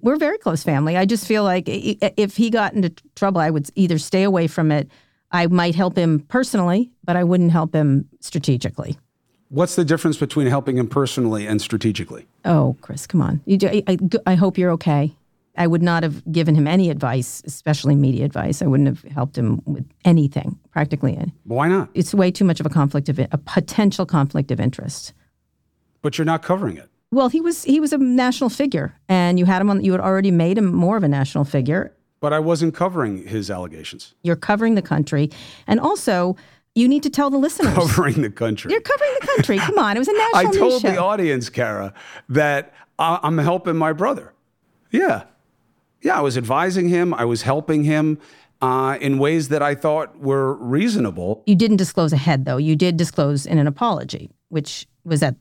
We're 0.02 0.16
very 0.16 0.38
close 0.38 0.62
family. 0.62 0.96
I 0.96 1.04
just 1.04 1.26
feel 1.26 1.42
like 1.42 1.64
if 1.66 2.36
he 2.36 2.50
got 2.50 2.72
into 2.72 2.90
trouble, 3.16 3.40
I 3.40 3.50
would 3.50 3.68
either 3.74 3.98
stay 3.98 4.22
away 4.22 4.46
from 4.46 4.70
it 4.72 4.90
I 5.32 5.46
might 5.46 5.74
help 5.74 5.96
him 5.96 6.20
personally, 6.20 6.90
but 7.04 7.16
I 7.16 7.24
wouldn't 7.24 7.52
help 7.52 7.74
him 7.74 8.08
strategically. 8.20 8.98
What's 9.48 9.74
the 9.76 9.84
difference 9.84 10.16
between 10.16 10.46
helping 10.46 10.78
him 10.78 10.86
personally 10.88 11.46
and 11.46 11.60
strategically? 11.60 12.26
Oh, 12.44 12.76
Chris, 12.80 13.06
come 13.06 13.20
on. 13.20 13.40
You 13.46 13.56
do, 13.56 13.68
I, 13.68 13.82
I, 13.88 13.98
I 14.26 14.34
hope 14.34 14.58
you're 14.58 14.70
okay. 14.72 15.14
I 15.56 15.66
would 15.66 15.82
not 15.82 16.04
have 16.04 16.22
given 16.32 16.54
him 16.54 16.66
any 16.66 16.88
advice, 16.88 17.42
especially 17.44 17.96
media 17.96 18.24
advice. 18.24 18.62
I 18.62 18.66
wouldn't 18.66 18.88
have 18.88 19.02
helped 19.12 19.36
him 19.36 19.60
with 19.66 19.84
anything, 20.04 20.58
practically. 20.70 21.18
Why 21.44 21.68
not? 21.68 21.90
It's 21.94 22.14
way 22.14 22.30
too 22.30 22.44
much 22.44 22.60
of 22.60 22.66
a 22.66 22.70
conflict 22.70 23.08
of 23.08 23.18
a 23.18 23.38
potential 23.38 24.06
conflict 24.06 24.50
of 24.52 24.60
interest. 24.60 25.12
But 26.02 26.16
you're 26.16 26.24
not 26.24 26.42
covering 26.42 26.76
it. 26.76 26.88
Well, 27.12 27.28
he 27.28 27.40
was 27.40 27.64
he 27.64 27.80
was 27.80 27.92
a 27.92 27.98
national 27.98 28.50
figure, 28.50 28.94
and 29.08 29.36
you 29.38 29.44
had 29.44 29.60
him 29.60 29.68
on. 29.68 29.82
You 29.84 29.90
had 29.92 30.00
already 30.00 30.30
made 30.30 30.56
him 30.56 30.72
more 30.72 30.96
of 30.96 31.02
a 31.02 31.08
national 31.08 31.44
figure, 31.44 31.92
but 32.20 32.32
I 32.32 32.38
wasn't 32.38 32.74
covering 32.74 33.26
his 33.26 33.50
allegations. 33.50 34.14
You're 34.22 34.36
covering 34.36 34.74
the 34.74 34.82
country. 34.82 35.30
And 35.66 35.80
also, 35.80 36.36
you 36.74 36.86
need 36.86 37.02
to 37.02 37.10
tell 37.10 37.30
the 37.30 37.38
listeners. 37.38 37.74
Covering 37.74 38.22
the 38.22 38.30
country. 38.30 38.70
You're 38.70 38.80
covering 38.80 39.10
the 39.20 39.26
country. 39.26 39.58
Come 39.58 39.78
on. 39.78 39.96
It 39.96 39.98
was 39.98 40.08
a 40.08 40.12
national 40.12 40.36
I 40.36 40.44
told 40.56 40.82
show. 40.82 40.90
the 40.90 40.98
audience, 40.98 41.48
Kara, 41.48 41.92
that 42.28 42.72
I'm 42.98 43.38
helping 43.38 43.76
my 43.76 43.92
brother. 43.92 44.32
Yeah. 44.90 45.24
Yeah, 46.02 46.18
I 46.18 46.20
was 46.20 46.38
advising 46.38 46.88
him, 46.88 47.12
I 47.12 47.24
was 47.24 47.42
helping 47.42 47.84
him. 47.84 48.18
Uh, 48.62 48.98
in 49.00 49.18
ways 49.18 49.48
that 49.48 49.62
I 49.62 49.74
thought 49.74 50.18
were 50.18 50.52
reasonable. 50.52 51.42
You 51.46 51.54
didn't 51.54 51.78
disclose 51.78 52.12
ahead, 52.12 52.44
though. 52.44 52.58
You 52.58 52.76
did 52.76 52.98
disclose 52.98 53.46
in 53.46 53.56
an 53.56 53.66
apology, 53.66 54.28
which 54.50 54.86
was 55.02 55.20
that, 55.20 55.34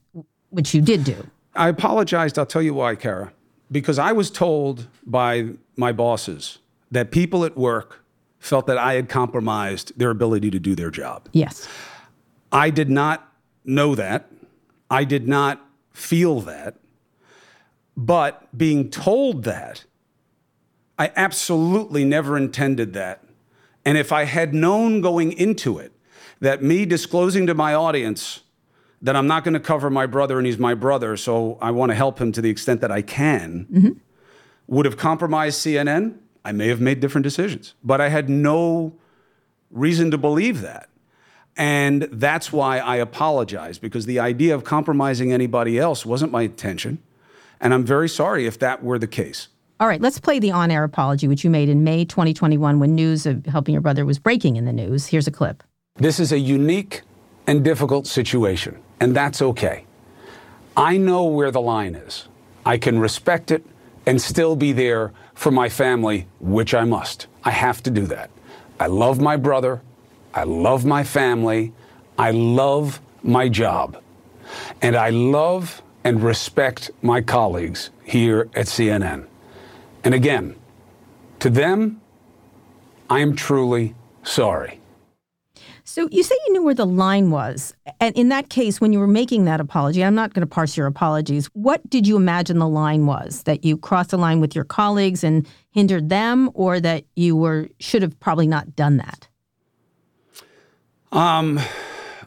which 0.52 0.74
you 0.74 0.82
did 0.82 1.04
do. 1.04 1.30
I 1.54 1.68
apologized. 1.68 2.40
I'll 2.40 2.46
tell 2.46 2.62
you 2.62 2.74
why, 2.74 2.96
Kara. 2.96 3.34
Because 3.70 4.00
I 4.00 4.14
was 4.14 4.32
told 4.32 4.88
by 5.06 5.50
my 5.76 5.92
bosses 5.92 6.59
that 6.92 7.12
people 7.12 7.46
at 7.46 7.58
work 7.58 8.04
felt 8.40 8.68
that 8.68 8.78
I 8.78 8.94
had 8.94 9.10
compromised 9.10 9.98
their 9.98 10.10
ability 10.10 10.50
to 10.52 10.60
do 10.60 10.76
their 10.76 10.90
job. 10.90 11.30
Yes. 11.34 11.68
I 12.52 12.70
did 12.70 12.90
not 12.90 13.32
know 13.66 13.96
that. 13.96 14.32
I 14.90 15.04
did 15.04 15.28
not 15.28 15.66
feel 15.94 16.40
that. 16.42 16.76
But 17.96 18.58
being 18.58 18.90
told 18.90 19.44
that, 19.44 19.84
I 20.98 21.12
absolutely 21.16 22.06
never 22.06 22.38
intended 22.38 22.94
that. 22.94 23.24
And 23.86 23.98
if 23.98 24.12
I 24.12 24.24
had 24.24 24.54
known 24.54 25.02
going 25.02 25.34
into 25.34 25.78
it 25.80 25.92
that 26.40 26.64
me 26.64 26.86
disclosing 26.86 27.46
to 27.48 27.54
my 27.54 27.74
audience 27.74 28.42
that 29.02 29.16
I'm 29.16 29.28
not 29.28 29.44
going 29.44 29.54
to 29.54 29.60
cover 29.60 29.90
my 29.90 30.06
brother 30.06 30.38
and 30.38 30.46
he's 30.46 30.58
my 30.58 30.74
brother, 30.74 31.16
so 31.16 31.58
I 31.62 31.72
want 31.72 31.92
to 31.92 31.96
help 31.96 32.20
him 32.20 32.32
to 32.34 32.42
the 32.42 32.50
extent 32.50 32.82
that 32.82 32.92
I 32.92 33.02
can, 33.02 33.68
mm-hmm. 33.72 33.90
would 34.68 34.86
have 34.86 34.98
compromised 34.98 35.66
CNN, 35.66 36.18
I 36.44 36.52
may 36.52 36.68
have 36.68 36.82
made 36.82 37.00
different 37.00 37.24
decisions, 37.24 37.74
but 37.84 38.00
I 38.02 38.10
had 38.10 38.30
no 38.30 38.94
reason 39.72 40.12
to 40.12 40.18
believe 40.18 40.62
that. 40.62 40.90
And 41.58 42.04
that's 42.04 42.54
why 42.54 42.80
I 42.80 42.96
apologize 42.96 43.78
because 43.78 44.06
the 44.06 44.20
idea 44.20 44.56
of 44.56 44.64
compromising 44.64 45.34
anybody 45.34 45.78
else 45.78 46.06
wasn't 46.06 46.32
my 46.32 46.44
intention. 46.44 47.00
And 47.60 47.74
I'm 47.74 47.84
very 47.84 48.08
sorry 48.08 48.46
if 48.46 48.58
that 48.60 48.82
were 48.82 48.98
the 48.98 49.08
case. 49.08 49.50
All 49.82 49.88
right, 49.88 50.02
let's 50.02 50.20
play 50.20 50.40
the 50.40 50.52
on 50.52 50.72
air 50.72 50.84
apology, 50.84 51.28
which 51.28 51.44
you 51.44 51.50
made 51.50 51.70
in 51.70 51.84
May 51.84 52.06
2021 52.06 52.80
when 52.80 52.96
news 52.96 53.26
of 53.26 53.46
helping 53.46 53.74
your 53.74 53.82
brother 53.82 54.06
was 54.06 54.20
breaking 54.20 54.56
in 54.56 54.66
the 54.66 54.74
news. 54.74 55.08
Here's 55.08 55.28
a 55.28 55.32
clip. 55.32 55.64
This 55.96 56.20
is 56.20 56.32
a 56.32 56.40
unique 56.40 57.02
and 57.48 57.64
difficult 57.64 58.08
situation, 58.08 58.78
and 59.00 59.16
that's 59.16 59.42
okay. 59.42 59.86
I 60.78 60.98
know 60.98 61.26
where 61.26 61.52
the 61.52 61.62
line 61.62 61.96
is. 61.96 62.28
I 62.66 62.78
can 62.78 63.00
respect 63.00 63.52
it 63.52 63.66
and 64.10 64.20
still 64.20 64.56
be 64.56 64.72
there 64.72 65.14
for 65.36 65.52
my 65.52 65.70
family, 65.70 66.26
which 66.40 66.74
I 66.74 66.84
must. 66.84 67.28
I 67.44 67.52
have 67.52 67.84
to 67.84 67.92
do 67.92 68.08
that. 68.08 68.32
I 68.80 68.88
love 68.88 69.22
my 69.22 69.38
brother. 69.38 69.84
I 70.34 70.46
love 70.46 70.84
my 70.84 71.04
family. 71.04 71.74
I 72.18 72.32
love 72.32 73.02
my 73.22 73.50
job. 73.50 74.02
And 74.82 74.96
I 74.96 75.12
love 75.12 75.84
and 76.04 76.24
respect 76.24 76.90
my 77.04 77.22
colleagues 77.22 77.92
here 78.04 78.50
at 78.56 78.66
CNN. 78.66 79.28
And 80.04 80.16
again, 80.16 80.56
to 81.42 81.52
them, 81.52 82.02
I 83.12 83.20
am 83.20 83.36
truly 83.36 83.94
sorry. 84.24 84.80
So 85.90 86.08
you 86.12 86.22
say 86.22 86.36
you 86.46 86.54
knew 86.54 86.64
where 86.64 86.76
the 86.76 86.86
line 86.86 87.32
was. 87.32 87.74
And 88.00 88.16
in 88.16 88.30
that 88.30 88.50
case, 88.50 88.80
when 88.80 88.94
you 88.94 89.00
were 89.00 89.08
making 89.08 89.46
that 89.46 89.60
apology, 89.60 90.04
I'm 90.04 90.14
not 90.14 90.36
going 90.36 90.42
to 90.42 90.48
parse 90.48 90.78
your 90.78 90.86
apologies. 90.86 91.48
What 91.54 91.90
did 91.90 92.06
you 92.06 92.16
imagine 92.16 92.60
the 92.60 92.68
line 92.68 93.08
was? 93.08 93.42
That 93.44 93.66
you 93.66 93.76
crossed 93.76 94.12
the 94.12 94.18
line 94.18 94.40
with 94.40 94.54
your 94.54 94.66
colleagues 94.66 95.24
and 95.24 95.48
hindered 95.72 96.10
them, 96.10 96.52
or 96.54 96.80
that 96.80 97.06
you 97.16 97.36
were 97.36 97.70
should 97.80 98.04
have 98.04 98.20
probably 98.20 98.46
not 98.46 98.76
done 98.76 98.98
that? 98.98 99.28
Um, 101.12 101.60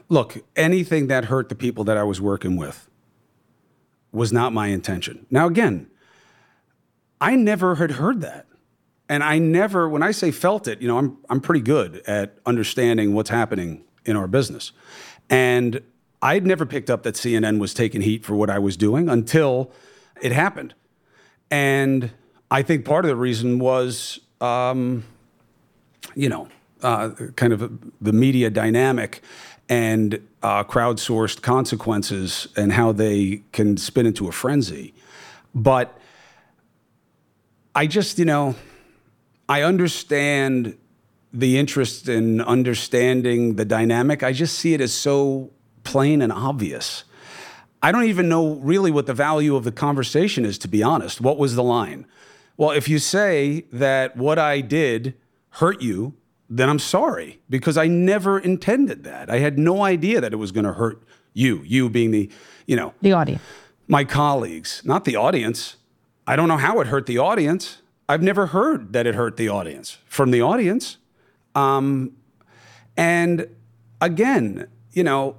look, 0.09 0.43
anything 0.57 1.07
that 1.07 1.25
hurt 1.25 1.47
the 1.47 1.55
people 1.55 1.85
that 1.85 1.95
I 1.95 2.03
was 2.03 2.19
working 2.19 2.57
with 2.57 2.89
was 4.11 4.33
not 4.33 4.51
my 4.51 4.67
intention. 4.67 5.25
Now, 5.31 5.47
again, 5.47 5.87
I 7.21 7.37
never 7.37 7.75
had 7.75 7.91
heard 7.91 8.19
that. 8.19 8.45
And 9.13 9.23
I 9.23 9.37
never, 9.37 9.87
when 9.87 10.01
I 10.01 10.09
say 10.09 10.31
felt 10.31 10.67
it, 10.67 10.81
you 10.81 10.87
know, 10.87 10.97
I'm, 10.97 11.17
I'm 11.29 11.39
pretty 11.39 11.61
good 11.61 12.01
at 12.07 12.35
understanding 12.47 13.13
what's 13.13 13.29
happening 13.29 13.83
in 14.05 14.15
our 14.15 14.27
business. 14.27 14.71
And 15.29 15.81
I'd 16.23 16.47
never 16.47 16.65
picked 16.65 16.89
up 16.89 17.03
that 17.03 17.13
CNN 17.13 17.59
was 17.59 17.75
taking 17.75 18.01
heat 18.01 18.25
for 18.25 18.33
what 18.33 18.49
I 18.49 18.57
was 18.57 18.75
doing 18.75 19.09
until 19.09 19.71
it 20.19 20.31
happened. 20.31 20.73
And 21.51 22.09
I 22.49 22.63
think 22.63 22.85
part 22.85 23.05
of 23.05 23.09
the 23.09 23.15
reason 23.15 23.59
was, 23.59 24.19
um, 24.41 25.03
you 26.15 26.27
know, 26.27 26.47
uh, 26.81 27.11
kind 27.35 27.53
of 27.53 27.93
the 28.01 28.13
media 28.13 28.49
dynamic 28.49 29.21
and 29.69 30.27
uh, 30.41 30.63
crowdsourced 30.63 31.43
consequences 31.43 32.47
and 32.57 32.71
how 32.71 32.91
they 32.91 33.43
can 33.51 33.77
spin 33.77 34.07
into 34.07 34.27
a 34.27 34.31
frenzy. 34.31 34.95
But 35.53 35.95
I 37.75 37.85
just, 37.85 38.17
you 38.17 38.25
know, 38.25 38.55
I 39.53 39.61
understand 39.61 40.75
the 41.31 41.59
interest 41.59 42.09
in 42.09 42.41
understanding 42.41 43.53
the 43.53 43.65
dynamic. 43.65 44.23
I 44.23 44.33
just 44.33 44.57
see 44.57 44.73
it 44.73 44.81
as 44.81 44.91
so 44.91 45.51
plain 45.83 46.23
and 46.23 46.31
obvious. 46.31 47.03
I 47.83 47.91
don't 47.91 48.05
even 48.05 48.27
know 48.27 48.55
really 48.55 48.89
what 48.89 49.05
the 49.05 49.13
value 49.13 49.55
of 49.55 49.63
the 49.63 49.71
conversation 49.71 50.43
is, 50.43 50.57
to 50.57 50.67
be 50.67 50.81
honest. 50.81 51.21
What 51.21 51.37
was 51.37 51.53
the 51.53 51.61
line? 51.61 52.07
Well, 52.57 52.71
if 52.71 52.89
you 52.89 52.97
say 52.97 53.65
that 53.71 54.17
what 54.17 54.39
I 54.39 54.59
did 54.59 55.13
hurt 55.49 55.83
you, 55.83 56.15
then 56.49 56.67
I'm 56.67 56.79
sorry 56.79 57.39
because 57.47 57.77
I 57.77 57.85
never 57.85 58.39
intended 58.39 59.03
that. 59.03 59.29
I 59.29 59.37
had 59.37 59.59
no 59.59 59.83
idea 59.83 60.19
that 60.19 60.33
it 60.33 60.37
was 60.37 60.51
going 60.51 60.65
to 60.65 60.73
hurt 60.73 61.03
you, 61.35 61.61
you 61.63 61.91
being 61.91 62.09
the, 62.09 62.27
you 62.65 62.75
know, 62.75 62.95
the 63.03 63.13
audience, 63.13 63.43
my 63.87 64.03
colleagues, 64.03 64.81
not 64.83 65.05
the 65.05 65.15
audience. 65.15 65.75
I 66.25 66.35
don't 66.35 66.47
know 66.47 66.57
how 66.57 66.79
it 66.79 66.87
hurt 66.87 67.05
the 67.05 67.19
audience. 67.19 67.82
I've 68.07 68.21
never 68.21 68.47
heard 68.47 68.93
that 68.93 69.07
it 69.07 69.15
hurt 69.15 69.37
the 69.37 69.49
audience 69.49 69.97
from 70.05 70.31
the 70.31 70.41
audience. 70.41 70.97
Um, 71.55 72.11
and 72.97 73.47
again, 74.01 74.67
you 74.91 75.03
know, 75.03 75.37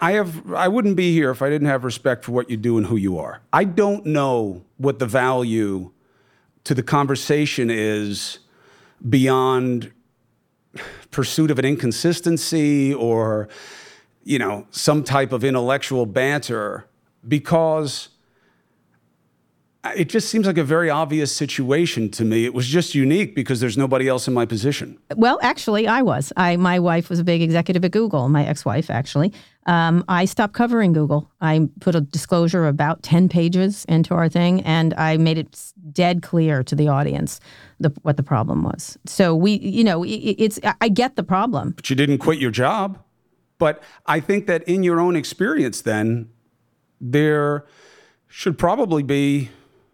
I 0.00 0.12
have 0.12 0.52
I 0.52 0.68
wouldn't 0.68 0.96
be 0.96 1.12
here 1.12 1.30
if 1.30 1.42
I 1.42 1.48
didn't 1.48 1.68
have 1.68 1.84
respect 1.84 2.24
for 2.24 2.32
what 2.32 2.50
you 2.50 2.56
do 2.56 2.76
and 2.76 2.86
who 2.86 2.96
you 2.96 3.18
are. 3.18 3.40
I 3.52 3.64
don't 3.64 4.04
know 4.06 4.64
what 4.78 4.98
the 4.98 5.06
value 5.06 5.92
to 6.64 6.74
the 6.74 6.82
conversation 6.82 7.70
is 7.70 8.40
beyond 9.08 9.92
pursuit 11.10 11.50
of 11.50 11.58
an 11.58 11.64
inconsistency 11.64 12.92
or 12.94 13.48
you 14.24 14.38
know 14.38 14.66
some 14.70 15.04
type 15.04 15.32
of 15.32 15.44
intellectual 15.44 16.06
banter 16.06 16.86
because 17.26 18.08
it 19.96 20.10
just 20.10 20.28
seems 20.28 20.46
like 20.46 20.58
a 20.58 20.64
very 20.64 20.90
obvious 20.90 21.34
situation 21.34 22.10
to 22.10 22.24
me. 22.24 22.44
It 22.44 22.52
was 22.52 22.66
just 22.66 22.94
unique 22.94 23.34
because 23.34 23.60
there's 23.60 23.78
nobody 23.78 24.08
else 24.08 24.28
in 24.28 24.34
my 24.34 24.44
position. 24.44 24.98
Well, 25.16 25.38
actually, 25.42 25.88
I 25.88 26.02
was. 26.02 26.32
I 26.36 26.56
my 26.56 26.78
wife 26.78 27.08
was 27.08 27.18
a 27.18 27.24
big 27.24 27.40
executive 27.40 27.84
at 27.84 27.90
Google. 27.90 28.28
My 28.28 28.44
ex-wife, 28.44 28.90
actually. 28.90 29.32
Um, 29.66 30.04
I 30.08 30.26
stopped 30.26 30.52
covering 30.52 30.92
Google. 30.92 31.30
I 31.40 31.68
put 31.80 31.94
a 31.94 32.02
disclosure 32.02 32.66
about 32.66 33.02
ten 33.02 33.28
pages 33.28 33.86
into 33.86 34.14
our 34.14 34.28
thing, 34.28 34.60
and 34.62 34.92
I 34.94 35.16
made 35.16 35.38
it 35.38 35.72
dead 35.92 36.22
clear 36.22 36.62
to 36.64 36.74
the 36.74 36.88
audience 36.88 37.40
the, 37.78 37.90
what 38.02 38.18
the 38.18 38.22
problem 38.22 38.64
was. 38.64 38.98
So 39.06 39.34
we, 39.34 39.52
you 39.52 39.84
know, 39.84 40.02
it, 40.04 40.10
it's. 40.10 40.60
I 40.80 40.90
get 40.90 41.16
the 41.16 41.22
problem. 41.22 41.70
But 41.70 41.88
you 41.88 41.96
didn't 41.96 42.18
quit 42.18 42.38
your 42.38 42.50
job. 42.50 42.98
But 43.56 43.82
I 44.06 44.20
think 44.20 44.46
that 44.46 44.62
in 44.64 44.82
your 44.82 45.00
own 45.00 45.16
experience, 45.16 45.82
then 45.82 46.30
there 47.00 47.66
should 48.26 48.58
probably 48.58 49.02
be 49.02 49.50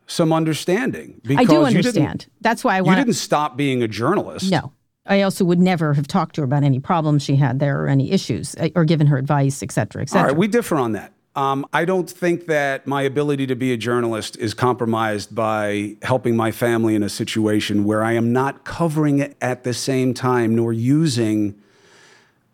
some 0.07 0.33
understanding. 0.33 1.21
Because 1.25 1.47
I 1.47 1.51
do 1.51 1.65
understand. 1.65 2.27
That's 2.41 2.65
why 2.65 2.77
I 2.77 2.81
want. 2.81 2.99
You 2.99 3.05
didn't 3.05 3.17
stop 3.17 3.57
being 3.57 3.83
a 3.83 3.89
journalist. 3.89 4.51
No. 4.51 4.73
I 5.09 5.23
also 5.23 5.45
would 5.45 5.61
never 5.61 5.95
have 5.95 6.09
talked 6.09 6.35
to 6.35 6.41
her 6.41 6.45
about 6.45 6.65
any 6.65 6.81
problems 6.81 7.23
she 7.23 7.37
had 7.37 7.61
there 7.61 7.81
or 7.81 7.87
any 7.87 8.11
issues 8.11 8.57
uh, 8.57 8.71
or 8.75 8.85
given 8.85 9.07
her 9.07 9.17
advice, 9.17 9.63
et 9.63 9.71
cetera, 9.71 10.03
et 10.03 10.09
cetera. 10.09 10.23
All 10.23 10.29
right, 10.29 10.37
we 10.37 10.49
differ 10.49 10.77
on 10.77 10.93
that. 10.93 11.13
Um, 11.37 11.67
I 11.73 11.85
don't 11.85 12.11
think 12.11 12.47
that 12.47 12.87
my 12.87 13.03
ability 13.03 13.47
to 13.49 13.55
be 13.55 13.73
a 13.73 13.77
journalist 13.77 14.37
is 14.39 14.55
compromised 14.55 15.35
by 15.35 15.97
helping 16.03 16.35
my 16.35 16.51
family 16.51 16.95
in 16.95 17.03
a 17.03 17.09
situation 17.09 17.85
where 17.85 18.03
I 18.03 18.15
am 18.15 18.33
not 18.33 18.65
covering 18.65 19.19
it 19.19 19.37
at 19.41 19.63
the 19.63 19.75
same 19.75 20.15
time 20.15 20.57
nor 20.57 20.73
using 20.73 21.55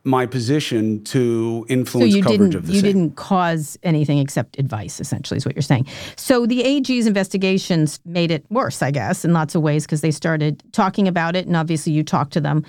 my 0.04 0.26
position 0.26 1.02
to 1.04 1.64
influence 1.68 2.12
so 2.12 2.16
you 2.16 2.22
coverage 2.22 2.40
didn't, 2.40 2.54
of 2.56 2.66
the 2.66 2.72
you 2.72 2.80
same. 2.80 2.92
didn't 2.92 3.16
cause 3.16 3.78
anything 3.82 4.18
except 4.18 4.58
advice 4.58 4.98
essentially 5.00 5.38
is 5.38 5.46
what 5.46 5.54
you're 5.54 5.62
saying. 5.62 5.86
So 6.16 6.44
the 6.44 6.64
ag's 6.64 7.06
investigations 7.06 8.00
made 8.04 8.30
it 8.30 8.44
worse 8.50 8.82
i 8.82 8.90
guess 8.90 9.24
in 9.24 9.32
lots 9.32 9.54
of 9.54 9.62
ways 9.62 9.86
because 9.86 10.00
they 10.00 10.10
started 10.10 10.62
talking 10.72 11.06
about 11.06 11.36
it 11.36 11.46
and 11.46 11.56
obviously 11.56 11.92
you 11.92 12.02
talked 12.02 12.32
to 12.32 12.40
them. 12.40 12.64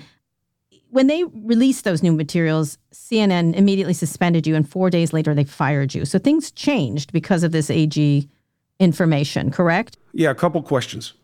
When 0.90 1.08
they 1.08 1.24
released 1.24 1.84
those 1.84 2.02
new 2.04 2.12
materials 2.12 2.78
cnn 2.92 3.54
immediately 3.54 3.94
suspended 3.94 4.46
you 4.46 4.54
and 4.54 4.68
four 4.68 4.88
days 4.90 5.12
later 5.12 5.34
they 5.34 5.44
fired 5.44 5.92
you. 5.94 6.04
So 6.04 6.18
things 6.20 6.52
changed 6.52 7.12
because 7.12 7.42
of 7.42 7.50
this 7.50 7.68
ag 7.68 8.28
information 8.78 9.50
correct? 9.50 9.96
Yeah 10.12 10.30
a 10.30 10.34
couple 10.36 10.62
questions 10.62 11.14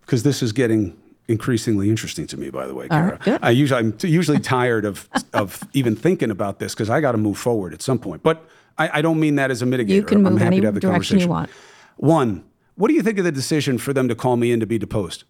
because 0.00 0.22
this 0.22 0.42
is 0.42 0.52
getting 0.52 0.96
increasingly 1.28 1.90
interesting 1.90 2.26
to 2.26 2.36
me, 2.36 2.50
by 2.50 2.66
the 2.66 2.74
way, 2.74 2.88
Kara. 2.88 3.18
Right. 3.26 3.38
I 3.42 3.50
usually 3.50 3.78
I'm 3.78 3.96
usually 4.02 4.40
tired 4.56 4.84
of 4.84 5.08
of 5.32 5.62
even 5.74 5.94
thinking 5.94 6.30
about 6.30 6.58
this 6.58 6.74
because 6.74 6.90
I 6.90 7.00
got 7.00 7.12
to 7.12 7.18
move 7.18 7.38
forward 7.38 7.74
at 7.74 7.82
some 7.82 7.98
point. 7.98 8.22
But 8.22 8.44
I, 8.78 8.98
I, 8.98 9.02
don't 9.02 9.20
mean 9.20 9.34
that 9.36 9.50
as 9.50 9.60
a 9.60 9.66
mitigator. 9.66 9.88
You 9.88 10.02
can 10.02 10.22
move 10.22 10.32
I'm 10.32 10.38
happy 10.38 10.46
any 10.46 10.60
to 10.60 10.66
have 10.68 10.74
the 10.74 10.80
direction 10.80 11.18
conversation. 11.18 11.20
you 11.20 11.28
want. 11.28 11.50
One, 11.96 12.44
what 12.76 12.88
do 12.88 12.94
you 12.94 13.02
think 13.02 13.18
of 13.18 13.24
the 13.24 13.32
decision 13.32 13.76
for 13.78 13.92
them 13.92 14.08
to 14.08 14.14
call 14.14 14.36
me 14.36 14.52
in 14.52 14.60
to 14.60 14.66
be 14.66 14.78
deposed? 14.78 15.24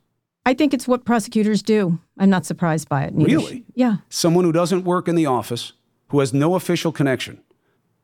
I 0.46 0.54
think 0.54 0.72
it's 0.72 0.87
what 0.87 1.04
prosecutors 1.04 1.62
do. 1.62 1.98
I'm 2.18 2.30
not 2.30 2.46
surprised 2.46 2.88
by 2.88 3.04
it. 3.04 3.14
Neither. 3.14 3.30
Really? 3.30 3.64
Yeah. 3.74 3.96
Someone 4.08 4.44
who 4.44 4.52
doesn't 4.52 4.84
work 4.84 5.08
in 5.08 5.14
the 5.14 5.26
office, 5.26 5.72
who 6.08 6.20
has 6.20 6.32
no 6.32 6.54
official 6.54 6.92
connection, 6.92 7.42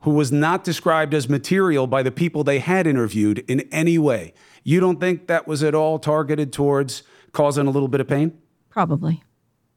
who 0.00 0.11
was 0.11 0.30
not 0.30 0.64
described 0.64 1.14
as 1.14 1.28
material 1.28 1.87
by 1.87 2.02
the 2.02 2.11
people 2.11 2.44
they 2.44 2.59
had 2.59 2.87
interviewed 2.87 3.38
in 3.48 3.61
any 3.72 3.98
way. 3.98 4.35
You 4.62 4.80
don't 4.80 5.00
think 5.00 5.26
that 5.26 5.46
was 5.46 5.62
at 5.62 5.74
all 5.74 5.98
targeted 5.98 6.52
towards 6.52 7.02
causing 7.35 7.66
a 7.66 7.70
little 7.70 7.88
bit 7.88 8.01
of 8.01 8.09
pain? 8.09 8.33
Probably. 8.70 9.23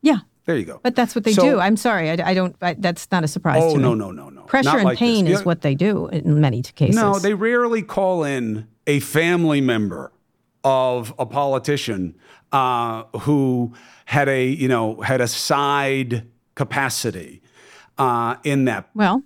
Yeah. 0.01 0.19
There 0.45 0.55
you 0.55 0.63
go. 0.63 0.79
But 0.81 0.95
that's 0.95 1.13
what 1.13 1.25
they 1.25 1.33
So- 1.33 1.41
do. 1.43 1.59
I'm 1.59 1.75
sorry. 1.75 2.09
I, 2.09 2.29
I 2.29 2.33
don't, 2.33 2.55
I, 2.61 2.75
that's 2.75 3.11
not 3.11 3.25
a 3.25 3.27
surprise 3.27 3.61
Oh 3.61 3.71
to 3.71 3.77
me. 3.77 3.83
no 3.83 3.93
no 3.93 4.11
no 4.11 4.29
no! 4.29 4.43
Pressure 4.43 4.69
Not 4.69 4.75
and 4.77 4.85
like 4.85 4.93
this. 4.93 4.99
pain 4.99 5.27
is 5.27 5.43
what 5.43 5.59
they 5.61 5.75
do 5.75 6.07
in 6.07 6.39
many 6.39 6.61
cases. 6.61 6.95
No, 6.95 7.19
they 7.19 7.33
rarely 7.33 7.81
call 7.81 8.23
in 8.23 8.65
a 8.87 9.01
family 9.01 9.59
member 9.59 10.13
of 10.63 11.13
a 11.19 11.25
politician 11.25 12.15
uh, 12.53 13.03
who 13.21 13.73
had 14.05 14.29
a 14.29 14.45
you 14.47 14.69
know 14.69 15.01
had 15.01 15.19
a 15.19 15.27
side 15.27 16.25
capacity 16.55 17.41
uh, 17.97 18.35
in 18.45 18.63
that. 18.65 18.89
Well, 18.95 19.23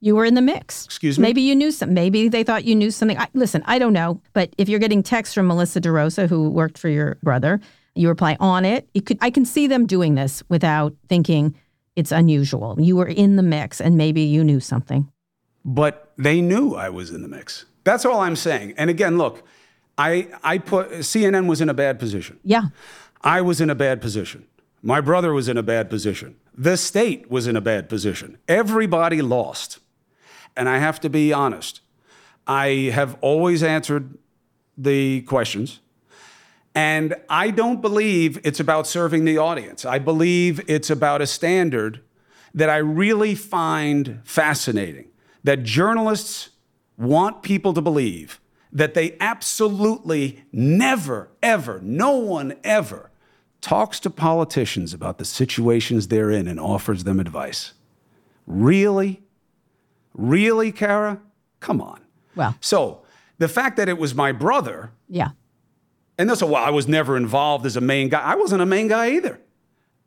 you 0.00 0.14
were 0.16 0.26
in 0.26 0.34
the 0.34 0.42
mix. 0.42 0.84
Excuse 0.84 1.18
me? 1.18 1.22
Maybe 1.22 1.40
you 1.40 1.54
knew 1.56 1.70
some. 1.70 1.94
Maybe 1.94 2.28
they 2.28 2.44
thought 2.44 2.64
you 2.64 2.74
knew 2.74 2.90
something. 2.90 3.18
I, 3.18 3.28
listen, 3.32 3.62
I 3.66 3.78
don't 3.78 3.94
know. 3.94 4.20
But 4.34 4.52
if 4.58 4.68
you're 4.68 4.80
getting 4.80 5.02
texts 5.02 5.34
from 5.34 5.46
Melissa 5.46 5.80
DeRosa, 5.80 6.28
who 6.28 6.50
worked 6.50 6.76
for 6.76 6.88
your 6.90 7.16
brother, 7.22 7.58
you 7.98 8.08
reply 8.08 8.36
on 8.40 8.64
it. 8.64 8.88
You 8.94 9.02
could. 9.02 9.18
I 9.20 9.30
can 9.30 9.44
see 9.44 9.66
them 9.66 9.86
doing 9.86 10.14
this 10.14 10.42
without 10.48 10.94
thinking 11.08 11.54
it's 11.96 12.12
unusual. 12.12 12.76
You 12.78 12.96
were 12.96 13.08
in 13.08 13.36
the 13.36 13.42
mix, 13.42 13.80
and 13.80 13.96
maybe 13.96 14.22
you 14.22 14.44
knew 14.44 14.60
something. 14.60 15.10
but 15.64 16.12
they 16.16 16.40
knew 16.40 16.74
I 16.74 16.88
was 16.88 17.10
in 17.10 17.22
the 17.22 17.28
mix. 17.28 17.66
That's 17.84 18.04
all 18.04 18.20
I'm 18.20 18.36
saying. 18.36 18.74
And 18.76 18.90
again, 18.90 19.18
look, 19.18 19.42
I 19.96 20.28
I 20.42 20.58
put 20.58 20.90
CNN 20.90 21.46
was 21.46 21.60
in 21.60 21.68
a 21.68 21.74
bad 21.74 21.98
position. 21.98 22.38
Yeah. 22.44 22.64
I 23.22 23.40
was 23.42 23.60
in 23.60 23.70
a 23.70 23.74
bad 23.74 24.00
position. 24.00 24.46
My 24.82 25.00
brother 25.00 25.32
was 25.32 25.48
in 25.48 25.56
a 25.56 25.62
bad 25.62 25.90
position. 25.90 26.36
The 26.56 26.76
state 26.76 27.30
was 27.30 27.46
in 27.46 27.56
a 27.56 27.60
bad 27.60 27.88
position. 27.88 28.38
Everybody 28.46 29.22
lost. 29.22 29.80
And 30.56 30.68
I 30.68 30.78
have 30.78 31.00
to 31.00 31.10
be 31.10 31.32
honest. 31.32 31.80
I 32.46 32.90
have 32.94 33.16
always 33.20 33.62
answered 33.62 34.16
the 34.76 35.22
questions. 35.22 35.80
And 36.78 37.16
I 37.28 37.50
don't 37.50 37.82
believe 37.82 38.40
it's 38.44 38.60
about 38.60 38.86
serving 38.86 39.24
the 39.24 39.36
audience. 39.36 39.84
I 39.84 39.98
believe 39.98 40.60
it's 40.68 40.90
about 40.90 41.20
a 41.20 41.26
standard 41.26 42.02
that 42.54 42.70
I 42.70 42.76
really 42.76 43.34
find 43.34 44.20
fascinating 44.22 45.08
that 45.42 45.64
journalists 45.64 46.50
want 46.96 47.42
people 47.42 47.74
to 47.74 47.80
believe 47.80 48.40
that 48.70 48.94
they 48.94 49.16
absolutely 49.18 50.44
never, 50.52 51.30
ever, 51.42 51.80
no 51.82 52.12
one 52.16 52.54
ever 52.62 53.10
talks 53.60 53.98
to 53.98 54.08
politicians 54.08 54.94
about 54.94 55.18
the 55.18 55.24
situations 55.24 56.06
they're 56.06 56.30
in 56.30 56.46
and 56.46 56.60
offers 56.60 57.02
them 57.02 57.18
advice. 57.18 57.72
Really? 58.46 59.24
Really, 60.14 60.70
Kara? 60.70 61.20
Come 61.58 61.80
on. 61.80 62.02
Well, 62.36 62.54
So 62.60 63.02
the 63.38 63.48
fact 63.48 63.76
that 63.78 63.88
it 63.88 63.98
was 63.98 64.14
my 64.14 64.30
brother, 64.30 64.92
yeah. 65.08 65.30
And 66.18 66.28
they'll 66.28 66.36
say, 66.36 66.46
well, 66.46 66.62
I 66.62 66.70
was 66.70 66.88
never 66.88 67.16
involved 67.16 67.64
as 67.64 67.76
a 67.76 67.80
main 67.80 68.08
guy. 68.08 68.20
I 68.20 68.34
wasn't 68.34 68.60
a 68.60 68.66
main 68.66 68.88
guy 68.88 69.12
either. 69.12 69.40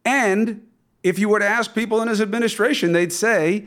And 0.03 0.67
if 1.03 1.17
you 1.17 1.29
were 1.29 1.39
to 1.39 1.47
ask 1.47 1.73
people 1.73 2.01
in 2.01 2.07
his 2.07 2.21
administration, 2.21 2.91
they'd 2.91 3.13
say 3.13 3.65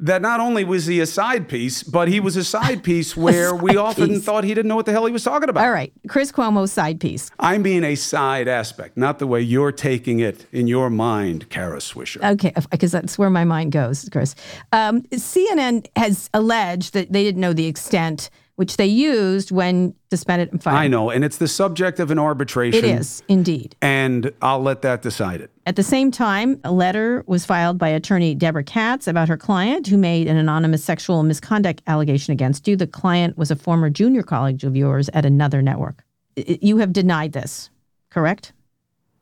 that 0.00 0.22
not 0.22 0.38
only 0.38 0.62
was 0.62 0.86
he 0.86 1.00
a 1.00 1.06
side 1.06 1.48
piece, 1.48 1.82
but 1.82 2.06
he 2.06 2.20
was 2.20 2.36
a 2.36 2.44
side 2.44 2.84
piece 2.84 3.16
where 3.16 3.54
we 3.54 3.76
often 3.76 4.08
piece. 4.10 4.24
thought 4.24 4.44
he 4.44 4.54
didn't 4.54 4.68
know 4.68 4.76
what 4.76 4.86
the 4.86 4.92
hell 4.92 5.04
he 5.06 5.12
was 5.12 5.24
talking 5.24 5.48
about. 5.48 5.64
All 5.64 5.72
right. 5.72 5.92
Chris 6.08 6.30
Cuomo's 6.30 6.72
side 6.72 7.00
piece. 7.00 7.30
I 7.38 7.58
mean 7.58 7.82
a 7.84 7.96
side 7.96 8.46
aspect, 8.46 8.96
not 8.96 9.18
the 9.18 9.26
way 9.26 9.40
you're 9.40 9.72
taking 9.72 10.20
it 10.20 10.46
in 10.52 10.68
your 10.68 10.88
mind, 10.88 11.50
Kara 11.50 11.78
Swisher. 11.78 12.22
Okay, 12.32 12.52
because 12.70 12.92
that's 12.92 13.18
where 13.18 13.30
my 13.30 13.44
mind 13.44 13.72
goes, 13.72 14.08
Chris. 14.10 14.36
Um, 14.72 15.02
CNN 15.02 15.86
has 15.96 16.30
alleged 16.32 16.94
that 16.94 17.12
they 17.12 17.24
didn't 17.24 17.40
know 17.40 17.52
the 17.52 17.66
extent 17.66 18.30
which 18.58 18.76
they 18.76 18.86
used 18.86 19.52
when 19.52 19.94
suspended 20.10 20.50
and 20.50 20.60
fired. 20.60 20.74
I 20.74 20.88
know, 20.88 21.10
and 21.10 21.24
it's 21.24 21.36
the 21.36 21.46
subject 21.46 22.00
of 22.00 22.10
an 22.10 22.18
arbitration. 22.18 22.84
It 22.84 22.98
is, 22.98 23.22
indeed. 23.28 23.76
And 23.80 24.32
I'll 24.42 24.60
let 24.60 24.82
that 24.82 25.00
decide 25.00 25.40
it. 25.40 25.52
At 25.64 25.76
the 25.76 25.84
same 25.84 26.10
time, 26.10 26.58
a 26.64 26.72
letter 26.72 27.22
was 27.28 27.46
filed 27.46 27.78
by 27.78 27.90
attorney 27.90 28.34
Debra 28.34 28.64
Katz 28.64 29.06
about 29.06 29.28
her 29.28 29.36
client 29.36 29.86
who 29.86 29.96
made 29.96 30.26
an 30.26 30.36
anonymous 30.36 30.82
sexual 30.82 31.22
misconduct 31.22 31.82
allegation 31.86 32.32
against 32.32 32.66
you. 32.66 32.74
The 32.74 32.88
client 32.88 33.38
was 33.38 33.52
a 33.52 33.54
former 33.54 33.90
junior 33.90 34.24
colleague 34.24 34.64
of 34.64 34.74
yours 34.74 35.08
at 35.10 35.24
another 35.24 35.62
network. 35.62 36.02
You 36.34 36.78
have 36.78 36.92
denied 36.92 37.34
this, 37.34 37.70
correct? 38.10 38.52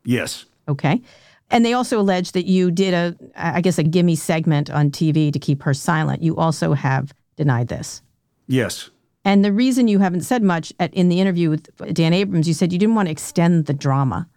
Yes. 0.02 0.46
Okay. 0.66 1.02
And 1.50 1.62
they 1.62 1.74
also 1.74 2.00
allege 2.00 2.32
that 2.32 2.46
you 2.46 2.70
did 2.70 2.94
a, 2.94 3.14
I 3.36 3.60
guess, 3.60 3.76
a 3.76 3.82
gimme 3.82 4.16
segment 4.16 4.70
on 4.70 4.90
TV 4.90 5.30
to 5.30 5.38
keep 5.38 5.62
her 5.62 5.74
silent. 5.74 6.22
You 6.22 6.38
also 6.38 6.72
have 6.72 7.12
denied 7.36 7.68
this. 7.68 8.00
Yes. 8.46 8.88
And 9.26 9.44
the 9.44 9.52
reason 9.52 9.88
you 9.88 9.98
haven't 9.98 10.20
said 10.20 10.44
much 10.44 10.72
at, 10.78 10.94
in 10.94 11.08
the 11.08 11.20
interview 11.20 11.50
with 11.50 11.68
Dan 11.92 12.12
Abrams, 12.12 12.46
you 12.46 12.54
said 12.54 12.72
you 12.72 12.78
didn't 12.78 12.94
want 12.94 13.08
to 13.08 13.12
extend 13.12 13.66
the 13.66 13.74
drama 13.74 14.28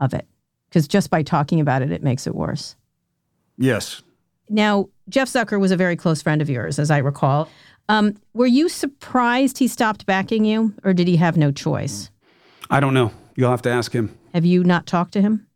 of 0.00 0.14
it 0.14 0.24
because 0.68 0.86
just 0.86 1.10
by 1.10 1.24
talking 1.24 1.58
about 1.58 1.82
it, 1.82 1.90
it 1.90 2.00
makes 2.00 2.28
it 2.28 2.34
worse. 2.34 2.76
Yes. 3.58 4.02
Now, 4.48 4.88
Jeff 5.08 5.28
Zucker 5.28 5.58
was 5.58 5.72
a 5.72 5.76
very 5.76 5.96
close 5.96 6.22
friend 6.22 6.40
of 6.40 6.48
yours, 6.48 6.78
as 6.78 6.92
I 6.92 6.98
recall. 6.98 7.48
Um, 7.88 8.14
were 8.34 8.46
you 8.46 8.68
surprised 8.68 9.58
he 9.58 9.66
stopped 9.66 10.06
backing 10.06 10.44
you, 10.44 10.74
or 10.84 10.94
did 10.94 11.08
he 11.08 11.16
have 11.16 11.36
no 11.36 11.50
choice? 11.50 12.10
I 12.70 12.78
don't 12.78 12.94
know. 12.94 13.10
You'll 13.34 13.50
have 13.50 13.62
to 13.62 13.70
ask 13.70 13.92
him. 13.92 14.16
Have 14.32 14.44
you 14.44 14.62
not 14.62 14.86
talked 14.86 15.12
to 15.14 15.22
him? 15.22 15.48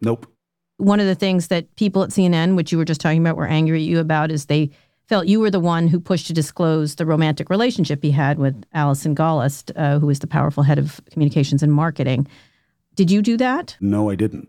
Nope. 0.00 0.30
One 0.76 1.00
of 1.00 1.06
the 1.06 1.14
things 1.16 1.48
that 1.48 1.74
people 1.74 2.04
at 2.04 2.10
CNN, 2.10 2.54
which 2.54 2.70
you 2.70 2.78
were 2.78 2.84
just 2.84 3.00
talking 3.00 3.20
about, 3.20 3.36
were 3.36 3.48
angry 3.48 3.78
at 3.78 3.88
you 3.88 3.98
about 3.98 4.30
is 4.30 4.46
they 4.46 4.70
felt 5.06 5.26
you 5.26 5.40
were 5.40 5.50
the 5.50 5.60
one 5.60 5.88
who 5.88 6.00
pushed 6.00 6.26
to 6.26 6.32
disclose 6.32 6.96
the 6.96 7.06
romantic 7.06 7.48
relationship 7.48 8.02
he 8.02 8.10
had 8.10 8.38
with 8.38 8.64
Allison 8.74 9.14
Gollust, 9.14 9.70
uh, 9.76 9.98
who 9.98 10.10
is 10.10 10.18
the 10.18 10.26
powerful 10.26 10.62
head 10.62 10.78
of 10.78 11.00
communications 11.10 11.62
and 11.62 11.72
marketing. 11.72 12.26
Did 12.94 13.10
you 13.10 13.22
do 13.22 13.36
that? 13.36 13.76
No, 13.80 14.10
I 14.10 14.14
didn't. 14.14 14.48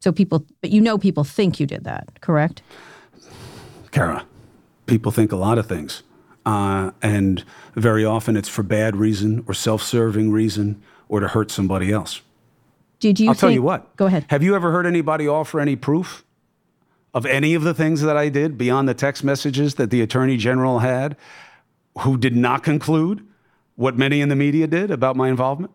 So 0.00 0.12
people, 0.12 0.44
but 0.60 0.70
you 0.70 0.80
know 0.80 0.98
people 0.98 1.24
think 1.24 1.60
you 1.60 1.66
did 1.66 1.84
that, 1.84 2.20
correct? 2.20 2.62
Kara, 3.92 4.26
people 4.86 5.12
think 5.12 5.32
a 5.32 5.36
lot 5.36 5.58
of 5.58 5.66
things. 5.66 6.02
Uh, 6.44 6.92
and 7.02 7.44
very 7.74 8.04
often 8.04 8.36
it's 8.36 8.48
for 8.48 8.62
bad 8.62 8.96
reason 8.96 9.44
or 9.48 9.54
self 9.54 9.82
serving 9.82 10.30
reason 10.30 10.82
or 11.08 11.20
to 11.20 11.28
hurt 11.28 11.50
somebody 11.50 11.92
else. 11.92 12.20
Did 13.00 13.18
you? 13.20 13.28
I'll 13.28 13.34
tell 13.34 13.50
you 13.50 13.62
what. 13.62 13.94
Go 13.96 14.06
ahead. 14.06 14.26
Have 14.28 14.42
you 14.42 14.54
ever 14.54 14.70
heard 14.70 14.86
anybody 14.86 15.26
offer 15.28 15.60
any 15.60 15.76
proof 15.76 16.24
of 17.16 17.24
any 17.24 17.54
of 17.54 17.62
the 17.62 17.72
things 17.72 18.02
that 18.02 18.14
I 18.14 18.28
did 18.28 18.58
beyond 18.58 18.86
the 18.86 18.92
text 18.92 19.24
messages 19.24 19.76
that 19.76 19.88
the 19.88 20.02
attorney 20.02 20.36
general 20.36 20.80
had 20.80 21.16
who 22.00 22.18
did 22.18 22.36
not 22.36 22.62
conclude 22.62 23.26
what 23.74 23.96
many 23.96 24.20
in 24.20 24.28
the 24.28 24.36
media 24.36 24.66
did 24.66 24.90
about 24.90 25.16
my 25.16 25.30
involvement? 25.30 25.72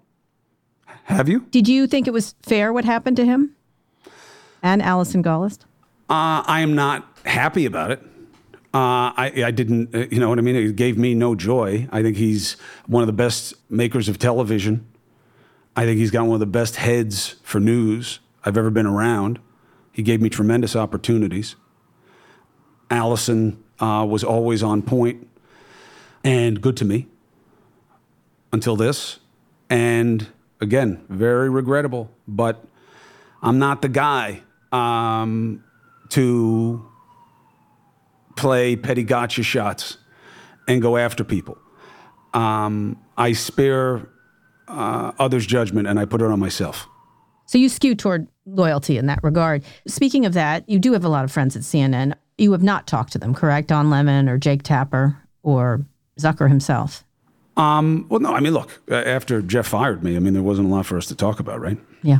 Have 1.06 1.28
you? 1.28 1.48
Did 1.50 1.68
you 1.68 1.88
think 1.88 2.08
it 2.08 2.14
was 2.14 2.36
fair 2.44 2.72
what 2.72 2.86
happened 2.86 3.18
to 3.18 3.26
him 3.26 3.56
and 4.62 4.84
Allison 4.84 5.24
Gollust? 5.24 5.62
Uh, 6.12 6.46
I 6.46 6.62
am 6.62 6.76
not 6.76 7.08
happy 7.26 7.66
about 7.66 7.90
it. 7.90 8.04
Uh, 8.72 9.10
I, 9.18 9.44
I 9.48 9.52
didn't, 9.52 9.96
uh, 9.96 10.06
you 10.12 10.20
know 10.20 10.30
what 10.30 10.38
I 10.38 10.42
mean? 10.42 10.56
It 10.56 10.76
gave 10.76 10.96
me 10.96 11.16
no 11.16 11.34
joy. 11.34 11.90
I 11.92 12.04
think 12.04 12.18
he's 12.18 12.56
one 12.86 13.02
of 13.02 13.08
the 13.08 13.14
best 13.14 13.56
makers 13.68 14.08
of 14.08 14.20
television. 14.20 14.86
I 15.76 15.86
think 15.86 15.98
he's 15.98 16.12
got 16.12 16.28
one 16.28 16.36
of 16.36 16.40
the 16.40 16.46
best 16.46 16.76
heads 16.76 17.38
for 17.42 17.60
news 17.60 18.20
I've 18.46 18.58
ever 18.58 18.70
been 18.70 18.86
around. 18.86 19.40
He 19.92 20.04
gave 20.04 20.22
me 20.22 20.30
tremendous 20.30 20.76
opportunities. 20.76 21.56
Allison 22.90 23.64
uh, 23.80 24.06
was 24.08 24.24
always 24.24 24.64
on 24.64 24.82
point 24.82 25.28
and 26.24 26.62
good 26.62 26.78
to 26.78 26.86
me 26.86 27.08
until 28.54 28.76
this. 28.76 29.20
And 29.70 30.28
again, 30.60 31.04
very 31.10 31.50
regrettable, 31.50 32.12
but 32.28 32.64
I'm 33.42 33.60
not 33.60 33.82
the 33.82 33.90
guy 33.90 34.42
um, 34.72 35.64
to 36.10 36.86
play 38.36 38.76
petty 38.76 39.04
gotcha 39.04 39.44
shots 39.44 39.98
and 40.68 40.82
go 40.82 40.98
after 40.98 41.24
people. 41.24 41.58
Um, 42.34 42.98
I 43.18 43.34
spare 43.34 44.08
uh, 44.68 45.12
others' 45.20 45.46
judgment 45.46 45.88
and 45.88 46.00
I 46.00 46.06
put 46.06 46.22
it 46.22 46.28
on 46.28 46.40
myself. 46.40 46.88
So 47.46 47.58
you 47.58 47.68
skew 47.68 47.96
toward 47.96 48.28
loyalty 48.56 48.98
in 48.98 49.06
that 49.08 49.24
regard. 49.24 49.64
Speaking 49.88 50.26
of 50.26 50.34
that, 50.34 50.68
you 50.68 50.80
do 50.80 50.94
have 50.94 51.06
a 51.06 51.10
lot 51.10 51.24
of 51.24 51.32
friends 51.32 51.56
at 51.56 51.64
CNN. 51.64 52.14
You 52.38 52.52
have 52.52 52.64
not 52.64 52.88
talked 52.88 53.14
to 53.14 53.20
them, 53.20 53.34
correct? 53.34 53.68
Don 53.68 53.90
Lemon 53.90 54.28
or 54.30 54.38
Jake 54.38 54.64
Tapper 54.64 55.18
or 55.44 55.82
Zucker 56.20 56.48
himself. 56.48 57.04
Um, 57.58 58.06
well, 58.10 58.20
no, 58.20 58.34
I 58.34 58.40
mean, 58.40 58.54
look, 58.54 58.82
uh, 58.90 58.96
after 58.96 59.42
Jeff 59.42 59.68
fired 59.68 60.04
me, 60.04 60.16
I 60.16 60.20
mean, 60.20 60.34
there 60.34 60.44
wasn't 60.44 60.68
a 60.68 60.72
lot 60.72 60.86
for 60.86 60.98
us 60.98 61.06
to 61.08 61.16
talk 61.16 61.40
about, 61.40 61.60
right? 61.60 61.78
Yeah. 62.02 62.20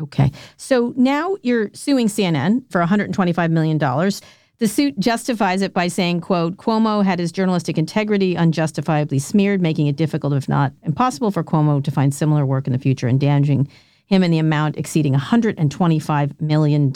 Okay. 0.00 0.32
So 0.56 0.94
now 0.96 1.36
you're 1.42 1.70
suing 1.74 2.08
CNN 2.08 2.64
for 2.70 2.82
$125 2.82 3.50
million. 3.50 3.78
The 3.78 4.68
suit 4.68 4.98
justifies 4.98 5.62
it 5.62 5.72
by 5.72 5.88
saying, 5.88 6.20
quote, 6.20 6.56
Cuomo 6.58 7.02
had 7.04 7.18
his 7.18 7.32
journalistic 7.32 7.78
integrity 7.78 8.34
unjustifiably 8.36 9.18
smeared, 9.18 9.62
making 9.62 9.86
it 9.86 9.96
difficult, 9.96 10.34
if 10.34 10.48
not 10.48 10.72
impossible, 10.82 11.30
for 11.30 11.42
Cuomo 11.42 11.82
to 11.82 11.90
find 11.90 12.14
similar 12.14 12.44
work 12.44 12.66
in 12.66 12.72
the 12.72 12.78
future 12.78 13.08
and 13.08 13.18
damaging 13.18 13.68
him 14.10 14.22
in 14.24 14.30
the 14.30 14.38
amount 14.38 14.76
exceeding 14.76 15.14
$125 15.14 16.40
million. 16.40 16.92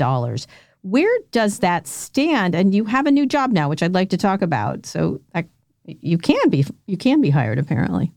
Where 0.83 1.19
does 1.31 1.61
that 1.61 1.87
stand? 1.87 2.55
And 2.55 2.75
you 2.75 2.85
have 2.85 3.07
a 3.07 3.11
new 3.11 3.25
job 3.25 3.53
now, 3.53 3.69
which 3.69 3.83
I'd 3.83 3.95
like 3.95 4.11
to 4.11 4.17
talk 4.19 4.43
about. 4.43 4.85
So 4.85 5.21
that, 5.33 5.47
you 5.87 6.19
can 6.19 6.51
be 6.51 6.67
you 6.87 6.97
can 6.97 7.21
be 7.21 7.31
hired 7.31 7.59
apparently. 7.59 8.13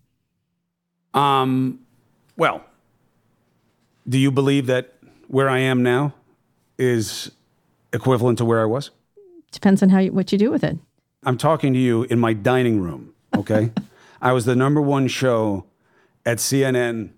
Um, 1.14 1.80
well, 2.36 2.64
do 4.08 4.18
you 4.18 4.32
believe 4.32 4.66
that 4.68 4.94
where 5.28 5.50
I 5.50 5.60
am 5.60 5.84
now 5.84 6.14
is 6.78 7.32
equivalent 7.94 8.38
to 8.40 8.46
where 8.46 8.62
I 8.62 8.66
was? 8.66 8.90
Depends 9.52 9.82
on 9.84 9.90
how 9.90 10.00
you, 10.00 10.12
what 10.12 10.32
you 10.32 10.38
do 10.38 10.52
with 10.52 10.64
it. 10.64 10.78
I'm 11.24 11.38
talking 11.38 11.74
to 11.74 11.80
you 11.80 12.04
in 12.04 12.20
my 12.20 12.34
dining 12.34 12.80
room, 12.80 13.14
okay? 13.36 13.72
I 14.22 14.32
was 14.32 14.46
the 14.46 14.56
number 14.56 14.82
one 14.82 15.08
show 15.08 15.66
at 16.26 16.38
CNN, 16.38 17.10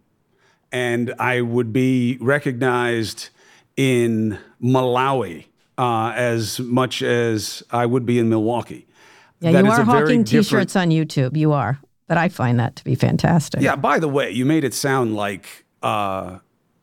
and 0.71 1.13
I 1.19 1.41
would 1.41 1.73
be 1.73 2.17
recognized 2.19 3.29
in 3.75 4.37
Malawi 4.61 5.45
uh, 5.77 6.11
as 6.15 6.59
much 6.59 7.01
as 7.01 7.63
I 7.71 7.85
would 7.85 8.05
be 8.05 8.19
in 8.19 8.29
Milwaukee. 8.29 8.85
Yeah, 9.39 9.53
That 9.53 9.65
you 9.65 9.71
are 9.71 9.83
hawking 9.83 10.23
T-shirts 10.25 10.75
on 10.75 10.89
YouTube. 10.89 11.37
You 11.37 11.53
are, 11.53 11.79
but 12.07 12.17
I 12.17 12.27
find 12.27 12.59
that 12.59 12.75
to 12.77 12.83
be 12.83 12.95
fantastic. 12.95 13.61
Yeah, 13.61 13.77
by 13.77 13.99
the 13.99 14.09
way, 14.09 14.31
you 14.31 14.45
made 14.45 14.63
it 14.65 14.73
sound 14.73 15.15
like, 15.15 15.65
uh, 15.81 16.39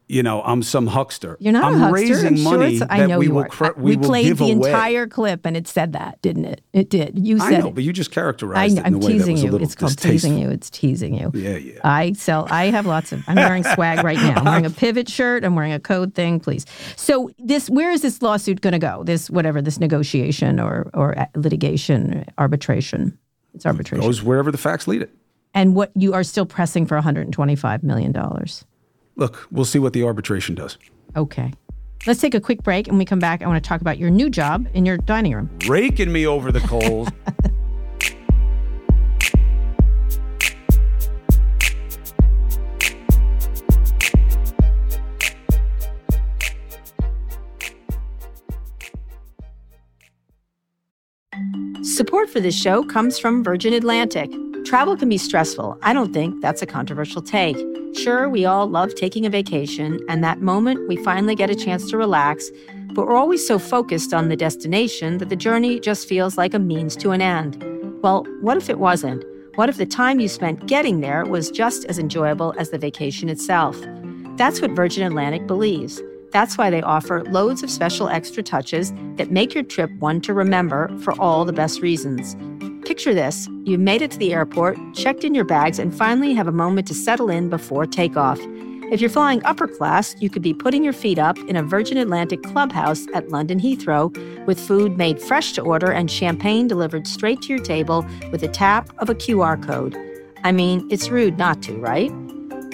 you 0.08 0.22
know, 0.22 0.40
I'm 0.42 0.62
some 0.62 0.86
huckster. 0.86 1.36
You're 1.40 1.52
not 1.52 1.64
I'm 1.64 1.74
a 1.74 1.78
huckster. 1.78 1.94
raising 1.94 2.36
sure 2.36 2.44
money 2.58 2.76
it's, 2.76 2.82
I 2.88 2.98
that 3.00 3.08
know 3.08 3.18
we 3.18 3.26
you 3.26 3.34
will 3.34 3.42
are. 3.42 3.48
cr- 3.48 3.72
we 3.76 3.82
we 3.92 3.96
will 3.96 4.06
played 4.08 4.26
give 4.26 4.38
the 4.38 4.52
away. 4.52 4.70
entire 4.70 5.06
clip, 5.08 5.44
and 5.44 5.56
it 5.56 5.66
said 5.66 5.92
that, 5.94 6.22
didn't 6.22 6.44
it? 6.44 6.60
It 6.72 6.90
did. 6.90 7.18
You 7.26 7.36
I 7.40 7.50
said 7.50 7.60
know, 7.60 7.68
it. 7.68 7.74
but 7.74 7.82
you 7.84 7.92
just 7.92 8.12
I, 8.12 8.14
characterized 8.14 8.76
it 8.78 8.86
in 8.86 8.86
I'm 8.94 9.00
that 9.00 9.06
teasing 9.08 9.36
you. 9.36 9.56
It's 9.56 9.74
called 9.74 9.98
teasing 9.98 10.38
you. 10.38 10.48
It's 10.50 10.70
teasing 10.70 11.14
you. 11.14 11.32
Yeah, 11.34 11.56
yeah. 11.56 11.80
I 11.82 12.12
sell. 12.12 12.46
I 12.50 12.66
have 12.66 12.86
lots 12.86 13.10
of. 13.12 13.24
I'm 13.26 13.34
wearing 13.36 13.64
swag 13.64 14.04
right 14.04 14.16
now. 14.16 14.36
I'm 14.36 14.44
wearing 14.44 14.66
a 14.66 14.70
pivot 14.82 15.08
shirt. 15.08 15.44
I'm 15.44 15.56
wearing 15.56 15.72
a 15.72 15.80
code 15.80 16.14
thing. 16.14 16.38
Please. 16.40 16.66
So 16.96 17.30
this, 17.38 17.68
where 17.68 17.90
is 17.90 18.02
this 18.02 18.22
lawsuit 18.22 18.60
going 18.60 18.72
to 18.72 18.78
go? 18.78 19.02
This 19.04 19.28
whatever 19.28 19.60
this 19.60 19.80
negotiation 19.80 20.60
or 20.60 20.88
or 20.94 21.16
litigation 21.34 22.24
arbitration. 22.38 23.18
It's 23.54 23.66
arbitration. 23.66 24.06
Goes 24.06 24.22
wherever 24.22 24.52
the 24.52 24.58
facts 24.58 24.86
lead 24.86 25.02
it. 25.02 25.10
and 25.54 25.74
what 25.74 25.90
you 25.96 26.12
are 26.14 26.22
still 26.22 26.44
pressing 26.46 26.84
for 26.86 27.00
$125 27.00 27.82
million. 27.82 28.12
Look, 29.16 29.46
we'll 29.50 29.64
see 29.64 29.78
what 29.78 29.94
the 29.94 30.04
arbitration 30.04 30.54
does. 30.54 30.78
Okay. 31.16 31.52
Let's 32.06 32.20
take 32.20 32.34
a 32.34 32.40
quick 32.40 32.62
break. 32.62 32.86
and 32.86 32.98
we 32.98 33.04
come 33.04 33.18
back, 33.18 33.42
I 33.42 33.46
want 33.46 33.62
to 33.62 33.66
talk 33.66 33.80
about 33.80 33.98
your 33.98 34.10
new 34.10 34.30
job 34.30 34.68
in 34.74 34.86
your 34.86 34.98
dining 34.98 35.32
room. 35.34 35.50
Raking 35.66 36.12
me 36.12 36.26
over 36.26 36.52
the 36.52 36.60
coals. 36.60 37.08
Support 51.82 52.28
for 52.28 52.40
this 52.40 52.54
show 52.54 52.82
comes 52.82 53.18
from 53.18 53.42
Virgin 53.42 53.72
Atlantic. 53.72 54.30
Travel 54.64 54.96
can 54.96 55.08
be 55.08 55.16
stressful. 55.16 55.78
I 55.82 55.94
don't 55.94 56.12
think 56.12 56.42
that's 56.42 56.60
a 56.60 56.66
controversial 56.66 57.22
take. 57.22 57.56
Sure, 57.96 58.28
we 58.28 58.44
all 58.44 58.68
love 58.68 58.94
taking 58.94 59.24
a 59.24 59.30
vacation, 59.30 59.98
and 60.08 60.22
that 60.22 60.42
moment 60.42 60.86
we 60.86 60.96
finally 60.96 61.34
get 61.34 61.48
a 61.48 61.54
chance 61.54 61.90
to 61.90 61.96
relax, 61.96 62.50
but 62.92 63.06
we're 63.06 63.16
always 63.16 63.46
so 63.46 63.58
focused 63.58 64.12
on 64.12 64.28
the 64.28 64.36
destination 64.36 65.16
that 65.16 65.30
the 65.30 65.36
journey 65.36 65.80
just 65.80 66.06
feels 66.06 66.36
like 66.36 66.52
a 66.52 66.58
means 66.58 66.94
to 66.96 67.12
an 67.12 67.22
end. 67.22 67.62
Well, 68.02 68.26
what 68.42 68.58
if 68.58 68.68
it 68.68 68.78
wasn't? 68.78 69.24
What 69.54 69.70
if 69.70 69.78
the 69.78 69.86
time 69.86 70.20
you 70.20 70.28
spent 70.28 70.66
getting 70.66 71.00
there 71.00 71.24
was 71.24 71.50
just 71.50 71.86
as 71.86 71.98
enjoyable 71.98 72.54
as 72.58 72.68
the 72.68 72.78
vacation 72.78 73.30
itself? 73.30 73.82
That's 74.36 74.60
what 74.60 74.72
Virgin 74.72 75.02
Atlantic 75.02 75.46
believes. 75.46 76.02
That's 76.32 76.58
why 76.58 76.70
they 76.70 76.82
offer 76.82 77.24
loads 77.24 77.62
of 77.62 77.70
special 77.70 78.08
extra 78.08 78.42
touches 78.42 78.92
that 79.16 79.30
make 79.30 79.54
your 79.54 79.64
trip 79.64 79.90
one 79.98 80.20
to 80.22 80.34
remember 80.34 80.96
for 80.98 81.18
all 81.20 81.44
the 81.44 81.52
best 81.52 81.80
reasons. 81.80 82.36
Picture 82.86 83.14
this 83.14 83.48
you've 83.64 83.80
made 83.80 84.02
it 84.02 84.10
to 84.12 84.18
the 84.18 84.32
airport, 84.32 84.78
checked 84.94 85.24
in 85.24 85.34
your 85.34 85.44
bags, 85.44 85.78
and 85.78 85.96
finally 85.96 86.34
have 86.34 86.46
a 86.46 86.52
moment 86.52 86.86
to 86.88 86.94
settle 86.94 87.30
in 87.30 87.48
before 87.48 87.86
takeoff. 87.86 88.38
If 88.88 89.00
you're 89.00 89.10
flying 89.10 89.44
upper 89.44 89.66
class, 89.66 90.14
you 90.20 90.30
could 90.30 90.42
be 90.42 90.54
putting 90.54 90.84
your 90.84 90.92
feet 90.92 91.18
up 91.18 91.36
in 91.48 91.56
a 91.56 91.62
Virgin 91.64 91.96
Atlantic 91.96 92.44
clubhouse 92.44 93.04
at 93.14 93.28
London 93.30 93.58
Heathrow 93.58 94.14
with 94.46 94.60
food 94.60 94.96
made 94.96 95.20
fresh 95.20 95.54
to 95.54 95.62
order 95.62 95.90
and 95.90 96.08
champagne 96.08 96.68
delivered 96.68 97.08
straight 97.08 97.42
to 97.42 97.48
your 97.48 97.64
table 97.64 98.06
with 98.30 98.44
a 98.44 98.48
tap 98.48 98.88
of 98.98 99.10
a 99.10 99.14
QR 99.16 99.60
code. 99.60 99.96
I 100.44 100.52
mean, 100.52 100.86
it's 100.88 101.08
rude 101.08 101.36
not 101.36 101.62
to, 101.64 101.76
right? 101.80 102.12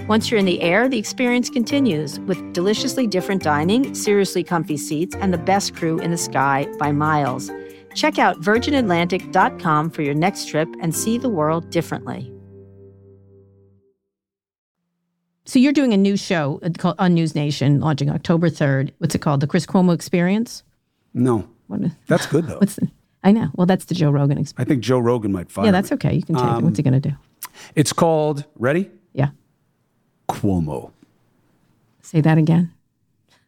Once 0.09 0.31
you're 0.31 0.41
in 0.41 0.47
the 0.47 0.61
air, 0.61 0.89
the 0.89 0.99
experience 0.99 1.49
continues 1.49 2.19
with 2.21 2.53
deliciously 2.53 3.07
different 3.07 3.41
dining, 3.41 3.95
seriously 3.95 4.43
comfy 4.43 4.77
seats, 4.77 5.15
and 5.17 5.33
the 5.33 5.39
best 5.39 5.77
crew 5.77 6.01
in 6.01 6.11
the 6.11 6.17
sky 6.19 6.67
by 6.79 6.91
miles. 6.91 7.51
Check 7.95 8.19
out 8.19 8.41
virginatlantic.com 8.41 9.91
for 9.91 10.03
your 10.03 10.15
next 10.15 10.49
trip 10.49 10.69
and 10.81 10.95
see 10.95 11.19
the 11.19 11.29
world 11.29 11.71
differently. 11.71 12.33
So 15.45 15.59
you're 15.61 15.73
doing 15.73 15.93
a 15.93 15.97
new 15.97 16.17
show 16.17 16.59
uh, 16.63 16.71
called 16.77 16.97
on 16.99 17.15
NewsNation, 17.15 17.81
launching 17.81 18.11
October 18.11 18.49
3rd. 18.51 18.91
What's 18.99 19.15
it 19.15 19.21
called? 19.21 19.41
The 19.41 19.47
Chris 19.47 19.67
Cuomo 19.67 19.95
Experience? 19.95 20.65
No. 21.15 21.49
That's 22.09 22.27
good 22.27 22.47
though. 22.49 22.59
What's 22.59 22.75
the, 22.75 22.91
I 23.23 23.31
know. 23.31 23.51
Well, 23.55 23.67
that's 23.67 23.85
the 23.85 23.95
Joe 23.95 24.11
Rogan 24.11 24.37
experience. 24.37 24.55
I 24.59 24.65
think 24.69 24.83
Joe 24.83 24.99
Rogan 24.99 25.31
might 25.31 25.51
fire. 25.51 25.65
Yeah, 25.65 25.71
that's 25.71 25.93
okay. 25.93 26.13
You 26.13 26.23
can 26.23 26.35
take 26.35 26.45
it. 26.45 26.63
What's 26.65 26.77
he 26.77 26.85
um, 26.85 26.91
going 26.91 27.01
to 27.01 27.09
do? 27.11 27.17
It's 27.77 27.93
called 27.93 28.45
Ready? 28.57 28.91
Cuomo. 30.29 30.91
Say 32.03 32.21
that 32.21 32.39
again. 32.39 32.73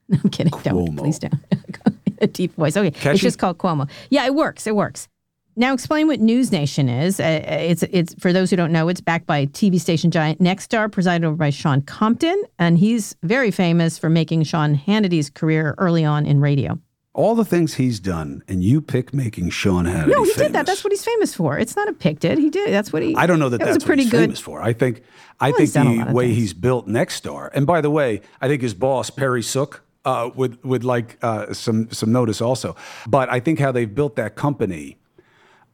No, 0.07 0.19
I'm 0.23 0.29
kidding. 0.29 0.53
Don't. 0.63 0.97
Please 0.97 1.19
don't. 1.19 1.33
a 2.21 2.27
deep 2.27 2.55
voice. 2.57 2.77
Okay. 2.77 2.91
Catchy? 2.91 3.11
It's 3.13 3.23
just 3.23 3.39
called 3.39 3.57
Cuomo. 3.57 3.89
Yeah, 4.11 4.27
it 4.27 4.35
works. 4.35 4.67
It 4.67 4.77
works. 4.77 5.09
Now 5.57 5.73
explain 5.73 6.09
what 6.09 6.21
NewsNation 6.21 7.05
is. 7.05 7.21
Uh, 7.21 7.41
it's 7.47 7.85
it's 7.85 8.15
for 8.19 8.33
those 8.33 8.51
who 8.51 8.57
don't 8.57 8.73
know. 8.73 8.89
It's 8.89 9.01
backed 9.01 9.27
by 9.27 9.47
TV 9.47 9.81
station 9.81 10.11
giant 10.11 10.41
Nexstar, 10.41 10.91
presided 10.91 11.25
over 11.25 11.37
by 11.37 11.51
Sean 11.51 11.81
Compton, 11.81 12.43
and 12.59 12.77
he's 12.77 13.17
very 13.23 13.53
famous 13.53 13.97
for 13.97 14.11
making 14.11 14.43
Sean 14.43 14.75
Hannity's 14.75 15.31
career 15.31 15.75
early 15.79 16.05
on 16.05 16.27
in 16.27 16.41
radio. 16.41 16.79
All 17.15 17.37
the 17.37 17.45
things 17.45 17.75
he's 17.75 18.01
done, 18.01 18.43
and 18.49 18.63
you 18.65 18.81
pick 18.81 19.15
making 19.15 19.51
Sean 19.51 19.85
Hannity 19.87 20.09
No, 20.09 20.25
he 20.25 20.31
famous. 20.33 20.37
did 20.37 20.53
that. 20.55 20.67
That's 20.67 20.83
what 20.83 20.93
he's 20.93 21.05
famous 21.05 21.33
for. 21.33 21.57
It's 21.57 21.77
not 21.77 21.89
a 21.89 21.93
pick 21.93 22.19
did. 22.19 22.39
He 22.39 22.51
did. 22.51 22.73
That's 22.73 22.93
what 22.93 23.03
he. 23.05 23.15
I 23.15 23.27
don't 23.27 23.39
know 23.39 23.49
that, 23.49 23.59
That 23.59 23.67
that's 23.67 23.77
was 23.77 23.85
a 23.85 23.87
pretty 23.87 24.01
what 24.01 24.05
he's 24.07 24.11
good. 24.11 24.21
famous 24.21 24.41
for. 24.41 24.61
I 24.61 24.73
think 24.73 25.03
I 25.41 25.51
Well, 25.51 25.57
think 25.59 25.61
he's 25.61 25.73
done 25.75 26.01
a 26.01 26.05
the 26.07 26.13
way 26.13 26.27
things. 26.27 26.39
he's 26.39 26.53
built 26.55 26.89
Nexstar, 26.89 27.51
and 27.55 27.67
by 27.69 27.81
the 27.81 27.91
way, 27.91 28.21
I 28.41 28.49
think 28.49 28.63
his 28.63 28.75
boss 28.75 29.11
Perry 29.11 29.43
Sook 29.43 29.85
uh, 30.05 30.31
would 30.35 30.63
would 30.65 30.83
like 30.83 31.17
uh, 31.23 31.53
some 31.55 31.89
some 31.93 32.11
notice 32.11 32.41
also. 32.41 32.75
But 33.07 33.29
I 33.31 33.39
think 33.39 33.61
how 33.61 33.71
they've 33.71 33.95
built 33.95 34.17
that 34.17 34.35
company 34.35 34.99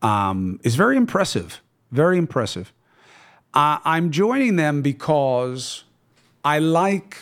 um, 0.03 0.61
is 0.63 0.75
very 0.77 0.97
impressive. 0.99 1.63
Very 1.91 2.19
impressive. 2.19 2.73
Uh, 3.55 3.79
I'm 3.85 4.11
joining 4.11 4.57
them 4.57 4.83
because 4.83 5.85
I 6.45 6.59
like 6.59 7.17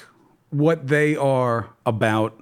what 0.50 0.88
they 0.88 1.14
are 1.16 1.70
about. 1.86 2.37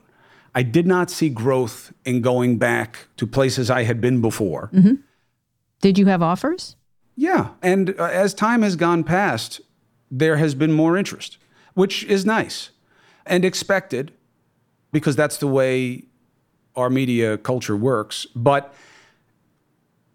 I 0.56 0.62
did 0.62 0.86
not 0.86 1.10
see 1.10 1.28
growth 1.28 1.92
in 2.06 2.22
going 2.22 2.56
back 2.56 3.08
to 3.18 3.26
places 3.26 3.70
I 3.70 3.82
had 3.82 4.00
been 4.00 4.22
before. 4.22 4.70
Did 5.82 5.98
you 5.98 6.06
have 6.06 6.22
offers? 6.22 6.76
Yeah. 7.14 7.50
And 7.60 7.94
uh, 7.98 8.04
as 8.04 8.32
time 8.32 8.62
has 8.62 8.74
gone 8.74 9.04
past, 9.04 9.60
there 10.10 10.38
has 10.38 10.54
been 10.54 10.72
more 10.72 10.96
interest, 10.96 11.36
which 11.74 12.04
is 12.04 12.24
nice 12.24 12.70
and 13.26 13.44
expected 13.44 14.12
because 14.92 15.14
that's 15.14 15.36
the 15.36 15.46
way 15.46 16.04
our 16.74 16.88
media 16.88 17.36
culture 17.36 17.76
works. 17.76 18.26
But 18.34 18.72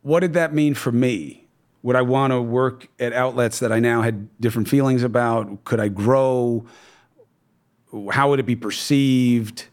what 0.01 0.21
did 0.21 0.33
that 0.33 0.55
mean 0.55 0.73
for 0.73 0.91
me? 0.91 1.45
Would 1.83 1.95
I 1.95 2.01
want 2.01 2.31
to 2.31 2.41
work 2.41 2.87
at 2.99 3.13
outlets 3.13 3.59
that 3.59 3.71
I 3.71 3.79
now 3.79 4.01
had 4.01 4.27
different 4.41 4.67
feelings 4.69 5.03
about? 5.03 5.65
Could 5.65 5.79
I 5.79 5.87
grow? 5.87 6.65
How 8.09 8.31
would 8.31 8.39
it 8.39 8.47
be 8.47 8.55
perceived? 8.55 9.65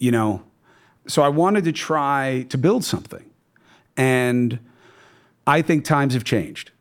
You 0.00 0.10
know, 0.10 0.42
so 1.06 1.22
I 1.22 1.28
wanted 1.28 1.62
to 1.64 1.72
try 1.72 2.46
to 2.48 2.58
build 2.58 2.84
something. 2.84 3.24
And 3.96 4.58
I 5.46 5.62
think 5.62 5.84
times 5.84 6.14
have 6.14 6.24
changed. 6.24 6.72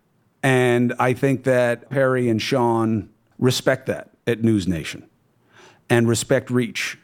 And 0.42 0.94
I 1.00 1.14
think 1.14 1.44
that 1.44 1.90
Perry 1.90 2.30
and 2.30 2.42
Sean 2.42 3.10
respect 3.38 3.88
that 3.88 4.10
at 4.26 4.42
NewsNation 4.42 5.04
and 5.90 6.08
respect 6.08 6.50
reach 6.50 6.98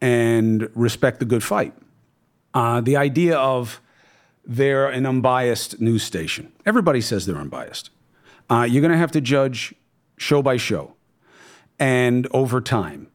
and 0.00 0.68
respect 0.74 1.18
the 1.18 1.24
good 1.24 1.42
fight. 1.42 1.74
Uh, 2.54 2.80
the 2.80 2.96
idea 2.96 3.36
of 3.36 3.80
they're 4.44 4.88
an 4.88 5.04
unbiased 5.04 5.80
news 5.80 6.02
station. 6.02 6.52
Everybody 6.64 7.00
says 7.00 7.26
they're 7.26 7.36
unbiased. 7.36 7.90
Uh, 8.48 8.66
you're 8.68 8.80
going 8.80 8.92
to 8.92 8.98
have 8.98 9.12
to 9.12 9.20
judge 9.20 9.74
show 10.16 10.40
by 10.40 10.56
show 10.56 10.94
and 11.78 12.26
over 12.32 12.60
time 12.60 13.08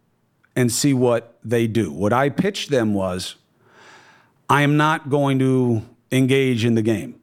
and 0.55 0.71
see 0.71 0.93
what 0.93 1.37
they 1.43 1.67
do. 1.67 1.91
What 1.91 2.13
I 2.13 2.29
pitched 2.29 2.69
them 2.69 2.93
was 2.93 3.35
I 4.49 4.61
am 4.61 4.77
not 4.77 5.09
going 5.09 5.39
to 5.39 5.83
engage 6.11 6.65
in 6.65 6.75
the 6.75 6.81
game. 6.81 7.19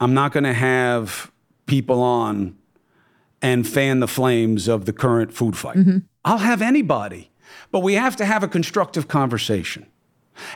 I'm 0.00 0.14
not 0.14 0.32
going 0.32 0.44
to 0.44 0.54
have 0.54 1.30
people 1.66 2.02
on 2.02 2.56
and 3.42 3.68
fan 3.68 4.00
the 4.00 4.08
flames 4.08 4.68
of 4.68 4.86
the 4.86 4.92
current 4.92 5.32
food 5.32 5.56
fight. 5.56 5.76
Mm-hmm. 5.76 5.98
I'll 6.24 6.38
have 6.38 6.62
anybody, 6.62 7.30
but 7.70 7.80
we 7.80 7.94
have 7.94 8.16
to 8.16 8.24
have 8.24 8.42
a 8.42 8.48
constructive 8.48 9.08
conversation. 9.08 9.86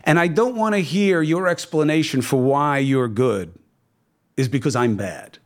And 0.04 0.18
I 0.18 0.26
don't 0.26 0.56
want 0.56 0.74
to 0.74 0.80
hear 0.80 1.22
your 1.22 1.46
explanation 1.46 2.22
for 2.22 2.40
why 2.40 2.78
you're 2.78 3.08
good 3.08 3.54
is 4.36 4.48
because 4.48 4.74
I'm 4.74 4.96
bad. 4.96 5.38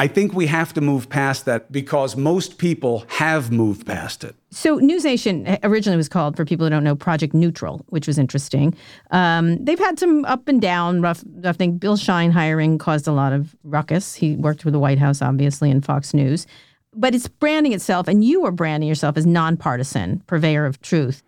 I 0.00 0.06
think 0.06 0.32
we 0.32 0.46
have 0.46 0.72
to 0.74 0.80
move 0.80 1.08
past 1.08 1.44
that 1.46 1.72
because 1.72 2.16
most 2.16 2.58
people 2.58 3.04
have 3.08 3.50
moved 3.50 3.84
past 3.84 4.22
it. 4.22 4.36
So 4.50 4.78
NewsNation 4.78 5.58
originally 5.64 5.96
was 5.96 6.08
called, 6.08 6.36
for 6.36 6.44
people 6.44 6.66
who 6.66 6.70
don't 6.70 6.84
know, 6.84 6.94
Project 6.94 7.34
Neutral, 7.34 7.84
which 7.88 8.06
was 8.06 8.16
interesting. 8.16 8.76
Um, 9.10 9.62
they've 9.64 9.78
had 9.78 9.98
some 9.98 10.24
up 10.26 10.46
and 10.46 10.60
down. 10.60 11.02
Rough. 11.02 11.24
I 11.44 11.52
think 11.52 11.80
Bill 11.80 11.96
Shine 11.96 12.30
hiring 12.30 12.78
caused 12.78 13.08
a 13.08 13.12
lot 13.12 13.32
of 13.32 13.56
ruckus. 13.64 14.14
He 14.14 14.36
worked 14.36 14.64
with 14.64 14.72
the 14.72 14.78
White 14.78 14.98
House, 14.98 15.20
obviously, 15.20 15.68
and 15.70 15.84
Fox 15.84 16.14
News. 16.14 16.46
But 16.94 17.14
it's 17.14 17.28
branding 17.28 17.72
itself, 17.72 18.06
and 18.06 18.24
you 18.24 18.44
are 18.46 18.52
branding 18.52 18.88
yourself 18.88 19.16
as 19.16 19.26
nonpartisan, 19.26 20.22
purveyor 20.26 20.64
of 20.64 20.80
truth. 20.80 21.22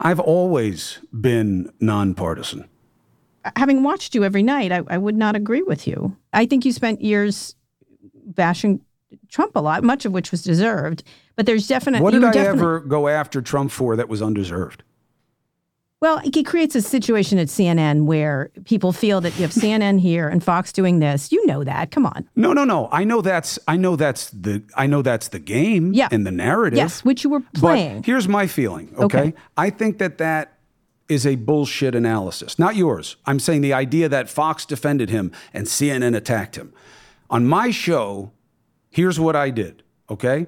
I've 0.00 0.20
always 0.20 0.98
been 1.12 1.72
nonpartisan. 1.80 2.68
Having 3.56 3.84
watched 3.84 4.14
you 4.14 4.24
every 4.24 4.42
night, 4.42 4.72
I, 4.72 4.82
I 4.88 4.98
would 4.98 5.16
not 5.16 5.34
agree 5.36 5.62
with 5.62 5.86
you. 5.86 6.16
I 6.32 6.46
think 6.46 6.64
you 6.64 6.72
spent 6.72 7.00
years 7.00 7.54
bashing 8.34 8.80
Trump 9.28 9.56
a 9.56 9.60
lot, 9.60 9.82
much 9.82 10.04
of 10.04 10.12
which 10.12 10.30
was 10.30 10.42
deserved. 10.42 11.02
But 11.36 11.46
there's 11.46 11.66
definitely 11.66 12.02
What 12.04 12.12
you 12.14 12.20
did 12.20 12.28
I 12.28 12.32
definitely- 12.32 12.60
ever 12.60 12.80
go 12.80 13.08
after 13.08 13.40
Trump 13.42 13.70
for 13.70 13.96
that 13.96 14.08
was 14.08 14.20
undeserved? 14.22 14.82
Well, 16.00 16.20
it 16.24 16.46
creates 16.46 16.76
a 16.76 16.80
situation 16.82 17.38
at 17.38 17.48
CNN 17.48 18.04
where 18.04 18.50
people 18.64 18.92
feel 18.92 19.20
that 19.22 19.34
you 19.34 19.42
have 19.42 19.50
CNN 19.50 19.98
here 19.98 20.28
and 20.28 20.44
Fox 20.44 20.72
doing 20.72 21.00
this. 21.00 21.32
You 21.32 21.44
know 21.46 21.64
that. 21.64 21.90
Come 21.90 22.06
on. 22.06 22.28
No, 22.36 22.52
no, 22.52 22.62
no. 22.62 22.88
I 22.92 23.02
know 23.02 23.20
that's 23.20 23.58
I 23.66 23.76
know 23.76 23.96
that's 23.96 24.30
the 24.30 24.62
I 24.76 24.86
know 24.86 25.02
that's 25.02 25.26
the 25.28 25.40
game 25.40 25.92
Yeah. 25.92 26.06
and 26.12 26.24
the 26.24 26.30
narrative. 26.30 26.76
Yes, 26.76 27.04
which 27.04 27.24
you 27.24 27.30
were 27.30 27.40
playing. 27.52 27.96
But 27.96 28.06
here's 28.06 28.28
my 28.28 28.46
feeling, 28.46 28.94
okay? 28.96 29.18
Okay. 29.18 29.34
I 29.56 29.70
think 29.70 29.98
that 29.98 30.18
that 30.18 30.58
is 31.08 31.26
a 31.26 31.34
bullshit 31.34 31.96
analysis. 31.96 32.60
Not 32.60 32.76
yours. 32.76 33.16
I'm 33.26 33.40
saying 33.40 33.62
the 33.62 33.72
idea 33.72 34.08
that 34.08 34.28
Fox 34.30 34.64
defended 34.64 35.10
him 35.10 35.32
and 35.52 35.66
CNN 35.66 36.14
attacked 36.14 36.54
him. 36.54 36.72
On 37.30 37.46
my 37.46 37.70
show, 37.70 38.32
Here's 38.90 39.20
what 39.20 39.36
I 39.36 39.50
did, 39.50 39.82
okay? 40.10 40.46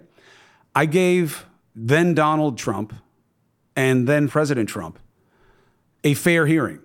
I 0.74 0.86
gave 0.86 1.46
then 1.74 2.14
Donald 2.14 2.58
Trump 2.58 2.94
and 3.76 4.08
then 4.08 4.28
President 4.28 4.68
Trump 4.68 4.98
a 6.02 6.14
fair 6.14 6.46
hearing, 6.46 6.80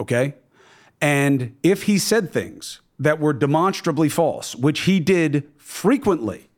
okay? 0.00 0.34
And 1.00 1.56
if 1.62 1.84
he 1.84 1.98
said 1.98 2.32
things 2.32 2.80
that 2.98 3.18
were 3.18 3.32
demonstrably 3.32 4.08
false, 4.08 4.54
which 4.54 4.80
he 4.80 5.00
did 5.00 5.48
frequently, 5.56 6.48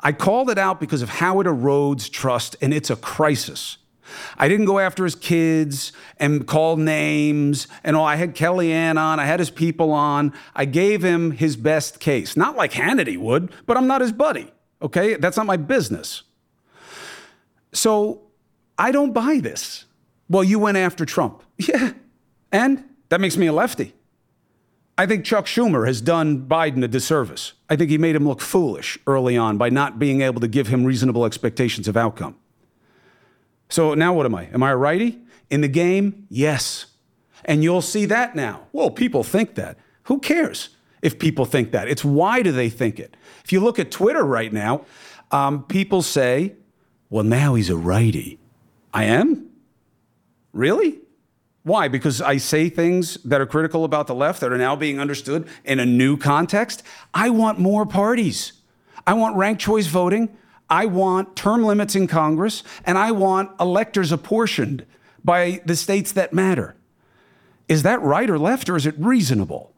I 0.00 0.12
called 0.12 0.50
it 0.50 0.58
out 0.58 0.78
because 0.80 1.00
of 1.02 1.08
how 1.08 1.40
it 1.40 1.46
erodes 1.46 2.10
trust, 2.10 2.56
and 2.60 2.74
it's 2.74 2.90
a 2.90 2.96
crisis. 2.96 3.78
I 4.36 4.48
didn't 4.48 4.66
go 4.66 4.78
after 4.78 5.04
his 5.04 5.14
kids 5.14 5.92
and 6.18 6.46
call 6.46 6.76
names 6.76 7.68
and 7.84 7.96
all. 7.96 8.04
I 8.06 8.16
had 8.16 8.34
Kellyanne 8.34 8.98
on, 8.98 9.20
I 9.20 9.24
had 9.24 9.40
his 9.40 9.50
people 9.50 9.92
on. 9.92 10.32
I 10.54 10.64
gave 10.64 11.02
him 11.02 11.32
his 11.32 11.56
best 11.56 12.00
case. 12.00 12.36
Not 12.36 12.56
like 12.56 12.72
Hannity 12.72 13.18
would, 13.18 13.50
but 13.66 13.76
I'm 13.76 13.86
not 13.86 14.00
his 14.00 14.12
buddy, 14.12 14.52
okay? 14.82 15.14
That's 15.14 15.36
not 15.36 15.46
my 15.46 15.56
business. 15.56 16.22
So 17.72 18.22
I 18.78 18.92
don't 18.92 19.12
buy 19.12 19.40
this. 19.42 19.84
Well, 20.28 20.44
you 20.44 20.58
went 20.58 20.76
after 20.76 21.04
Trump. 21.04 21.42
Yeah. 21.58 21.92
And 22.52 22.84
that 23.08 23.20
makes 23.20 23.36
me 23.36 23.46
a 23.46 23.52
lefty. 23.52 23.92
I 24.98 25.04
think 25.06 25.24
Chuck 25.24 25.46
Schumer 25.46 25.86
has 25.86 26.00
done 26.00 26.46
Biden 26.46 26.82
a 26.82 26.88
disservice. 26.88 27.52
I 27.68 27.76
think 27.76 27.90
he 27.90 27.98
made 27.98 28.16
him 28.16 28.26
look 28.26 28.40
foolish 28.40 28.98
early 29.06 29.36
on 29.36 29.58
by 29.58 29.68
not 29.68 29.98
being 29.98 30.22
able 30.22 30.40
to 30.40 30.48
give 30.48 30.68
him 30.68 30.84
reasonable 30.84 31.26
expectations 31.26 31.86
of 31.86 31.96
outcome. 31.96 32.36
So 33.68 33.94
now 33.94 34.14
what 34.14 34.26
am 34.26 34.34
I? 34.34 34.44
Am 34.46 34.62
I 34.62 34.70
a 34.70 34.76
righty? 34.76 35.18
In 35.50 35.60
the 35.60 35.68
game, 35.68 36.26
yes. 36.28 36.86
And 37.44 37.62
you'll 37.62 37.82
see 37.82 38.06
that 38.06 38.34
now. 38.34 38.66
Well, 38.72 38.90
people 38.90 39.22
think 39.22 39.54
that. 39.54 39.78
Who 40.04 40.18
cares 40.18 40.70
if 41.02 41.18
people 41.18 41.44
think 41.44 41.72
that? 41.72 41.88
It's 41.88 42.04
why 42.04 42.42
do 42.42 42.52
they 42.52 42.68
think 42.68 42.98
it? 42.98 43.16
If 43.44 43.52
you 43.52 43.60
look 43.60 43.78
at 43.78 43.90
Twitter 43.90 44.24
right 44.24 44.52
now, 44.52 44.84
um, 45.30 45.64
people 45.64 46.02
say, 46.02 46.54
well, 47.10 47.24
now 47.24 47.54
he's 47.54 47.70
a 47.70 47.76
righty. 47.76 48.38
I 48.92 49.04
am? 49.04 49.50
Really? 50.52 51.00
Why? 51.62 51.88
Because 51.88 52.20
I 52.22 52.36
say 52.36 52.68
things 52.68 53.14
that 53.24 53.40
are 53.40 53.46
critical 53.46 53.84
about 53.84 54.06
the 54.06 54.14
left 54.14 54.40
that 54.40 54.52
are 54.52 54.58
now 54.58 54.76
being 54.76 55.00
understood 55.00 55.48
in 55.64 55.80
a 55.80 55.86
new 55.86 56.16
context? 56.16 56.82
I 57.12 57.30
want 57.30 57.58
more 57.58 57.84
parties. 57.84 58.52
I 59.06 59.14
want 59.14 59.36
ranked 59.36 59.62
choice 59.62 59.86
voting. 59.86 60.36
I 60.68 60.86
want 60.86 61.36
term 61.36 61.64
limits 61.64 61.94
in 61.94 62.06
Congress, 62.06 62.62
and 62.84 62.98
I 62.98 63.12
want 63.12 63.50
electors 63.60 64.12
apportioned 64.12 64.84
by 65.24 65.60
the 65.64 65.76
states 65.76 66.12
that 66.12 66.32
matter. 66.32 66.76
Is 67.68 67.82
that 67.82 68.00
right 68.02 68.28
or 68.28 68.38
left, 68.38 68.68
or 68.68 68.76
is 68.76 68.86
it 68.86 68.94
reasonable? 68.98 69.72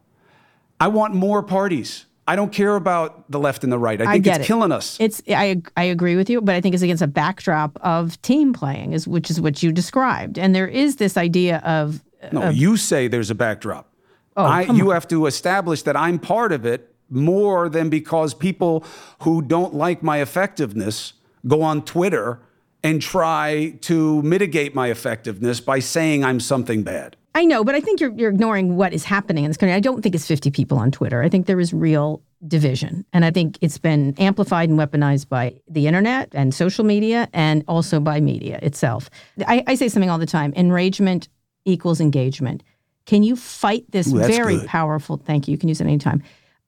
I 0.80 0.88
want 0.88 1.14
more 1.14 1.42
parties. 1.42 2.06
I 2.26 2.36
don't 2.36 2.52
care 2.52 2.76
about 2.76 3.30
the 3.30 3.38
left 3.38 3.64
and 3.64 3.72
the 3.72 3.78
right. 3.78 4.00
I 4.00 4.12
think 4.12 4.24
get 4.24 4.40
it's 4.40 4.44
it. 4.44 4.46
killing 4.46 4.70
us. 4.70 4.98
It's 5.00 5.22
I 5.28 5.62
I 5.76 5.84
agree 5.84 6.16
with 6.16 6.28
you, 6.28 6.42
but 6.42 6.54
I 6.54 6.60
think 6.60 6.74
it's 6.74 6.82
against 6.82 7.02
a 7.02 7.06
backdrop 7.06 7.78
of 7.80 8.20
team 8.20 8.52
playing, 8.52 8.92
is 8.92 9.08
which 9.08 9.30
is 9.30 9.40
what 9.40 9.62
you 9.62 9.72
described, 9.72 10.38
and 10.38 10.54
there 10.54 10.68
is 10.68 10.96
this 10.96 11.16
idea 11.16 11.58
of 11.58 12.04
no, 12.32 12.50
you 12.50 12.76
say 12.76 13.08
there's 13.08 13.30
a 13.30 13.34
backdrop. 13.34 13.90
Oh, 14.36 14.44
I, 14.44 14.62
you 14.62 14.90
have 14.90 15.08
to 15.08 15.26
establish 15.26 15.82
that 15.82 15.96
I'm 15.96 16.18
part 16.18 16.52
of 16.52 16.64
it 16.66 16.94
more 17.10 17.68
than 17.68 17.88
because 17.88 18.34
people 18.34 18.84
who 19.20 19.42
don't 19.42 19.74
like 19.74 20.02
my 20.02 20.20
effectiveness 20.20 21.14
go 21.46 21.62
on 21.62 21.82
Twitter 21.84 22.40
and 22.82 23.02
try 23.02 23.74
to 23.80 24.22
mitigate 24.22 24.74
my 24.74 24.88
effectiveness 24.88 25.60
by 25.60 25.78
saying 25.78 26.24
I'm 26.24 26.40
something 26.40 26.82
bad. 26.82 27.16
I 27.34 27.44
know, 27.44 27.62
but 27.62 27.74
I 27.74 27.80
think 27.80 28.00
you're 28.00 28.12
you're 28.12 28.30
ignoring 28.30 28.76
what 28.76 28.92
is 28.92 29.04
happening 29.04 29.44
in 29.44 29.50
this 29.50 29.56
country. 29.56 29.74
I 29.74 29.80
don't 29.80 30.02
think 30.02 30.14
it's 30.14 30.26
50 30.26 30.50
people 30.50 30.78
on 30.78 30.90
Twitter. 30.90 31.22
I 31.22 31.28
think 31.28 31.46
there 31.46 31.60
is 31.60 31.72
real 31.72 32.20
division, 32.46 33.04
and 33.12 33.24
I 33.24 33.30
think 33.30 33.58
it's 33.60 33.78
been 33.78 34.14
amplified 34.18 34.68
and 34.68 34.78
weaponized 34.78 35.28
by 35.28 35.54
the 35.68 35.86
internet 35.86 36.30
and 36.32 36.52
social 36.52 36.84
media, 36.84 37.28
and 37.32 37.64
also 37.68 38.00
by 38.00 38.20
media 38.20 38.58
itself. 38.62 39.08
I, 39.46 39.62
I 39.66 39.74
say 39.76 39.88
something 39.88 40.10
all 40.10 40.18
the 40.18 40.26
time: 40.26 40.52
enragement 40.56 41.28
equals 41.64 42.00
engagement. 42.00 42.64
Can 43.06 43.22
you 43.22 43.36
fight 43.36 43.84
this 43.90 44.12
Ooh, 44.12 44.18
very 44.18 44.56
good. 44.56 44.66
powerful? 44.66 45.16
Thank 45.16 45.46
you. 45.46 45.52
You 45.52 45.58
can 45.58 45.68
use 45.68 45.80
it 45.80 45.84
anytime. 45.84 46.22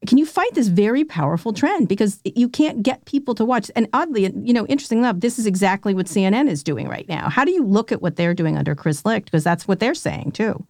Can 0.07 0.17
you 0.17 0.25
fight 0.25 0.55
this 0.55 0.69
very 0.69 1.05
powerful 1.05 1.53
trend 1.53 1.87
because 1.87 2.21
you 2.25 2.49
can't 2.49 2.83
get 2.83 3.05
people 3.05 3.35
to 3.35 3.45
watch? 3.45 3.71
And 3.77 3.87
oddly, 3.93 4.33
you 4.43 4.55
know, 4.55 4.67
interesting 4.67 4.99
enough, 4.99 5.21
this 5.21 5.39
is 5.39 5.47
exactly 5.47 5.93
what 5.93 6.07
CNN 6.07 6.49
is 6.49 6.63
doing 6.63 6.89
right 6.89 7.07
now. 7.07 7.29
How 7.29 7.45
do 7.45 7.53
you 7.53 7.63
look 7.63 7.93
at 7.93 8.01
what 8.01 8.17
they're 8.17 8.33
doing 8.33 8.57
under 8.57 8.75
Chris 8.75 9.05
Licht? 9.05 9.27
Because 9.27 9.45
that's 9.45 9.69
what 9.69 9.79
they're 9.79 9.95
saying 9.95 10.33
too. 10.33 10.67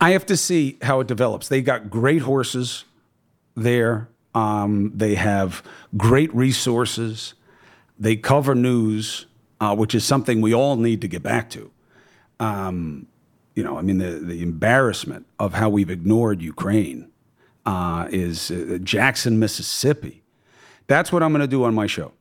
I 0.00 0.10
have 0.10 0.26
to 0.26 0.36
see 0.36 0.76
how 0.82 1.00
it 1.00 1.06
develops. 1.06 1.48
They 1.48 1.62
got 1.62 1.88
great 1.88 2.22
horses 2.22 2.84
there. 3.54 4.08
Um, 4.34 4.92
they 4.94 5.14
have 5.14 5.62
great 5.96 6.34
resources. 6.34 7.34
They 7.98 8.16
cover 8.16 8.54
news, 8.54 9.24
uh, 9.60 9.74
which 9.74 9.94
is 9.94 10.04
something 10.04 10.42
we 10.42 10.52
all 10.52 10.76
need 10.76 11.00
to 11.00 11.08
get 11.08 11.22
back 11.22 11.48
to. 11.50 11.70
Um, 12.38 13.06
you 13.54 13.62
know, 13.62 13.78
I 13.78 13.82
mean, 13.82 13.98
the, 13.98 14.10
the 14.10 14.42
embarrassment 14.42 15.24
of 15.38 15.54
how 15.54 15.70
we've 15.70 15.88
ignored 15.88 16.42
Ukraine 16.42 17.08
uh, 17.66 18.08
is 18.10 18.50
uh, 18.50 18.78
Jackson, 18.82 19.38
Mississippi. 19.38 20.22
That's 20.86 21.12
what 21.12 21.22
I'm 21.22 21.32
going 21.32 21.40
to 21.40 21.46
do 21.48 21.64
on 21.64 21.74
my 21.74 21.86
show. 21.86 22.12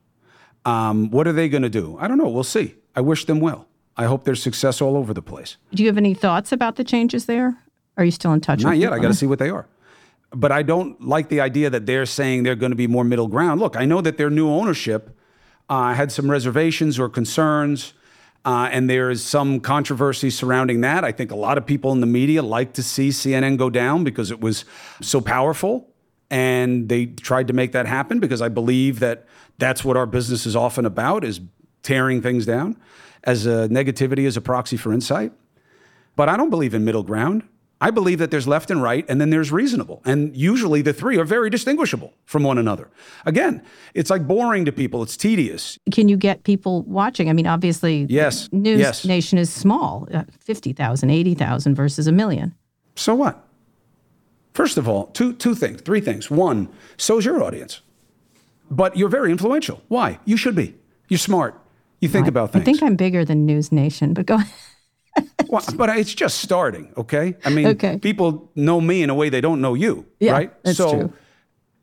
Um, 0.65 1.09
what 1.09 1.27
are 1.27 1.33
they 1.33 1.49
going 1.49 1.63
to 1.63 1.69
do? 1.69 1.97
I 1.99 2.07
don't 2.07 2.17
know. 2.17 2.29
We'll 2.29 2.43
see. 2.43 2.75
I 2.95 3.01
wish 3.01 3.25
them 3.25 3.39
well. 3.39 3.67
I 3.97 4.05
hope 4.05 4.23
there's 4.23 4.41
success 4.41 4.81
all 4.81 4.95
over 4.95 5.13
the 5.13 5.21
place. 5.21 5.57
Do 5.73 5.83
you 5.83 5.89
have 5.89 5.97
any 5.97 6.13
thoughts 6.13 6.51
about 6.51 6.77
the 6.77 6.83
changes 6.83 7.25
there? 7.25 7.57
Are 7.97 8.05
you 8.05 8.11
still 8.11 8.33
in 8.33 8.41
touch? 8.41 8.61
Not 8.61 8.77
yet. 8.77 8.87
people? 8.87 8.99
I 8.99 9.01
got 9.01 9.07
to 9.09 9.13
see 9.13 9.25
what 9.27 9.39
they 9.39 9.49
are. 9.49 9.67
But 10.31 10.51
I 10.51 10.63
don't 10.63 10.99
like 10.99 11.29
the 11.29 11.41
idea 11.41 11.69
that 11.69 11.85
they're 11.85 12.07
saying 12.07 12.43
they're 12.43 12.55
going 12.55 12.71
to 12.71 12.75
be 12.75 12.87
more 12.87 13.03
middle 13.03 13.27
ground. 13.27 13.59
Look, 13.59 13.75
I 13.75 13.85
know 13.85 14.01
that 14.01 14.17
their 14.17 14.31
new 14.31 14.49
ownership 14.49 15.15
uh, 15.69 15.93
had 15.93 16.11
some 16.11 16.31
reservations 16.31 16.97
or 16.97 17.07
concerns, 17.07 17.93
uh, 18.45 18.69
and 18.71 18.89
there 18.89 19.09
is 19.09 19.23
some 19.23 19.59
controversy 19.59 20.29
surrounding 20.29 20.81
that. 20.81 21.03
I 21.03 21.11
think 21.11 21.31
a 21.31 21.35
lot 21.35 21.57
of 21.57 21.65
people 21.65 21.91
in 21.91 22.01
the 22.01 22.07
media 22.07 22.43
like 22.43 22.73
to 22.73 22.83
see 22.83 23.09
CNN 23.09 23.57
go 23.57 23.69
down 23.69 24.03
because 24.03 24.31
it 24.31 24.41
was 24.41 24.65
so 25.01 25.21
powerful, 25.21 25.89
and 26.29 26.89
they 26.89 27.05
tried 27.05 27.47
to 27.47 27.53
make 27.53 27.71
that 27.71 27.85
happen 27.85 28.19
because 28.19 28.41
I 28.41 28.49
believe 28.49 28.99
that 28.99 29.25
that's 29.59 29.85
what 29.85 29.95
our 29.95 30.05
business 30.05 30.45
is 30.45 30.55
often 30.55 30.85
about: 30.85 31.23
is 31.23 31.39
tearing 31.83 32.21
things 32.21 32.45
down, 32.45 32.77
as 33.23 33.45
a 33.45 33.69
negativity 33.69 34.27
as 34.27 34.35
a 34.35 34.41
proxy 34.41 34.75
for 34.75 34.91
insight. 34.91 35.31
But 36.15 36.29
I 36.29 36.37
don't 36.37 36.49
believe 36.49 36.73
in 36.73 36.83
middle 36.83 37.03
ground. 37.03 37.43
I 37.83 37.91
believe 37.91 38.19
that 38.19 38.31
there's 38.31 38.47
left 38.47 38.71
and 38.71 38.81
right, 38.81 39.05
and 39.09 39.19
then 39.19 39.29
there's 39.29 39.51
reasonable. 39.51 40.01
And 40.05 40.33
usually 40.37 40.81
the 40.81 40.93
three 40.93 41.17
are 41.17 41.25
very 41.25 41.49
distinguishable 41.49 42.13
from 42.23 42.43
one 42.43 42.57
another. 42.57 42.89
Again, 43.25 43.61
it's 43.93 44.09
like 44.09 44.25
boring 44.25 44.63
to 44.63 44.71
people, 44.71 45.03
it's 45.03 45.17
tedious. 45.17 45.77
Can 45.91 46.07
you 46.07 46.15
get 46.15 46.45
people 46.45 46.83
watching? 46.83 47.29
I 47.29 47.33
mean, 47.33 47.45
obviously, 47.45 48.05
Yes, 48.09 48.47
News 48.53 48.79
yes. 48.79 49.03
Nation 49.03 49.37
is 49.37 49.51
small, 49.51 50.07
uh, 50.13 50.23
50,000, 50.39 51.09
80,000 51.09 51.75
versus 51.75 52.07
a 52.07 52.13
million. 52.13 52.55
So 52.95 53.15
what? 53.15 53.45
First 54.53 54.77
of 54.77 54.87
all, 54.87 55.07
two, 55.07 55.33
two 55.33 55.53
things, 55.53 55.81
three 55.81 55.99
things. 55.99 56.31
One, 56.31 56.69
so's 56.95 57.25
your 57.25 57.43
audience. 57.43 57.81
But 58.71 58.95
you're 58.95 59.09
very 59.09 59.29
influential. 59.29 59.81
Why? 59.89 60.19
You 60.23 60.37
should 60.37 60.55
be. 60.55 60.75
You're 61.09 61.17
smart. 61.17 61.59
You 61.99 62.07
think 62.07 62.27
about 62.27 62.53
things. 62.53 62.61
I 62.61 62.65
think 62.65 62.81
I'm 62.81 62.95
bigger 62.95 63.25
than 63.25 63.45
NewsNation, 63.45 64.13
but 64.13 64.25
go 64.25 64.35
ahead. 64.35 64.53
Well, 65.49 65.61
but 65.75 65.89
it's 65.97 66.13
just 66.15 66.39
starting, 66.39 66.91
okay? 66.97 67.35
I 67.45 67.49
mean, 67.51 67.67
Okay. 67.67 67.97
people 67.99 68.49
know 68.55 68.81
me 68.81 69.03
in 69.03 69.09
a 69.09 69.13
way 69.15 69.29
they 69.29 69.41
don't 69.41 69.61
know 69.61 69.75
you, 69.75 70.05
Yeah, 70.19 70.31
right? 70.31 70.63
that's 70.63 70.77
so, 70.77 70.89
true. 70.91 71.13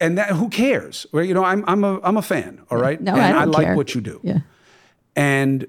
and 0.00 0.18
that 0.18 0.30
who 0.30 0.48
cares? 0.48 1.06
Well, 1.12 1.24
you 1.24 1.34
know, 1.34 1.44
I'm 1.44 1.64
I'm 1.68 1.84
a 1.84 2.00
I'm 2.02 2.16
a 2.16 2.22
fan, 2.22 2.60
all 2.70 2.78
right? 2.78 3.00
No, 3.00 3.12
and 3.12 3.20
I 3.22 3.30
don't 3.32 3.42
I 3.42 3.44
like 3.58 3.66
care. 3.66 3.76
what 3.76 3.94
you 3.94 4.00
do. 4.00 4.20
Yeah. 4.24 4.38
And 5.14 5.66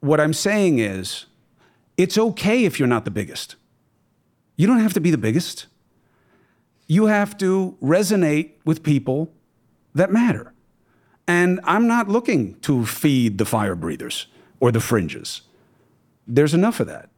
what 0.00 0.20
I'm 0.20 0.32
saying 0.32 0.78
is, 0.80 1.26
it's 1.96 2.18
okay 2.18 2.64
if 2.64 2.78
you're 2.80 2.88
not 2.88 3.04
the 3.04 3.10
biggest. 3.12 3.56
You 4.56 4.66
don't 4.66 4.80
have 4.80 4.94
to 4.94 5.00
be 5.00 5.10
the 5.10 5.18
biggest. 5.18 5.66
You 6.88 7.06
have 7.06 7.36
to 7.38 7.76
resonate 7.82 8.50
with 8.64 8.82
people 8.82 9.30
that 9.94 10.10
matter. 10.10 10.52
And 11.28 11.60
I'm 11.64 11.86
not 11.86 12.08
looking 12.08 12.54
to 12.60 12.84
feed 12.86 13.38
the 13.38 13.44
fire 13.44 13.74
breathers 13.74 14.26
or 14.60 14.70
the 14.72 14.80
fringes. 14.80 15.42
There's 16.26 16.54
enough 16.54 16.80
of 16.80 16.86
that. 16.86 17.10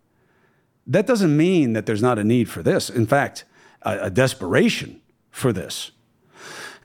That 0.86 1.06
doesn't 1.06 1.36
mean 1.36 1.72
that 1.74 1.86
there's 1.86 2.02
not 2.02 2.18
a 2.18 2.24
need 2.24 2.48
for 2.48 2.62
this. 2.62 2.88
In 2.90 3.06
fact, 3.06 3.44
a, 3.82 3.98
a 4.04 4.10
desperation 4.10 5.00
for 5.30 5.52
this. 5.52 5.90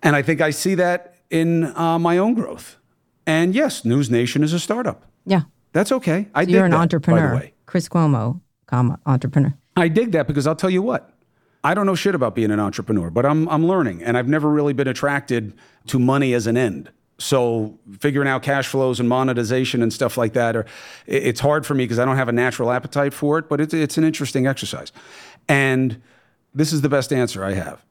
And 0.01 0.15
I 0.15 0.21
think 0.21 0.41
I 0.41 0.49
see 0.49 0.75
that 0.75 1.15
in 1.29 1.75
uh, 1.77 1.97
my 1.99 2.17
own 2.17 2.33
growth. 2.33 2.77
And 3.25 3.55
yes, 3.55 3.81
NewsNation 3.81 4.43
is 4.43 4.53
a 4.53 4.59
startup. 4.59 5.05
Yeah. 5.25 5.43
That's 5.71 5.91
okay. 5.91 6.27
I 6.35 6.45
So 6.45 6.51
you're 6.51 6.65
an 6.65 6.71
that, 6.71 6.79
entrepreneur. 6.79 7.29
By 7.29 7.29
the 7.29 7.35
way, 7.35 7.53
Chris 7.65 7.89
Cuomo, 7.89 8.41
comma, 8.67 8.99
entrepreneur. 9.05 9.53
I 9.75 9.87
dig 9.87 10.11
that 10.11 10.27
because 10.27 10.45
I'll 10.45 10.55
tell 10.55 10.69
you 10.69 10.81
what. 10.81 11.09
I 11.63 11.73
don't 11.73 11.85
know 11.85 11.95
shit 11.95 12.13
about 12.13 12.35
being 12.35 12.51
an 12.51 12.59
entrepreneur, 12.59 13.09
but 13.09 13.25
I'm 13.25 13.47
I'm 13.47 13.65
learning, 13.65 14.03
and 14.03 14.17
I've 14.17 14.27
never 14.27 14.49
really 14.49 14.73
been 14.73 14.87
attracted 14.87 15.53
to 15.87 15.97
money 15.97 16.33
as 16.33 16.45
an 16.45 16.57
end. 16.57 16.91
So 17.19 17.79
figuring 17.99 18.27
out 18.27 18.43
cash 18.43 18.67
flows 18.67 18.99
and 18.99 19.07
monetization 19.07 19.81
and 19.81 19.93
stuff 19.93 20.17
like 20.17 20.33
that, 20.33 20.55
are 20.55 20.65
it's 21.05 21.39
hard 21.39 21.65
for 21.65 21.73
me 21.73 21.83
because 21.85 21.99
I 21.99 22.05
don't 22.05 22.17
have 22.17 22.29
a 22.29 22.33
natural 22.33 22.71
appetite 22.71 23.13
for 23.13 23.37
it. 23.37 23.47
But 23.47 23.61
it's 23.61 23.73
it's 23.73 23.97
an 23.97 24.03
interesting 24.03 24.47
exercise, 24.47 24.91
and 25.47 26.01
this 26.53 26.73
is 26.73 26.81
the 26.81 26.89
best 26.89 27.13
answer 27.13 27.43
I 27.43 27.53
have. 27.53 27.85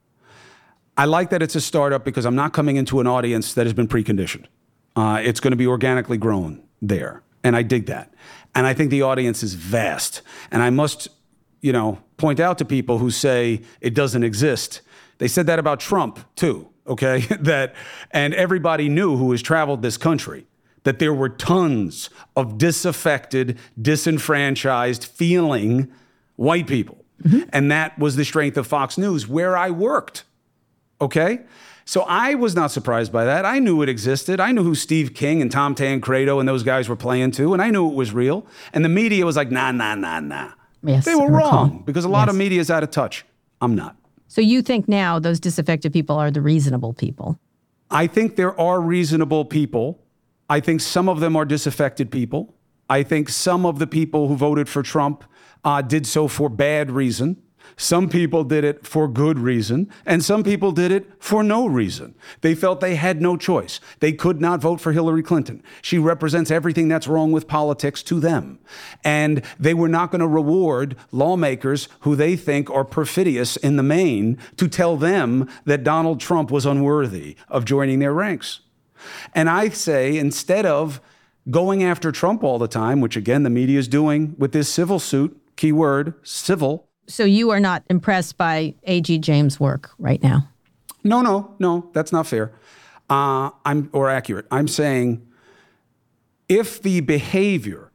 I 0.97 1.07
like 1.07 1.31
that 1.31 1.43
it's 1.43 1.55
a 1.55 1.61
startup 1.61 2.05
because 2.05 2.27
I'm 2.27 2.35
not 2.35 2.53
coming 2.53 2.77
into 2.77 3.01
an 3.01 3.07
audience 3.07 3.55
that 3.55 3.65
has 3.67 3.73
been 3.73 3.89
preconditioned. 3.89 4.47
Uh, 4.95 5.21
it's 5.23 5.41
going 5.41 5.53
to 5.53 5.57
be 5.57 5.67
organically 5.67 6.19
grown 6.19 6.63
there. 6.83 7.23
And 7.43 7.57
I 7.57 7.63
dig 7.63 7.87
that. 7.87 8.13
And 8.55 8.67
I 8.67 8.75
think 8.75 8.91
the 8.91 9.03
audience 9.03 9.43
is 9.43 9.55
vast. 9.55 10.23
And 10.51 10.63
I 10.63 10.71
must, 10.71 11.09
you 11.61 11.73
know, 11.73 11.99
point 12.19 12.41
out 12.41 12.59
to 12.59 12.65
people 12.65 12.99
who 12.99 13.11
say 13.11 13.63
it 13.81 13.95
doesn't 13.95 14.23
exist. 14.23 14.83
They 15.19 15.29
said 15.29 15.47
that 15.47 15.59
about 15.59 15.81
Trump 15.81 16.21
too, 16.37 16.69
okay? 16.87 17.21
that 17.41 17.75
and 18.11 18.35
everybody 18.35 18.89
knew 18.89 19.17
who 19.17 19.31
has 19.33 19.43
traveled 19.43 19.83
this 19.83 19.97
country 19.97 20.47
that 20.85 20.99
there 20.99 21.15
were 21.15 21.29
tons 21.29 22.11
of 22.37 22.59
disaffected, 22.59 23.59
disenfranchised, 23.81 25.05
feeling 25.05 25.93
white 26.37 26.67
people. 26.67 27.05
Mm-hmm. 27.23 27.49
And 27.53 27.71
that 27.71 27.99
was 27.99 28.17
the 28.17 28.25
strength 28.25 28.57
of 28.57 28.67
Fox 28.67 28.99
News 28.99 29.29
where 29.29 29.57
I 29.57 29.71
worked. 29.71 30.25
Okay? 31.01 31.41
So 31.85 32.03
I 32.03 32.35
was 32.35 32.55
not 32.55 32.71
surprised 32.71 33.13
by 33.13 33.25
that. 33.25 33.45
I 33.45 33.59
knew 33.59 33.83
it 33.83 33.89
existed. 33.89 34.41
I 34.41 34.53
knew 34.53 34.63
who 34.63 34.75
Steve 34.75 35.15
King 35.15 35.43
and 35.43 35.51
Tom 35.51 35.75
Tancredo 35.75 36.39
and 36.39 36.49
those 36.49 36.63
guys 36.63 36.89
were 36.89 36.97
playing 36.97 37.33
to, 37.33 37.53
and 37.53 37.63
I 37.63 37.71
knew 37.71 37.89
it 37.89 37.95
was 37.95 38.13
real. 38.13 38.47
And 38.73 38.85
the 38.85 38.89
media 38.89 39.27
was 39.27 39.37
like, 39.37 39.51
nah, 39.51 39.73
nah, 39.73 39.95
nah, 39.95 40.21
nah. 40.21 40.53
Yes, 40.85 41.05
they 41.05 41.15
were 41.15 41.31
wrong 41.31 41.83
because 41.87 42.05
a 42.05 42.09
lot 42.09 42.29
of 42.29 42.35
media 42.35 42.61
is 42.61 42.71
out 42.71 42.83
of 42.83 42.91
touch. 42.91 43.25
I'm 43.61 43.77
not. 43.77 43.97
So 44.33 44.41
you 44.41 44.63
think 44.63 44.89
now 44.89 45.19
those 45.19 45.39
disaffected 45.39 45.93
people 45.93 46.17
are 46.17 46.31
the 46.31 46.41
reasonable 46.41 46.95
people? 46.95 47.39
I 47.91 48.07
think 48.07 48.37
there 48.37 48.59
are 48.59 48.81
reasonable 48.81 49.45
people. 49.45 50.03
I 50.49 50.59
think 50.59 50.81
some 50.81 51.07
of 51.07 51.21
them 51.21 51.37
are 51.37 51.45
disaffected 51.45 52.11
people. 52.11 52.55
I 52.89 53.03
think 53.03 53.29
some 53.29 53.67
of 53.67 53.79
the 53.79 53.87
people 53.87 54.29
who 54.29 54.37
voted 54.37 54.71
for 54.71 54.83
Trump 54.83 55.25
uh, 55.65 55.83
did 55.83 56.07
so 56.07 56.29
for 56.29 56.49
bad 56.49 56.91
reason. 56.91 57.43
Some 57.77 58.09
people 58.09 58.45
did 58.45 58.65
it 58.65 58.87
for 58.87 59.09
good 59.09 59.39
reason, 59.39 59.91
and 60.05 60.25
some 60.25 60.43
people 60.43 60.73
did 60.73 60.93
it 60.93 61.11
for 61.19 61.43
no 61.43 61.67
reason. 61.67 62.15
They 62.41 62.55
felt 62.55 62.81
they 62.81 62.97
had 62.97 63.21
no 63.21 63.37
choice. 63.37 63.81
They 64.01 64.13
could 64.13 64.41
not 64.41 64.61
vote 64.61 64.81
for 64.81 64.93
Hillary 64.93 65.23
Clinton. 65.23 65.63
She 65.81 65.99
represents 65.99 66.51
everything 66.51 66.89
that's 66.89 67.09
wrong 67.09 67.33
with 67.33 67.49
politics 67.49 68.03
to 68.05 68.21
them. 68.21 68.59
And 69.05 69.43
they 69.59 69.75
were 69.75 69.89
not 69.89 70.11
going 70.11 70.21
to 70.21 70.29
reward 70.29 70.97
lawmakers 71.11 71.89
who 72.01 72.15
they 72.15 72.37
think 72.37 72.71
are 72.71 72.85
perfidious 72.85 73.57
in 73.57 73.77
the 73.77 73.83
main 73.83 74.39
to 74.57 74.69
tell 74.69 74.97
them 74.97 75.49
that 75.65 75.85
Donald 75.85 76.21
Trump 76.21 76.51
was 76.51 76.67
unworthy 76.67 77.37
of 77.49 77.65
joining 77.65 77.99
their 77.99 78.13
ranks. 78.13 78.61
And 79.35 79.49
I 79.51 79.71
say, 79.71 80.17
instead 80.17 80.67
of 80.67 81.01
going 81.51 81.83
after 81.83 82.13
Trump 82.13 82.45
all 82.45 82.59
the 82.59 82.69
time, 82.69 83.01
which 83.01 83.17
again 83.17 83.43
the 83.43 83.51
media 83.51 83.79
is 83.79 83.89
doing 83.89 84.35
with 84.39 84.53
this 84.53 84.69
civil 84.69 84.99
suit, 84.99 85.37
keyword 85.57 86.15
civil. 86.23 86.89
So 87.13 87.25
you 87.25 87.51
are 87.51 87.61
not 87.61 87.85
impressed 87.91 88.39
by 88.39 88.75
A.G. 88.85 89.19
James' 89.19 89.61
work 89.61 89.91
right 89.99 90.23
now? 90.23 90.49
No, 91.05 91.21
no, 91.21 91.55
no, 91.59 91.91
that's 91.93 92.11
not 92.11 92.27
fair. 92.27 92.53
Uh, 93.11 93.51
I'm 93.67 93.91
or 93.93 94.09
accurate. 94.09 94.47
I'm 94.51 94.67
saying 94.67 95.27
if 96.49 96.81
the 96.81 97.01
behavior 97.01 97.93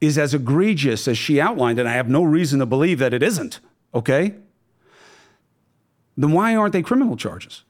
is 0.00 0.16
as 0.16 0.32
egregious 0.32 1.06
as 1.06 1.18
she 1.18 1.42
outlined, 1.42 1.78
and 1.78 1.86
I 1.86 1.92
have 1.92 2.08
no 2.08 2.22
reason 2.22 2.58
to 2.60 2.66
believe 2.66 2.98
that 3.00 3.12
it 3.12 3.22
isn't, 3.22 3.60
okay, 3.94 4.34
then 6.16 6.32
why 6.32 6.56
aren't 6.56 6.72
they 6.72 6.82
criminal 6.82 7.18
charges? 7.18 7.64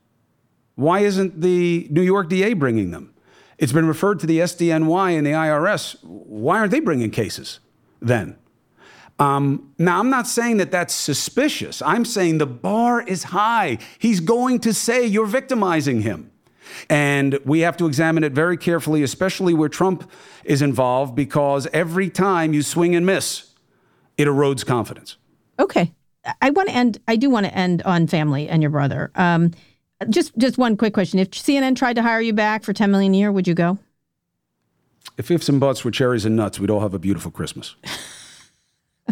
Why 0.76 1.00
isn't 1.00 1.40
the 1.40 1.88
New 1.90 2.02
York 2.02 2.28
DA 2.28 2.52
bringing 2.52 2.92
them? 2.92 3.12
It's 3.58 3.72
been 3.72 3.88
referred 3.88 4.20
to 4.20 4.26
the 4.26 4.38
SDNY 4.38 5.18
and 5.18 5.26
the 5.26 5.32
IRS. 5.32 5.96
Why 6.04 6.58
aren't 6.58 6.70
they 6.70 6.80
bringing 6.80 7.10
cases 7.10 7.58
then? 8.00 8.36
Um, 9.18 9.72
now, 9.78 10.00
I'm 10.00 10.10
not 10.10 10.26
saying 10.26 10.56
that 10.56 10.70
that's 10.70 10.94
suspicious. 10.94 11.80
I'm 11.82 12.04
saying 12.04 12.38
the 12.38 12.46
bar 12.46 13.02
is 13.02 13.24
high. 13.24 13.78
He's 13.98 14.20
going 14.20 14.58
to 14.60 14.74
say 14.74 15.06
you're 15.06 15.26
victimizing 15.26 16.02
him. 16.02 16.30
And 16.90 17.38
we 17.44 17.60
have 17.60 17.76
to 17.76 17.86
examine 17.86 18.24
it 18.24 18.32
very 18.32 18.56
carefully, 18.56 19.02
especially 19.02 19.54
where 19.54 19.68
Trump 19.68 20.10
is 20.44 20.62
involved, 20.62 21.14
because 21.14 21.68
every 21.72 22.10
time 22.10 22.52
you 22.52 22.62
swing 22.62 22.96
and 22.96 23.06
miss, 23.06 23.52
it 24.18 24.26
erodes 24.26 24.66
confidence. 24.66 25.16
Okay. 25.60 25.92
I 26.40 26.50
want 26.50 26.70
to 26.70 26.74
end. 26.74 26.98
I 27.06 27.16
do 27.16 27.30
want 27.30 27.46
to 27.46 27.54
end 27.54 27.82
on 27.82 28.06
family 28.06 28.48
and 28.48 28.62
your 28.62 28.70
brother. 28.70 29.10
Um, 29.14 29.52
just, 30.08 30.36
just 30.38 30.56
one 30.56 30.76
quick 30.76 30.94
question: 30.94 31.18
If 31.18 31.30
CNN 31.32 31.76
tried 31.76 31.94
to 31.94 32.02
hire 32.02 32.20
you 32.20 32.32
back 32.32 32.64
for 32.64 32.72
ten 32.72 32.90
million 32.90 33.14
a 33.14 33.18
year, 33.18 33.30
would 33.30 33.46
you 33.46 33.54
go? 33.54 33.78
If 35.18 35.30
ifs 35.30 35.48
and 35.50 35.60
buts 35.60 35.84
were 35.84 35.90
cherries 35.90 36.24
and 36.24 36.34
nuts, 36.34 36.58
we'd 36.58 36.70
all 36.70 36.80
have 36.80 36.94
a 36.94 36.98
beautiful 36.98 37.30
Christmas. 37.30 37.76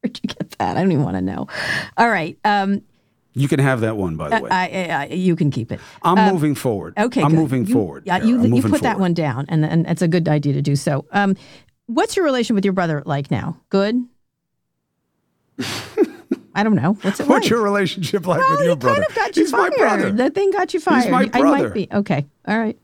Where'd 0.00 0.20
you 0.22 0.28
get 0.28 0.50
that? 0.58 0.76
I 0.76 0.80
don't 0.82 0.92
even 0.92 1.04
want 1.04 1.16
to 1.16 1.22
know. 1.22 1.46
All 1.96 2.08
right. 2.08 2.38
Um, 2.44 2.82
You 3.34 3.48
can 3.48 3.58
have 3.60 3.80
that 3.80 3.96
one, 3.96 4.16
by 4.16 4.28
the 4.30 4.40
way. 4.44 4.50
I, 4.50 4.66
I, 4.66 4.88
I, 4.88 5.04
you 5.06 5.36
can 5.36 5.50
keep 5.50 5.70
it. 5.72 5.80
I'm 6.02 6.32
moving 6.32 6.54
forward. 6.54 6.94
Okay. 6.98 7.22
I'm 7.22 7.30
good. 7.30 7.36
moving 7.36 7.66
You- 7.66 7.74
forward. 7.74 8.04
Yeah, 8.06 8.22
you, 8.22 8.42
you 8.44 8.62
put 8.62 8.82
that 8.82 8.98
one 8.98 9.14
down, 9.14 9.46
and, 9.48 9.64
and 9.64 9.86
it's 9.86 10.02
a 10.02 10.08
good 10.08 10.28
idea 10.28 10.52
to 10.54 10.62
do 10.62 10.76
so. 10.76 11.04
Um, 11.12 11.36
what's 11.86 12.16
your 12.16 12.24
relation 12.24 12.54
with 12.54 12.64
your 12.64 12.72
brother 12.72 13.02
like 13.04 13.30
now? 13.30 13.60
Good. 13.68 13.96
I 16.54 16.62
don't 16.62 16.74
know. 16.74 16.94
What's 17.02 17.20
it 17.20 17.26
What's 17.28 17.44
like? 17.44 17.50
your 17.50 17.62
relationship 17.62 18.26
like 18.26 18.40
Well, 18.40 18.50
with 18.52 18.60
your 18.62 18.72
it 18.72 18.78
brother? 18.78 19.00
kind 19.02 19.10
of 19.10 19.14
got 19.16 19.36
you 19.36 19.42
He's 19.42 19.50
fired. 19.50 19.72
my 19.72 19.76
brother. 19.78 20.12
That 20.12 20.34
thing 20.34 20.50
got 20.52 20.72
you 20.74 20.80
fired. 20.80 21.02
He's 21.02 21.10
my 21.10 21.30
I 21.32 21.40
brother. 21.40 21.64
might 21.68 21.74
be 21.74 21.88
okay. 21.92 22.26
All 22.48 22.58
right. 22.58 22.78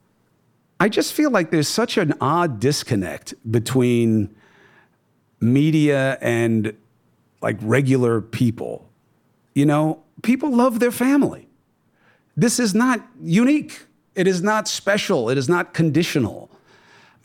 I 0.78 0.88
just 0.88 1.12
feel 1.14 1.30
like 1.30 1.50
there's 1.50 1.68
such 1.68 1.96
an 1.96 2.12
odd 2.20 2.60
disconnect 2.60 3.34
between 3.50 4.34
media 5.42 6.18
and 6.20 6.74
like 7.40 7.56
regular 7.60 8.20
people. 8.20 8.88
You 9.54 9.66
know, 9.66 10.02
people 10.22 10.54
love 10.54 10.80
their 10.80 10.92
family. 10.92 11.48
This 12.36 12.58
is 12.58 12.74
not 12.74 13.04
unique. 13.20 13.86
It 14.14 14.26
is 14.26 14.42
not 14.42 14.68
special. 14.68 15.28
It 15.28 15.36
is 15.36 15.48
not 15.48 15.74
conditional. 15.74 16.50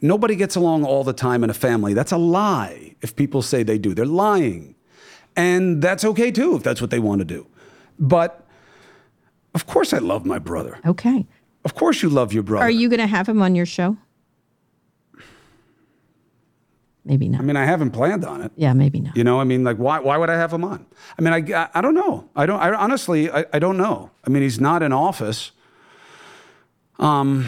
Nobody 0.02 0.36
gets 0.36 0.56
along 0.56 0.84
all 0.84 1.04
the 1.04 1.14
time 1.14 1.44
in 1.44 1.50
a 1.50 1.54
family. 1.54 1.94
That's 1.94 2.12
a 2.12 2.18
lie 2.18 2.96
if 3.02 3.16
people 3.16 3.42
say 3.42 3.64
they 3.64 3.78
do. 3.78 3.94
They're 3.94 4.06
lying. 4.06 4.76
And 5.36 5.82
that's 5.82 6.04
okay 6.04 6.32
too 6.32 6.56
if 6.56 6.64
that's 6.64 6.82
what 6.82 6.90
they 6.90 7.00
want 7.00 7.20
to 7.20 7.26
do. 7.26 7.48
But 8.00 8.46
of 9.54 9.66
course, 9.66 9.94
I 9.94 10.00
love 10.00 10.26
my 10.26 10.40
brother. 10.40 10.80
Okay. 10.86 11.26
Of 11.64 11.76
course, 11.76 12.02
you 12.02 12.10
love 12.10 12.34
your 12.34 12.44
brother. 12.44 12.66
Are 12.66 12.70
you 12.70 12.90
going 12.90 13.00
to 13.00 13.08
have 13.08 13.28
him 13.28 13.42
on 13.42 13.56
your 13.56 13.66
show? 13.66 13.98
Maybe 17.08 17.30
not. 17.30 17.40
I 17.40 17.44
mean, 17.44 17.56
I 17.56 17.64
haven't 17.66 17.92
planned 17.92 18.26
on 18.26 18.42
it. 18.42 18.52
yeah, 18.58 18.74
maybe 18.74 19.00
not. 19.00 19.16
You 19.16 19.24
know, 19.24 19.40
I 19.40 19.46
mean, 19.46 19.64
like, 19.64 19.78
why, 19.78 20.00
why 20.00 20.18
would 20.18 20.30
I 20.30 20.36
have 20.36 20.52
him 20.52 20.64
on? 20.66 20.86
I 21.18 21.22
mean, 21.22 21.34
I, 21.34 21.58
I, 21.64 21.70
I 21.76 21.82
don't 21.82 21.94
know. 21.96 22.30
I 22.36 22.46
don't, 22.46 22.60
I 22.60 22.74
honestly, 22.74 23.32
I, 23.32 23.46
I 23.54 23.60
don't 23.60 23.78
know. 23.78 24.12
I 24.26 24.30
mean, 24.30 24.44
he's 24.44 24.60
not 24.60 24.84
in 24.84 24.92
office. 24.92 25.52
Um, 27.00 27.48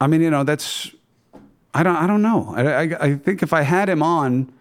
I 0.00 0.06
mean, 0.06 0.20
you 0.20 0.30
know, 0.30 0.44
that's, 0.44 0.90
I 1.72 1.82
don't, 1.82 1.96
I 1.96 2.06
don't 2.06 2.20
know. 2.22 2.52
I, 2.54 2.62
I, 2.62 2.82
I 3.00 3.14
think 3.14 3.42
if 3.42 3.52
I 3.54 3.62
had 3.62 3.88
him 3.88 4.02
on, 4.02 4.52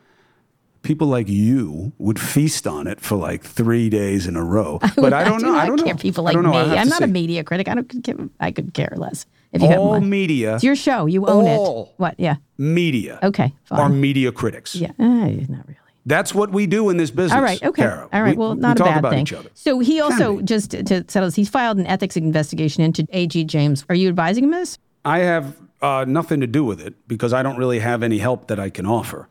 people 0.84 1.08
like 1.08 1.28
you 1.28 1.92
would 1.98 2.20
feast 2.20 2.66
on 2.68 2.88
it 2.88 3.02
for 3.02 3.16
like 3.18 3.44
three 3.44 3.90
days 3.90 4.26
in 4.28 4.36
a 4.38 4.44
row. 4.44 4.80
But 4.96 5.12
I 5.14 5.24
don't 5.26 5.40
do 5.40 5.48
know. 5.48 5.56
I 5.56 5.66
don't 5.66 5.78
know. 5.78 5.84
care 5.86 5.96
people 5.96 6.24
I 6.24 6.32
like 6.32 6.34
don't 6.36 6.44
know. 6.44 6.52
me. 6.52 6.78
I'm 6.78 6.88
not 6.88 7.02
a 7.02 7.08
media 7.08 7.44
critic. 7.44 7.68
I 7.68 7.76
don't 7.76 8.02
give. 8.02 8.30
I 8.40 8.52
could 8.52 8.74
care 8.74 8.94
less 8.96 9.26
if 9.54 9.62
you 9.62 9.68
have 9.70 9.80
All 9.80 9.90
one. 9.92 10.10
media, 10.10 10.56
It's 10.56 10.64
your 10.64 10.76
show. 10.76 11.06
You 11.06 11.26
own 11.28 11.46
it. 11.48 11.58
What? 11.98 12.16
Yeah. 12.18 12.36
media 12.58 13.20
Okay. 13.24 13.54
are 13.72 13.78
Fine. 13.90 14.02
media 14.02 14.32
critics. 14.32 14.76
Yeah. 14.76 14.90
Eh, 15.00 15.46
not 15.50 15.66
really. 15.68 15.78
That's 16.06 16.36
what 16.36 16.52
we 16.52 16.68
do 16.68 16.90
in 16.90 16.98
this 16.98 17.12
business. 17.12 17.32
All 17.34 17.42
right. 17.42 17.64
Okay. 17.64 17.82
Kara. 17.84 18.10
All 18.12 18.22
right. 18.22 18.32
We- 18.36 18.38
well, 18.38 18.56
we 18.56 18.60
not 18.62 18.76
a 18.76 18.80
talk 18.80 18.88
bad 18.88 18.98
about 19.00 19.12
thing. 19.14 19.22
each 19.22 19.32
other. 19.32 19.50
So 19.54 19.80
he 19.80 20.02
also 20.02 20.38
be. 20.38 20.44
just 20.44 20.72
to 20.72 20.84
to 20.84 21.06
settle 21.08 21.28
this, 21.28 21.36
he's 21.36 21.48
filed 21.50 21.78
an 21.78 21.88
ethics 21.88 22.18
investigation 22.18 22.84
into 22.84 23.06
A.G. 23.12 23.46
James. 23.46 23.86
Are 23.88 23.96
you 23.96 24.10
advising 24.10 24.44
him 24.44 24.52
this? 24.52 24.78
I 25.06 25.20
have 25.20 25.56
uh, 25.82 26.04
nothing 26.08 26.42
to 26.42 26.48
do 26.48 26.66
with 26.66 26.82
it 26.82 26.94
because 27.08 27.32
I 27.32 27.42
don't 27.44 27.58
really 27.58 27.80
have 27.80 28.04
any 28.04 28.18
help 28.18 28.48
that 28.48 28.60
I 28.60 28.70
can 28.70 28.86
offer. 28.86 29.30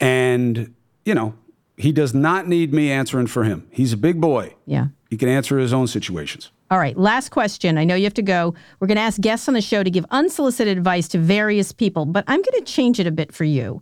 And, 0.00 0.74
you 1.04 1.14
know, 1.14 1.34
he 1.76 1.92
does 1.92 2.14
not 2.14 2.48
need 2.48 2.72
me 2.72 2.90
answering 2.90 3.26
for 3.26 3.44
him. 3.44 3.66
He's 3.70 3.92
a 3.92 3.96
big 3.96 4.20
boy. 4.20 4.54
Yeah. 4.66 4.86
He 5.08 5.16
can 5.16 5.28
answer 5.28 5.58
his 5.58 5.72
own 5.72 5.86
situations. 5.86 6.50
All 6.70 6.78
right, 6.78 6.96
last 6.96 7.30
question. 7.30 7.78
I 7.78 7.84
know 7.84 7.94
you 7.94 8.04
have 8.04 8.14
to 8.14 8.22
go. 8.22 8.54
We're 8.78 8.88
going 8.88 8.96
to 8.96 9.02
ask 9.02 9.20
guests 9.20 9.48
on 9.48 9.54
the 9.54 9.62
show 9.62 9.82
to 9.82 9.90
give 9.90 10.04
unsolicited 10.10 10.76
advice 10.76 11.08
to 11.08 11.18
various 11.18 11.72
people, 11.72 12.04
but 12.04 12.24
I'm 12.26 12.42
going 12.42 12.64
to 12.64 12.70
change 12.70 13.00
it 13.00 13.06
a 13.06 13.10
bit 13.10 13.32
for 13.32 13.44
you. 13.44 13.80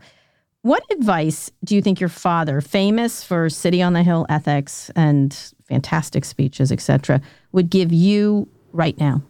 What 0.62 0.84
advice 0.90 1.50
do 1.64 1.74
you 1.74 1.82
think 1.82 2.00
your 2.00 2.08
father, 2.08 2.60
famous 2.60 3.24
for 3.24 3.50
City 3.50 3.82
on 3.82 3.92
the 3.92 4.04
Hill 4.04 4.26
ethics 4.28 4.90
and 4.94 5.32
fantastic 5.68 6.24
speeches, 6.24 6.70
etc., 6.70 7.20
would 7.52 7.70
give 7.70 7.92
you 7.92 8.48
right 8.72 8.98
now? 8.98 9.22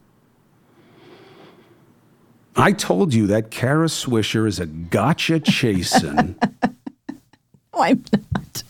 I 2.57 2.73
told 2.73 3.13
you 3.13 3.27
that 3.29 3.51
Kara 3.51 3.87
Swisher 3.87 4.47
is 4.47 4.59
a 4.59 4.67
gotcha 4.67 5.41
chasing. 5.41 6.37
Oh, 7.73 7.83
I'm 7.83 8.03
not. 8.35 8.63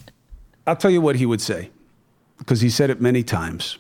I'll 0.67 0.77
tell 0.77 0.91
you 0.91 1.01
what 1.01 1.17
he 1.17 1.27
would 1.27 1.41
say 1.41 1.71
because 2.47 2.63
he 2.63 2.71
said 2.71 2.89
it 2.89 3.01
many 3.01 3.23
times. 3.23 3.77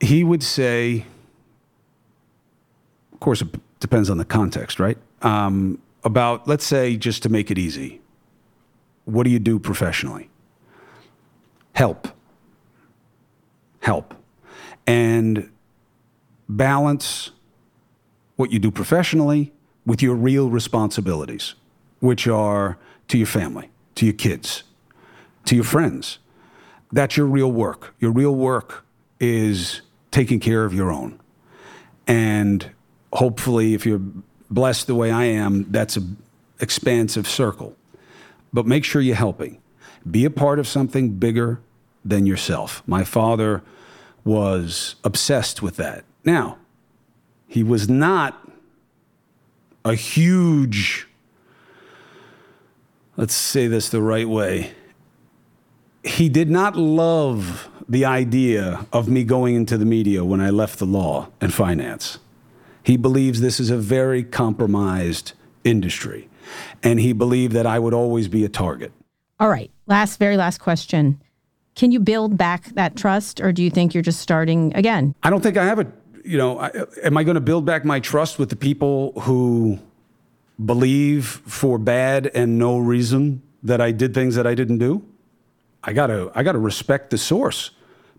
He 0.00 0.22
would 0.22 0.44
say, 0.44 1.06
of 3.12 3.18
course, 3.18 3.42
it 3.42 3.48
depends 3.80 4.08
on 4.08 4.18
the 4.18 4.24
context, 4.24 4.78
right? 4.78 4.98
Um, 5.22 5.80
about, 6.04 6.46
let's 6.46 6.64
say, 6.64 6.96
just 6.96 7.24
to 7.24 7.28
make 7.28 7.50
it 7.50 7.58
easy, 7.58 8.00
what 9.06 9.24
do 9.24 9.30
you 9.30 9.40
do 9.40 9.58
professionally? 9.58 10.30
help. 11.80 12.08
Help. 13.80 14.14
And 14.86 15.50
balance 16.46 17.30
what 18.36 18.52
you 18.52 18.58
do 18.58 18.70
professionally 18.70 19.52
with 19.86 20.02
your 20.02 20.14
real 20.14 20.50
responsibilities, 20.50 21.54
which 22.00 22.26
are 22.28 22.76
to 23.08 23.16
your 23.16 23.26
family, 23.26 23.70
to 23.94 24.04
your 24.04 24.12
kids, 24.12 24.62
to 25.46 25.54
your 25.54 25.64
friends. 25.64 26.18
That's 26.92 27.16
your 27.16 27.26
real 27.26 27.50
work. 27.50 27.94
Your 28.00 28.10
real 28.10 28.34
work 28.34 28.84
is 29.18 29.82
taking 30.10 30.40
care 30.40 30.64
of 30.64 30.74
your 30.74 30.90
own. 30.90 31.20
And 32.06 32.70
hopefully, 33.12 33.74
if 33.74 33.86
you're 33.86 34.00
blessed 34.50 34.86
the 34.86 34.94
way 34.94 35.10
I 35.10 35.24
am, 35.24 35.70
that's 35.70 35.96
an 35.96 36.16
expansive 36.60 37.28
circle. 37.28 37.76
But 38.52 38.66
make 38.66 38.84
sure 38.84 39.00
you're 39.00 39.14
helping. 39.14 39.60
Be 40.10 40.24
a 40.24 40.30
part 40.30 40.58
of 40.58 40.66
something 40.66 41.10
bigger 41.14 41.60
than 42.04 42.26
yourself. 42.26 42.82
My 42.86 43.04
father 43.04 43.62
was 44.24 44.96
obsessed 45.04 45.62
with 45.62 45.76
that. 45.76 46.04
Now, 46.24 46.58
he 47.46 47.62
was 47.62 47.88
not 47.88 48.48
a 49.84 49.94
huge, 49.94 51.08
let's 53.16 53.34
say 53.34 53.66
this 53.66 53.88
the 53.88 54.02
right 54.02 54.28
way, 54.28 54.72
he 56.02 56.28
did 56.28 56.50
not 56.50 56.76
love 56.76 57.68
the 57.88 58.04
idea 58.04 58.86
of 58.92 59.08
me 59.08 59.24
going 59.24 59.56
into 59.56 59.76
the 59.76 59.84
media 59.84 60.24
when 60.24 60.40
I 60.40 60.50
left 60.50 60.78
the 60.78 60.86
law 60.86 61.28
and 61.40 61.52
finance. 61.52 62.18
He 62.82 62.96
believes 62.96 63.40
this 63.40 63.60
is 63.60 63.70
a 63.70 63.76
very 63.76 64.22
compromised 64.22 65.32
industry, 65.64 66.28
and 66.82 67.00
he 67.00 67.12
believed 67.12 67.52
that 67.54 67.66
I 67.66 67.78
would 67.78 67.92
always 67.92 68.28
be 68.28 68.44
a 68.44 68.48
target. 68.48 68.92
All 69.38 69.48
right. 69.48 69.70
Last, 69.86 70.18
very 70.18 70.36
last 70.36 70.58
question. 70.58 71.20
Can 71.74 71.92
you 71.92 72.00
build 72.00 72.36
back 72.36 72.66
that 72.74 72.96
trust, 72.96 73.40
or 73.40 73.52
do 73.52 73.62
you 73.62 73.70
think 73.70 73.94
you're 73.94 74.02
just 74.02 74.20
starting 74.20 74.72
again? 74.74 75.14
I 75.22 75.30
don't 75.30 75.40
think 75.40 75.56
I 75.56 75.64
have 75.64 75.78
a, 75.78 75.92
you 76.24 76.38
know, 76.38 76.58
I, 76.58 76.70
am 77.02 77.16
I 77.16 77.24
going 77.24 77.36
to 77.36 77.40
build 77.40 77.64
back 77.64 77.84
my 77.84 78.00
trust 78.00 78.38
with 78.38 78.50
the 78.50 78.56
people 78.56 79.12
who 79.20 79.78
believe 80.64 81.26
for 81.26 81.78
bad 81.78 82.30
and 82.34 82.58
no 82.58 82.78
reason 82.78 83.42
that 83.62 83.80
I 83.80 83.92
did 83.92 84.14
things 84.14 84.34
that 84.36 84.46
I 84.46 84.54
didn't 84.54 84.78
do? 84.78 85.04
I 85.82 85.92
gotta, 85.92 86.30
I 86.34 86.42
gotta 86.42 86.58
respect 86.58 87.10
the 87.10 87.18
source 87.18 87.70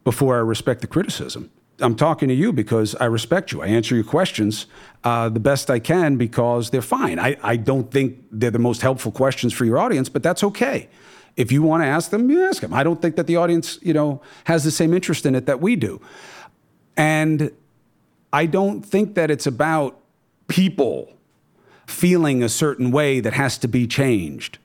before 0.04 0.36
I 0.36 0.40
respect 0.40 0.82
the 0.82 0.88
criticism. 0.88 1.52
I'm 1.80 1.96
talking 1.96 2.28
to 2.30 2.34
you 2.34 2.54
because 2.54 2.96
I 2.96 3.06
respect 3.06 3.52
you. 3.52 3.62
I 3.62 3.68
answer 3.68 3.96
your 3.96 4.04
questions 4.04 4.68
uh, 5.04 5.30
the 5.30 5.40
best 5.40 5.70
I 5.70 5.80
can 5.80 6.18
because 6.18 6.70
they're 6.70 6.82
fine. 6.82 7.18
I, 7.20 7.38
I 7.42 7.56
don't 7.56 7.90
think 7.92 8.24
they're 8.32 8.52
the 8.52 8.60
most 8.60 8.82
helpful 8.82 9.12
questions 9.12 9.52
for 9.52 9.66
your 9.66 9.80
audience, 9.80 10.08
but 10.08 10.22
that's 10.22 10.44
okay. 10.44 10.90
If 11.38 11.52
you 11.52 11.64
want 11.64 11.82
to 11.82 11.88
ask 11.88 12.12
them, 12.12 12.30
you 12.30 12.44
ask 12.44 12.62
them. 12.62 12.74
I 12.74 12.84
don't 12.84 13.02
think 13.02 13.16
that 13.16 13.26
the 13.26 13.38
audience, 13.38 13.80
you 13.82 13.94
know, 13.94 14.22
has 14.46 14.64
the 14.64 14.72
same 14.72 14.94
interest 14.94 15.26
in 15.26 15.34
it 15.34 15.46
that 15.46 15.60
we 15.60 15.76
do. 15.76 16.02
And 16.98 17.52
I 18.34 18.46
don't 18.46 18.82
think 18.84 19.16
that 19.16 19.32
it's 19.32 19.48
about 19.48 19.98
people 20.48 21.14
feeling 21.88 22.44
a 22.44 22.50
certain 22.50 22.92
way 22.92 23.20
that 23.22 23.34
has 23.34 23.58
to 23.60 23.68
be 23.68 23.88
changed. 23.88 24.60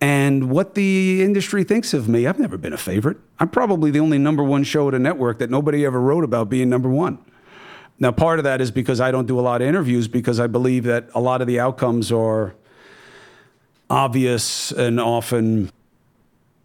And 0.00 0.50
what 0.50 0.74
the 0.74 1.22
industry 1.22 1.64
thinks 1.64 1.94
of 1.94 2.08
me, 2.08 2.26
I've 2.26 2.38
never 2.38 2.58
been 2.58 2.72
a 2.72 2.78
favorite. 2.78 3.16
I'm 3.38 3.48
probably 3.48 3.90
the 3.90 4.00
only 4.00 4.18
number 4.18 4.42
one 4.42 4.64
show 4.64 4.88
at 4.88 4.94
a 4.94 4.98
network 4.98 5.38
that 5.38 5.50
nobody 5.50 5.86
ever 5.86 6.00
wrote 6.00 6.24
about 6.24 6.48
being 6.48 6.68
number 6.68 6.88
one. 6.88 7.18
Now, 7.98 8.10
part 8.10 8.38
of 8.38 8.44
that 8.44 8.60
is 8.60 8.70
because 8.70 9.00
I 9.00 9.10
don't 9.10 9.26
do 9.26 9.38
a 9.38 9.42
lot 9.42 9.62
of 9.62 9.68
interviews 9.68 10.08
because 10.08 10.40
I 10.40 10.46
believe 10.46 10.84
that 10.84 11.08
a 11.14 11.20
lot 11.20 11.40
of 11.40 11.46
the 11.46 11.60
outcomes 11.60 12.10
are 12.10 12.54
obvious 13.88 14.72
and 14.72 15.00
often 15.00 15.70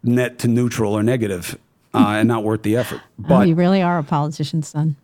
net 0.02 0.38
to 0.40 0.48
neutral 0.48 0.94
or 0.94 1.02
negative, 1.02 1.58
uh, 1.94 2.14
and 2.18 2.28
not 2.28 2.42
worth 2.42 2.62
the 2.62 2.76
effort. 2.76 3.00
oh, 3.28 3.42
you 3.42 3.54
really 3.54 3.82
are 3.82 3.98
a 3.98 4.02
politician's 4.02 4.68
son. 4.68 4.96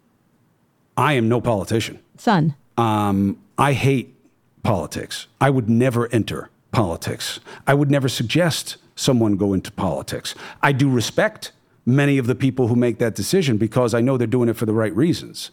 I 0.96 1.12
am 1.12 1.28
no 1.28 1.40
politician. 1.40 2.00
Son. 2.16 2.54
Um, 2.76 3.38
I 3.58 3.72
hate 3.74 4.14
politics. 4.62 5.26
I 5.40 5.50
would 5.50 5.68
never 5.68 6.08
enter 6.12 6.50
politics. 6.76 7.40
I 7.66 7.72
would 7.72 7.90
never 7.90 8.06
suggest 8.06 8.76
someone 8.96 9.36
go 9.36 9.54
into 9.54 9.72
politics. 9.72 10.34
I 10.62 10.72
do 10.72 10.90
respect 10.90 11.52
many 11.86 12.18
of 12.18 12.26
the 12.26 12.34
people 12.34 12.68
who 12.68 12.76
make 12.76 12.98
that 12.98 13.14
decision 13.14 13.56
because 13.56 13.94
I 13.94 14.02
know 14.02 14.18
they're 14.18 14.26
doing 14.26 14.50
it 14.50 14.58
for 14.58 14.66
the 14.66 14.74
right 14.74 14.94
reasons. 14.94 15.52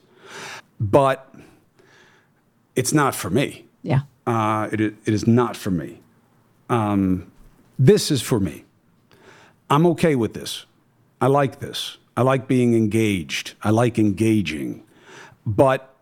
But 0.81 1.33
it's 2.75 2.91
not 2.91 3.15
for 3.15 3.29
me. 3.29 3.65
Yeah. 3.83 4.01
Uh, 4.27 4.67
it, 4.73 4.81
it 4.81 4.95
is 5.05 5.25
not 5.25 5.55
for 5.55 5.71
me. 5.71 6.01
Um, 6.69 7.31
this 7.79 8.11
is 8.11 8.21
for 8.21 8.41
me. 8.41 8.65
I'm 9.69 9.85
okay 9.93 10.15
with 10.15 10.33
this. 10.33 10.65
I 11.21 11.27
like 11.27 11.59
this. 11.59 11.97
I 12.17 12.23
like 12.23 12.49
being 12.49 12.75
engaged. 12.75 13.53
I 13.63 13.69
like 13.69 13.97
engaging. 13.97 14.83
But 15.45 15.95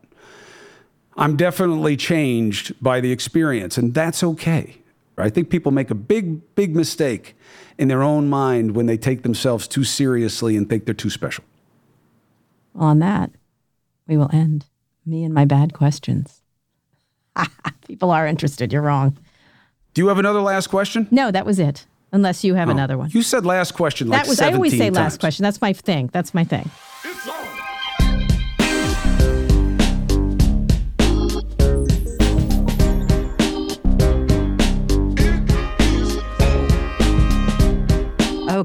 I'm 1.15 1.37
definitely 1.37 1.95
changed 1.95 2.73
by 2.81 3.01
the 3.01 3.11
experience, 3.11 3.77
and 3.77 3.93
that's 3.93 4.23
okay. 4.23 4.80
I 5.17 5.29
think 5.29 5.49
people 5.49 5.71
make 5.71 5.91
a 5.91 5.95
big, 5.95 6.55
big 6.55 6.75
mistake 6.75 7.35
in 7.77 7.87
their 7.87 8.03
own 8.03 8.29
mind 8.29 8.75
when 8.75 8.85
they 8.85 8.97
take 8.97 9.23
themselves 9.23 9.67
too 9.67 9.83
seriously 9.83 10.55
and 10.55 10.69
think 10.69 10.85
they're 10.85 10.93
too 10.93 11.09
special. 11.09 11.43
Well, 12.73 12.89
on 12.89 12.99
that, 12.99 13.31
we 14.07 14.17
will 14.17 14.29
end. 14.33 14.65
Me 15.05 15.23
and 15.23 15.33
my 15.33 15.45
bad 15.45 15.73
questions. 15.73 16.41
People 17.87 18.11
are 18.11 18.27
interested. 18.27 18.71
You're 18.71 18.81
wrong. 18.81 19.17
Do 19.93 20.01
you 20.01 20.07
have 20.07 20.19
another 20.19 20.41
last 20.41 20.67
question? 20.67 21.07
No, 21.11 21.31
that 21.31 21.45
was 21.45 21.59
it. 21.59 21.85
Unless 22.13 22.43
you 22.43 22.55
have 22.55 22.67
oh. 22.67 22.71
another 22.71 22.97
one. 22.97 23.09
You 23.11 23.21
said 23.21 23.45
last 23.45 23.73
question 23.73 24.09
like 24.09 24.23
that 24.23 24.29
was. 24.29 24.41
I 24.41 24.51
always 24.51 24.73
say 24.73 24.79
17 24.79 24.93
last 24.93 25.19
question. 25.19 25.43
That's 25.43 25.61
my 25.61 25.73
thing. 25.73 26.09
That's 26.11 26.33
my 26.33 26.43
thing. 26.43 26.69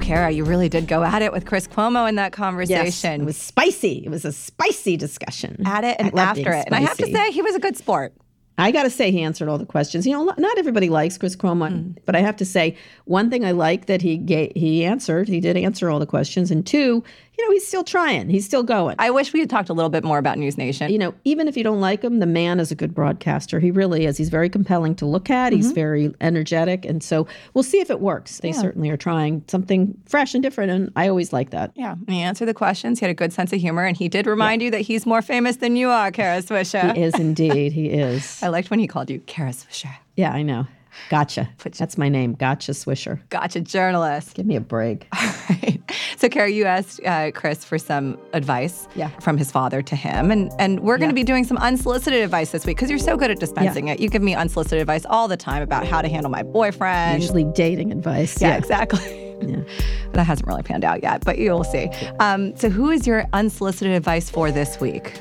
Kara, 0.07 0.31
you 0.31 0.45
really 0.45 0.69
did 0.69 0.87
go 0.87 1.03
at 1.03 1.21
it 1.21 1.33
with 1.33 1.45
Chris 1.45 1.67
Cuomo 1.67 2.07
in 2.07 2.15
that 2.15 2.31
Yes, 2.31 2.35
conversation. 2.37 3.21
it 3.21 3.25
was 3.25 3.35
spicy. 3.35 4.03
It 4.05 4.09
was 4.09 4.23
a 4.23 4.31
spicy 4.31 4.95
discussion. 4.95 5.61
at 5.65 5.83
it 5.83 5.97
and 5.99 6.07
I 6.07 6.25
love 6.25 6.35
being 6.35 6.47
after 6.47 6.59
it. 6.59 6.65
And 6.67 6.75
I 6.75 6.79
have 6.79 6.97
to 6.97 7.07
say, 7.11 7.31
he 7.31 7.41
was 7.41 7.55
a 7.55 7.59
good 7.59 7.75
sport. 7.75 8.13
I 8.59 8.71
got 8.71 8.83
to 8.83 8.89
say, 8.89 9.11
he 9.11 9.21
answered 9.21 9.49
all 9.49 9.57
the 9.57 9.65
questions. 9.67 10.07
You 10.07 10.13
know, 10.13 10.33
not 10.37 10.57
everybody 10.57 10.89
likes 10.89 11.17
Chris 11.17 11.35
Cuomo, 11.35 11.69
Mm. 11.69 11.97
but 12.05 12.15
I 12.15 12.21
have 12.21 12.37
to 12.37 12.45
say, 12.45 12.75
one 13.05 13.29
thing 13.29 13.43
I 13.45 13.51
like 13.51 13.85
that 13.87 14.01
he 14.01 14.17
gave, 14.17 14.51
he 14.55 14.83
answered. 14.85 15.27
He 15.27 15.39
did 15.39 15.57
answer 15.57 15.91
all 15.91 15.99
the 15.99 16.07
questions, 16.07 16.49
and 16.51 16.65
two, 16.65 17.03
you 17.37 17.45
know, 17.45 17.51
he's 17.51 17.67
still 17.67 17.83
trying. 17.83 18.29
He's 18.29 18.45
still 18.45 18.63
going. 18.63 18.95
I 18.99 19.11
wish 19.11 19.31
we 19.31 19.39
had 19.39 19.49
talked 19.49 19.69
a 19.69 19.73
little 19.73 19.89
bit 19.89 20.03
more 20.03 20.17
about 20.17 20.37
NewsNation. 20.37 20.89
you 20.89 20.97
know, 20.97 21.13
even 21.23 21.47
if 21.47 21.55
you 21.55 21.63
don't 21.63 21.79
like 21.79 22.03
him, 22.03 22.19
the 22.19 22.25
man 22.25 22.59
is 22.59 22.71
a 22.71 22.75
good 22.75 22.95
broadcaster. 22.95 23.59
He 23.59 23.69
really 23.71 24.05
is. 24.05 24.17
He's 24.17 24.29
very 24.29 24.49
compelling 24.49 24.95
to 24.95 25.05
look 25.05 25.29
at. 25.29 25.49
Mm-hmm. 25.51 25.57
He's 25.57 25.71
very 25.71 26.13
energetic, 26.19 26.85
and 26.85 27.03
so 27.03 27.27
we'll 27.53 27.63
see 27.63 27.79
if 27.79 27.89
it 27.89 27.99
works. 27.99 28.39
They 28.39 28.51
certainly 28.51 28.89
are 28.89 28.97
trying 28.97 29.43
something 29.47 29.95
fresh 30.05 30.33
and 30.33 30.41
different, 30.41 30.71
and 30.71 30.91
I 30.95 31.07
always 31.09 31.31
like 31.31 31.51
that. 31.51 31.71
Yeah, 31.75 31.95
he 32.07 32.21
answered 32.21 32.47
the 32.47 32.53
questions. 32.53 32.99
He 32.99 33.05
had 33.05 33.11
a 33.11 33.15
good 33.15 33.33
sense 33.33 33.53
of 33.53 33.59
humor, 33.59 33.83
and 33.85 33.95
he 33.95 34.07
did 34.09 34.25
remind 34.25 34.61
you 34.61 34.71
that 34.71 34.81
he's 34.81 35.05
more 35.05 35.21
famous 35.21 35.57
than 35.57 35.75
you 35.75 35.89
are, 35.89 36.11
Kara 36.11 36.41
Swisher. 36.41 36.95
He 36.95 37.03
is 37.03 37.13
indeed. 37.15 37.71
He 37.73 37.89
is. 37.91 38.41
I 38.41 38.47
liked 38.47 38.69
when 38.71 38.79
he 38.79 38.87
called 38.87 39.09
you 39.09 39.19
Kara 39.19 39.51
Swisher. 39.51 39.95
Yeah, 40.15 40.31
I 40.31 40.41
know. 40.41 40.65
Gotcha. 41.09 41.49
That's 41.63 41.97
my 41.97 42.09
name. 42.09 42.33
Gotcha, 42.33 42.71
Swisher. 42.73 43.19
Gotcha, 43.29 43.61
journalist. 43.61 44.33
Give 44.35 44.45
me 44.45 44.55
a 44.55 44.61
break. 44.61 45.07
Right. 45.49 45.79
So, 46.17 46.27
Kara, 46.27 46.49
you 46.51 46.65
asked 46.65 46.99
uh, 47.05 47.31
Chris 47.31 47.63
for 47.63 47.77
some 47.77 48.17
advice 48.33 48.85
Yeah. 48.95 49.07
from 49.21 49.37
his 49.37 49.49
father 49.49 49.81
to 49.81 49.95
him. 49.95 50.29
And, 50.29 50.51
and 50.59 50.81
we're 50.81 50.97
going 50.97 51.09
to 51.09 51.15
be 51.15 51.23
doing 51.23 51.45
some 51.45 51.55
unsolicited 51.57 52.21
advice 52.21 52.51
this 52.51 52.65
week 52.65 52.75
because 52.75 52.89
you're 52.89 52.99
so 52.99 53.15
good 53.15 53.31
at 53.31 53.39
dispensing 53.39 53.87
it. 53.87 54.01
You 54.01 54.09
give 54.09 54.21
me 54.21 54.35
unsolicited 54.35 54.81
advice 54.81 55.05
all 55.05 55.29
the 55.29 55.37
time 55.37 55.61
about 55.61 55.87
how 55.87 56.01
to 56.01 56.09
handle 56.09 56.29
my 56.29 56.43
boyfriend. 56.43 57.21
Usually 57.21 57.45
dating 57.45 57.93
advice. 57.93 58.41
Yeah, 58.41 58.57
exactly. 58.57 59.23
That 60.13 60.23
hasn't 60.25 60.47
really 60.47 60.63
panned 60.63 60.83
out 60.83 61.03
yet, 61.03 61.23
but 61.23 61.37
you'll 61.37 61.63
see. 61.63 61.89
Um, 62.19 62.55
so, 62.57 62.69
who 62.69 62.89
is 62.89 63.05
your 63.05 63.25
unsolicited 63.33 63.93
advice 63.93 64.31
for 64.31 64.51
this 64.51 64.79
week? 64.79 65.13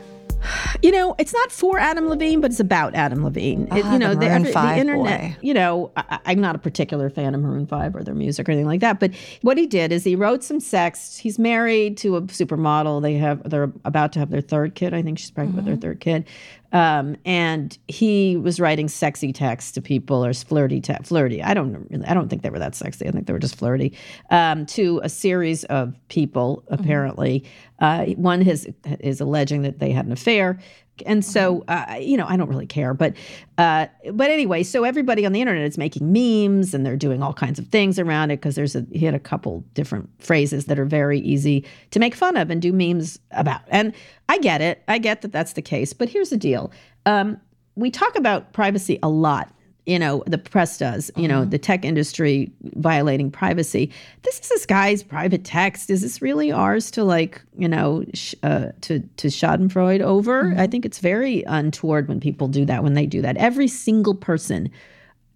You 0.82 0.92
know, 0.92 1.14
it's 1.18 1.32
not 1.32 1.50
for 1.50 1.78
Adam 1.78 2.08
Levine, 2.08 2.40
but 2.40 2.50
it's 2.50 2.60
about 2.60 2.94
Adam 2.94 3.24
Levine. 3.24 3.68
It- 3.74 3.84
Ah, 3.84 3.92
you 3.92 3.98
know, 3.98 4.14
the 4.14 4.26
every- 4.28 4.52
5 4.52 4.78
internet. 4.78 5.20
boy. 5.20 5.36
You 5.40 5.54
know, 5.54 5.90
I, 5.96 6.18
I'm 6.26 6.40
not 6.40 6.54
a 6.54 6.58
particular 6.58 7.10
fan 7.10 7.34
of 7.34 7.40
Maroon 7.40 7.66
Five 7.66 7.94
or 7.96 8.02
their 8.02 8.14
music 8.14 8.48
or 8.48 8.52
anything 8.52 8.66
like 8.66 8.80
that. 8.80 9.00
But 9.00 9.12
what 9.42 9.56
he 9.58 9.66
did 9.66 9.92
is 9.92 10.04
he 10.04 10.14
wrote 10.16 10.44
some 10.44 10.60
sex. 10.60 11.16
He's 11.16 11.38
married 11.38 11.96
to 11.98 12.16
a 12.16 12.22
supermodel. 12.22 13.02
They 13.02 13.14
have 13.14 13.48
they're 13.48 13.72
about 13.84 14.12
to 14.12 14.18
have 14.18 14.30
their 14.30 14.40
third 14.40 14.74
kid. 14.74 14.94
I 14.94 15.02
think 15.02 15.18
she's 15.18 15.30
pregnant 15.30 15.56
with 15.56 15.64
Mm-hmm. 15.66 15.80
their 15.80 15.90
third 15.92 16.00
kid. 16.00 16.24
Um, 16.72 17.16
and 17.24 17.76
he 17.88 18.36
was 18.36 18.60
writing 18.60 18.88
sexy 18.88 19.32
texts 19.32 19.72
to 19.72 19.82
people 19.82 20.24
or 20.24 20.32
flirty 20.34 20.80
te- 20.80 21.02
flirty. 21.02 21.42
I 21.42 21.54
don't 21.54 21.72
really, 21.90 22.04
I 22.06 22.14
don't 22.14 22.28
think 22.28 22.42
they 22.42 22.50
were 22.50 22.58
that 22.58 22.74
sexy. 22.74 23.06
I 23.06 23.10
think 23.10 23.26
they 23.26 23.32
were 23.32 23.38
just 23.38 23.56
flirty 23.56 23.96
um, 24.30 24.66
to 24.66 25.00
a 25.02 25.08
series 25.08 25.64
of 25.64 25.94
people. 26.08 26.64
Mm-hmm. 26.64 26.74
Apparently, 26.74 27.44
uh, 27.78 28.06
one 28.16 28.40
has 28.42 28.66
is 29.00 29.20
alleging 29.20 29.62
that 29.62 29.78
they 29.78 29.90
had 29.90 30.06
an 30.06 30.12
affair. 30.12 30.58
And 31.04 31.24
so, 31.24 31.64
uh, 31.68 31.98
you 32.00 32.16
know, 32.16 32.26
I 32.26 32.36
don't 32.36 32.48
really 32.48 32.66
care, 32.66 32.94
but, 32.94 33.14
uh, 33.58 33.86
but 34.12 34.30
anyway, 34.30 34.62
so 34.62 34.84
everybody 34.84 35.26
on 35.26 35.32
the 35.32 35.40
internet 35.40 35.66
is 35.66 35.76
making 35.76 36.12
memes 36.12 36.72
and 36.72 36.86
they're 36.86 36.96
doing 36.96 37.22
all 37.22 37.34
kinds 37.34 37.58
of 37.58 37.68
things 37.68 37.98
around 37.98 38.30
it 38.30 38.36
because 38.36 38.54
there's 38.54 38.74
a 38.74 38.86
he 38.92 39.04
had 39.04 39.14
a 39.14 39.18
couple 39.18 39.64
different 39.74 40.08
phrases 40.18 40.66
that 40.66 40.78
are 40.78 40.84
very 40.84 41.18
easy 41.20 41.64
to 41.90 41.98
make 41.98 42.14
fun 42.14 42.36
of 42.36 42.50
and 42.50 42.62
do 42.62 42.72
memes 42.72 43.18
about. 43.32 43.62
And 43.68 43.92
I 44.28 44.38
get 44.38 44.60
it, 44.60 44.82
I 44.88 44.98
get 44.98 45.22
that 45.22 45.32
that's 45.32 45.52
the 45.52 45.62
case. 45.62 45.92
But 45.92 46.08
here's 46.08 46.30
the 46.30 46.36
deal: 46.36 46.70
um, 47.04 47.40
we 47.74 47.90
talk 47.90 48.16
about 48.16 48.52
privacy 48.52 48.98
a 49.02 49.08
lot 49.08 49.52
you 49.86 49.98
know 49.98 50.22
the 50.26 50.36
press 50.36 50.78
does 50.78 51.10
you 51.16 51.28
know 51.28 51.42
mm-hmm. 51.42 51.50
the 51.50 51.58
tech 51.58 51.84
industry 51.84 52.52
violating 52.74 53.30
privacy. 53.30 53.90
This 54.22 54.40
is 54.40 54.48
this 54.48 54.66
guy's 54.66 55.02
private 55.02 55.44
text. 55.44 55.90
Is 55.90 56.02
this 56.02 56.20
really 56.20 56.52
ours 56.52 56.90
to 56.92 57.04
like 57.04 57.40
you 57.56 57.68
know 57.68 58.04
sh- 58.12 58.34
uh, 58.42 58.66
to 58.82 59.00
to 59.00 59.28
schadenfreude 59.28 60.00
over? 60.00 60.44
Mm-hmm. 60.44 60.60
I 60.60 60.66
think 60.66 60.84
it's 60.84 60.98
very 60.98 61.44
untoward 61.44 62.08
when 62.08 62.20
people 62.20 62.48
do 62.48 62.64
that 62.66 62.82
when 62.82 62.94
they 62.94 63.06
do 63.06 63.22
that. 63.22 63.36
Every 63.36 63.68
single 63.68 64.14
person 64.14 64.70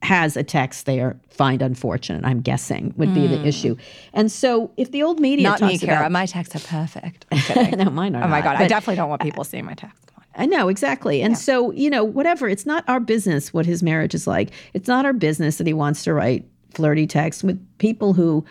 has 0.02 0.36
a 0.36 0.42
text 0.42 0.86
they 0.86 0.98
are 0.98 1.14
find 1.28 1.60
unfortunate 1.60 2.24
i'm 2.24 2.40
guessing 2.40 2.94
would 2.96 3.12
be 3.12 3.26
the 3.26 3.36
mm. 3.36 3.44
issue. 3.44 3.76
And 4.14 4.32
so 4.32 4.70
if 4.78 4.92
the 4.92 5.02
old 5.02 5.20
media 5.20 5.50
Not 5.50 5.60
me, 5.60 5.78
Kara. 5.78 5.98
about 6.00 6.12
My 6.12 6.24
texts 6.24 6.56
are 6.56 6.66
perfect. 6.66 7.26
No 7.76 7.90
mine 7.90 8.16
are 8.16 8.24
oh 8.24 8.28
my 8.28 8.40
not, 8.40 8.44
god, 8.44 8.56
I 8.56 8.66
definitely 8.66 8.96
don't 8.96 9.10
want 9.10 9.20
people 9.20 9.44
seeing 9.44 9.66
my 9.66 9.74
text. 9.74 10.09
I 10.34 10.46
know 10.46 10.68
exactly. 10.68 11.22
And 11.22 11.36
so, 11.36 11.72
you 11.72 11.90
know, 11.90 12.04
whatever, 12.04 12.48
it's 12.48 12.66
not 12.66 12.84
our 12.88 13.00
business 13.00 13.52
what 13.52 13.66
his 13.66 13.82
marriage 13.82 14.14
is 14.14 14.26
like. 14.26 14.50
It's 14.74 14.88
not 14.88 15.04
our 15.04 15.12
business 15.12 15.58
that 15.58 15.66
he 15.66 15.72
wants 15.72 16.04
to 16.04 16.14
write 16.14 16.46
flirty 16.74 17.06
texts 17.06 17.42
with 17.42 17.60
people 17.78 18.12
who 18.12 18.44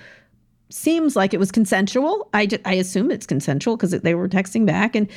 seems 0.69 1.15
like 1.15 1.33
it 1.33 1.39
was 1.39 1.51
consensual. 1.51 2.29
I, 2.33 2.47
I 2.63 2.75
assume 2.75 3.09
it's 3.09 3.25
consensual 3.25 3.75
because 3.75 3.91
they 3.91 4.13
were 4.13 4.29
texting 4.29 4.65
back. 4.65 4.95
And 4.95 5.07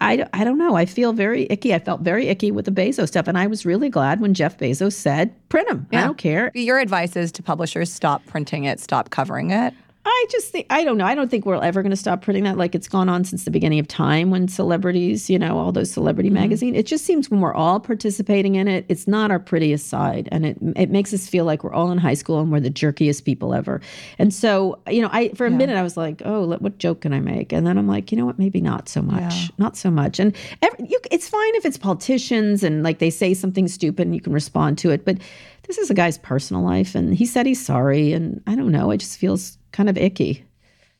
I, 0.00 0.26
I 0.32 0.44
don't 0.44 0.58
know. 0.58 0.74
I 0.74 0.86
feel 0.86 1.12
very 1.12 1.46
icky. 1.50 1.74
I 1.74 1.80
felt 1.80 2.00
very 2.00 2.28
icky 2.28 2.50
with 2.50 2.64
the 2.64 2.70
Bezos 2.70 3.08
stuff. 3.08 3.28
And 3.28 3.36
I 3.36 3.46
was 3.46 3.66
really 3.66 3.90
glad 3.90 4.20
when 4.20 4.32
Jeff 4.32 4.56
Bezos 4.56 4.94
said, 4.94 5.34
print 5.50 5.68
them. 5.68 5.86
I 5.92 6.02
don't 6.02 6.16
care. 6.16 6.50
Your 6.54 6.78
advice 6.78 7.14
is 7.14 7.30
to 7.32 7.42
publishers 7.42 7.92
stop 7.92 8.24
printing 8.26 8.64
it, 8.64 8.80
stop 8.80 9.10
covering 9.10 9.50
it. 9.50 9.74
I 10.04 10.26
just 10.30 10.50
think 10.50 10.66
I 10.68 10.82
don't 10.82 10.98
know. 10.98 11.04
I 11.04 11.14
don't 11.14 11.30
think 11.30 11.46
we're 11.46 11.62
ever 11.62 11.80
going 11.80 11.90
to 11.90 11.96
stop 11.96 12.22
printing 12.22 12.42
that. 12.44 12.56
Like 12.56 12.74
it's 12.74 12.88
gone 12.88 13.08
on 13.08 13.24
since 13.24 13.44
the 13.44 13.52
beginning 13.52 13.78
of 13.78 13.86
time 13.86 14.30
when 14.30 14.48
celebrities, 14.48 15.30
you 15.30 15.38
know, 15.38 15.58
all 15.58 15.70
those 15.70 15.92
celebrity 15.92 16.28
mm-hmm. 16.28 16.40
magazine. 16.40 16.74
It 16.74 16.86
just 16.86 17.04
seems 17.04 17.30
when 17.30 17.40
we're 17.40 17.54
all 17.54 17.78
participating 17.78 18.56
in 18.56 18.66
it, 18.66 18.84
it's 18.88 19.06
not 19.06 19.30
our 19.30 19.38
prettiest 19.38 19.88
side, 19.88 20.28
and 20.32 20.44
it 20.44 20.56
it 20.76 20.90
makes 20.90 21.14
us 21.14 21.28
feel 21.28 21.44
like 21.44 21.62
we're 21.62 21.72
all 21.72 21.92
in 21.92 21.98
high 21.98 22.14
school 22.14 22.40
and 22.40 22.50
we're 22.50 22.58
the 22.58 22.70
jerkiest 22.70 23.24
people 23.24 23.54
ever. 23.54 23.80
And 24.18 24.34
so, 24.34 24.80
you 24.88 25.02
know, 25.02 25.10
I 25.12 25.28
for 25.30 25.46
a 25.46 25.50
minute 25.50 25.76
I 25.76 25.82
was 25.82 25.96
like, 25.96 26.20
oh, 26.24 26.46
what 26.56 26.78
joke 26.78 27.02
can 27.02 27.12
I 27.12 27.20
make? 27.20 27.52
And 27.52 27.64
then 27.64 27.78
I'm 27.78 27.86
like, 27.86 28.10
you 28.10 28.18
know 28.18 28.26
what? 28.26 28.38
Maybe 28.40 28.60
not 28.60 28.88
so 28.88 29.02
much, 29.02 29.50
not 29.58 29.76
so 29.76 29.90
much. 29.90 30.18
And 30.18 30.34
every, 30.62 30.88
you, 30.88 31.00
it's 31.12 31.28
fine 31.28 31.54
if 31.54 31.64
it's 31.64 31.78
politicians 31.78 32.64
and 32.64 32.82
like 32.82 32.98
they 32.98 33.10
say 33.10 33.34
something 33.34 33.68
stupid 33.68 34.06
and 34.06 34.14
you 34.14 34.20
can 34.20 34.32
respond 34.32 34.78
to 34.78 34.90
it, 34.90 35.04
but 35.04 35.18
this 35.64 35.78
is 35.78 35.90
a 35.90 35.94
guy's 35.94 36.18
personal 36.18 36.62
life, 36.62 36.94
and 36.94 37.14
he 37.14 37.26
said 37.26 37.46
he's 37.46 37.64
sorry, 37.64 38.12
and 38.12 38.42
I 38.46 38.54
don't 38.54 38.72
know. 38.72 38.90
It 38.90 38.98
just 38.98 39.18
feels 39.18 39.58
kind 39.72 39.88
of 39.88 39.96
icky. 39.96 40.44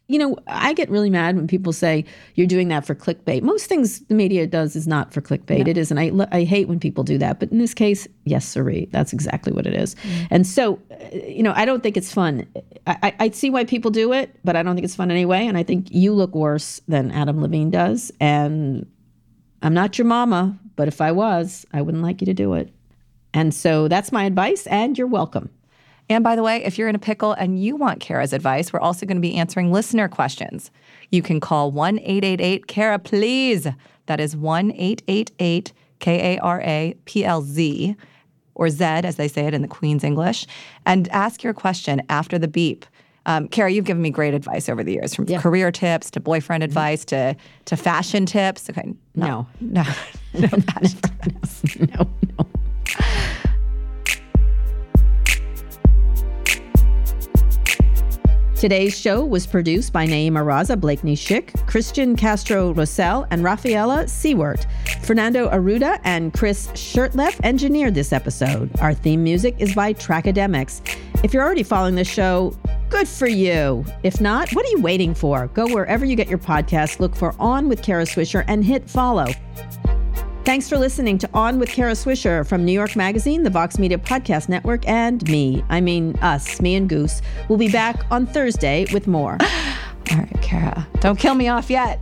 You 0.08 0.18
know, 0.18 0.36
I 0.46 0.74
get 0.74 0.90
really 0.90 1.08
mad 1.08 1.36
when 1.36 1.46
people 1.46 1.72
say 1.72 2.04
you're 2.34 2.46
doing 2.46 2.68
that 2.68 2.84
for 2.84 2.94
clickbait. 2.94 3.42
Most 3.42 3.66
things 3.66 4.00
the 4.00 4.14
media 4.14 4.46
does 4.46 4.76
is 4.76 4.86
not 4.86 5.14
for 5.14 5.22
clickbait. 5.22 5.66
It 5.68 5.78
is, 5.78 5.90
and 5.90 5.98
I 5.98 6.10
I 6.32 6.44
hate 6.44 6.68
when 6.68 6.78
people 6.78 7.02
do 7.02 7.18
that. 7.18 7.40
But 7.40 7.50
in 7.50 7.58
this 7.58 7.72
case, 7.72 8.06
yes, 8.24 8.46
sirree, 8.46 8.88
that's 8.92 9.12
exactly 9.12 9.52
what 9.52 9.66
it 9.66 9.74
is. 9.74 9.96
And 10.30 10.46
so, 10.46 10.78
uh, 10.90 11.16
you 11.16 11.42
know, 11.42 11.52
I 11.56 11.64
don't 11.64 11.82
think 11.82 11.96
it's 11.96 12.12
fun. 12.12 12.46
I, 12.86 12.96
I, 13.02 13.14
I 13.20 13.30
see 13.30 13.48
why 13.48 13.64
people 13.64 13.90
do 13.90 14.12
it, 14.12 14.36
but 14.44 14.54
I 14.54 14.62
don't 14.62 14.74
think 14.74 14.84
it's 14.84 14.96
fun 14.96 15.10
anyway. 15.10 15.46
And 15.46 15.56
I 15.56 15.62
think 15.62 15.90
you 15.90 16.12
look 16.12 16.34
worse 16.34 16.80
than 16.88 17.10
Adam 17.12 17.40
Levine 17.40 17.70
does. 17.70 18.12
And 18.20 18.86
I'm 19.62 19.74
not 19.74 19.96
your 19.96 20.06
mama, 20.06 20.58
but 20.76 20.88
if 20.88 21.00
I 21.00 21.12
was, 21.12 21.64
I 21.72 21.80
wouldn't 21.80 22.02
like 22.02 22.20
you 22.20 22.26
to 22.26 22.34
do 22.34 22.54
it. 22.54 22.70
And 23.34 23.54
so 23.54 23.88
that's 23.88 24.12
my 24.12 24.24
advice, 24.24 24.66
and 24.66 24.96
you're 24.98 25.06
welcome. 25.06 25.50
And 26.08 26.22
by 26.22 26.36
the 26.36 26.42
way, 26.42 26.62
if 26.64 26.76
you're 26.76 26.88
in 26.88 26.94
a 26.94 26.98
pickle 27.00 27.32
and 27.32 27.62
you 27.62 27.76
want 27.76 28.00
Kara's 28.00 28.32
advice, 28.32 28.72
we're 28.72 28.80
also 28.80 29.06
going 29.06 29.16
to 29.16 29.20
be 29.22 29.34
answering 29.36 29.72
listener 29.72 30.08
questions. 30.08 30.70
You 31.10 31.22
can 31.22 31.40
call 31.40 31.70
1 31.70 31.98
888 32.00 32.66
Kara, 32.66 32.98
please. 32.98 33.66
That 34.06 34.20
is 34.20 34.36
1 34.36 34.72
888 34.72 35.72
K 36.00 36.34
A 36.36 36.38
R 36.40 36.60
A 36.62 36.94
P 37.06 37.24
L 37.24 37.40
Z, 37.42 37.96
or 38.54 38.68
Z, 38.68 38.84
as 38.84 39.16
they 39.16 39.28
say 39.28 39.46
it 39.46 39.54
in 39.54 39.62
the 39.62 39.68
Queen's 39.68 40.04
English, 40.04 40.46
and 40.84 41.08
ask 41.08 41.42
your 41.42 41.54
question 41.54 42.02
after 42.08 42.38
the 42.38 42.48
beep. 42.48 42.84
Um, 43.24 43.46
Kara, 43.46 43.70
you've 43.70 43.84
given 43.84 44.02
me 44.02 44.10
great 44.10 44.34
advice 44.34 44.68
over 44.68 44.82
the 44.82 44.92
years, 44.94 45.14
from 45.14 45.26
career 45.26 45.70
tips 45.70 46.10
to 46.10 46.20
boyfriend 46.20 46.64
advice 46.64 47.04
to 47.06 47.36
to 47.66 47.76
fashion 47.76 48.26
tips. 48.26 48.68
Okay, 48.68 48.92
No. 49.14 49.46
no, 49.60 49.84
no 50.34 50.48
fashion 50.48 50.98
tips. 51.22 51.62
No, 51.96 52.10
no. 52.38 52.46
Today's 58.62 58.96
show 58.96 59.24
was 59.24 59.44
produced 59.44 59.92
by 59.92 60.06
Nayeema 60.06 60.44
Raza, 60.44 60.78
Blakeney 60.78 61.16
Schick, 61.16 61.66
Christian 61.66 62.14
Castro 62.14 62.72
Rosell, 62.72 63.26
and 63.32 63.42
Rafaela 63.42 64.04
Siewert. 64.04 64.66
Fernando 65.02 65.50
Arruda 65.50 65.98
and 66.04 66.32
Chris 66.32 66.68
Shurtleff 66.68 67.40
engineered 67.42 67.96
this 67.96 68.12
episode. 68.12 68.70
Our 68.78 68.94
theme 68.94 69.24
music 69.24 69.56
is 69.58 69.74
by 69.74 69.94
Trackademics. 69.94 70.80
If 71.24 71.34
you're 71.34 71.42
already 71.42 71.64
following 71.64 71.96
the 71.96 72.04
show, 72.04 72.56
good 72.88 73.08
for 73.08 73.26
you. 73.26 73.84
If 74.04 74.20
not, 74.20 74.48
what 74.52 74.64
are 74.64 74.70
you 74.70 74.80
waiting 74.80 75.12
for? 75.12 75.48
Go 75.48 75.66
wherever 75.66 76.04
you 76.04 76.14
get 76.14 76.28
your 76.28 76.38
podcast, 76.38 77.00
look 77.00 77.16
for 77.16 77.34
On 77.40 77.68
with 77.68 77.82
Kara 77.82 78.04
Swisher, 78.04 78.44
and 78.46 78.64
hit 78.64 78.88
follow. 78.88 79.26
Thanks 80.44 80.68
for 80.68 80.76
listening 80.76 81.18
to 81.18 81.30
On 81.34 81.60
with 81.60 81.70
Kara 81.70 81.92
Swisher 81.92 82.44
from 82.44 82.64
New 82.64 82.72
York 82.72 82.96
Magazine, 82.96 83.44
the 83.44 83.50
Vox 83.50 83.78
Media 83.78 83.96
Podcast 83.96 84.48
Network, 84.48 84.86
and 84.88 85.22
me. 85.28 85.62
I 85.68 85.80
mean, 85.80 86.16
us, 86.16 86.60
me 86.60 86.74
and 86.74 86.88
Goose. 86.88 87.22
We'll 87.48 87.58
be 87.58 87.70
back 87.70 88.04
on 88.10 88.26
Thursday 88.26 88.86
with 88.92 89.06
more. 89.06 89.38
All 90.10 90.18
right, 90.18 90.42
Kara, 90.42 90.86
don't 90.98 91.16
kill 91.16 91.36
me 91.36 91.46
off 91.46 91.70
yet. 91.70 92.00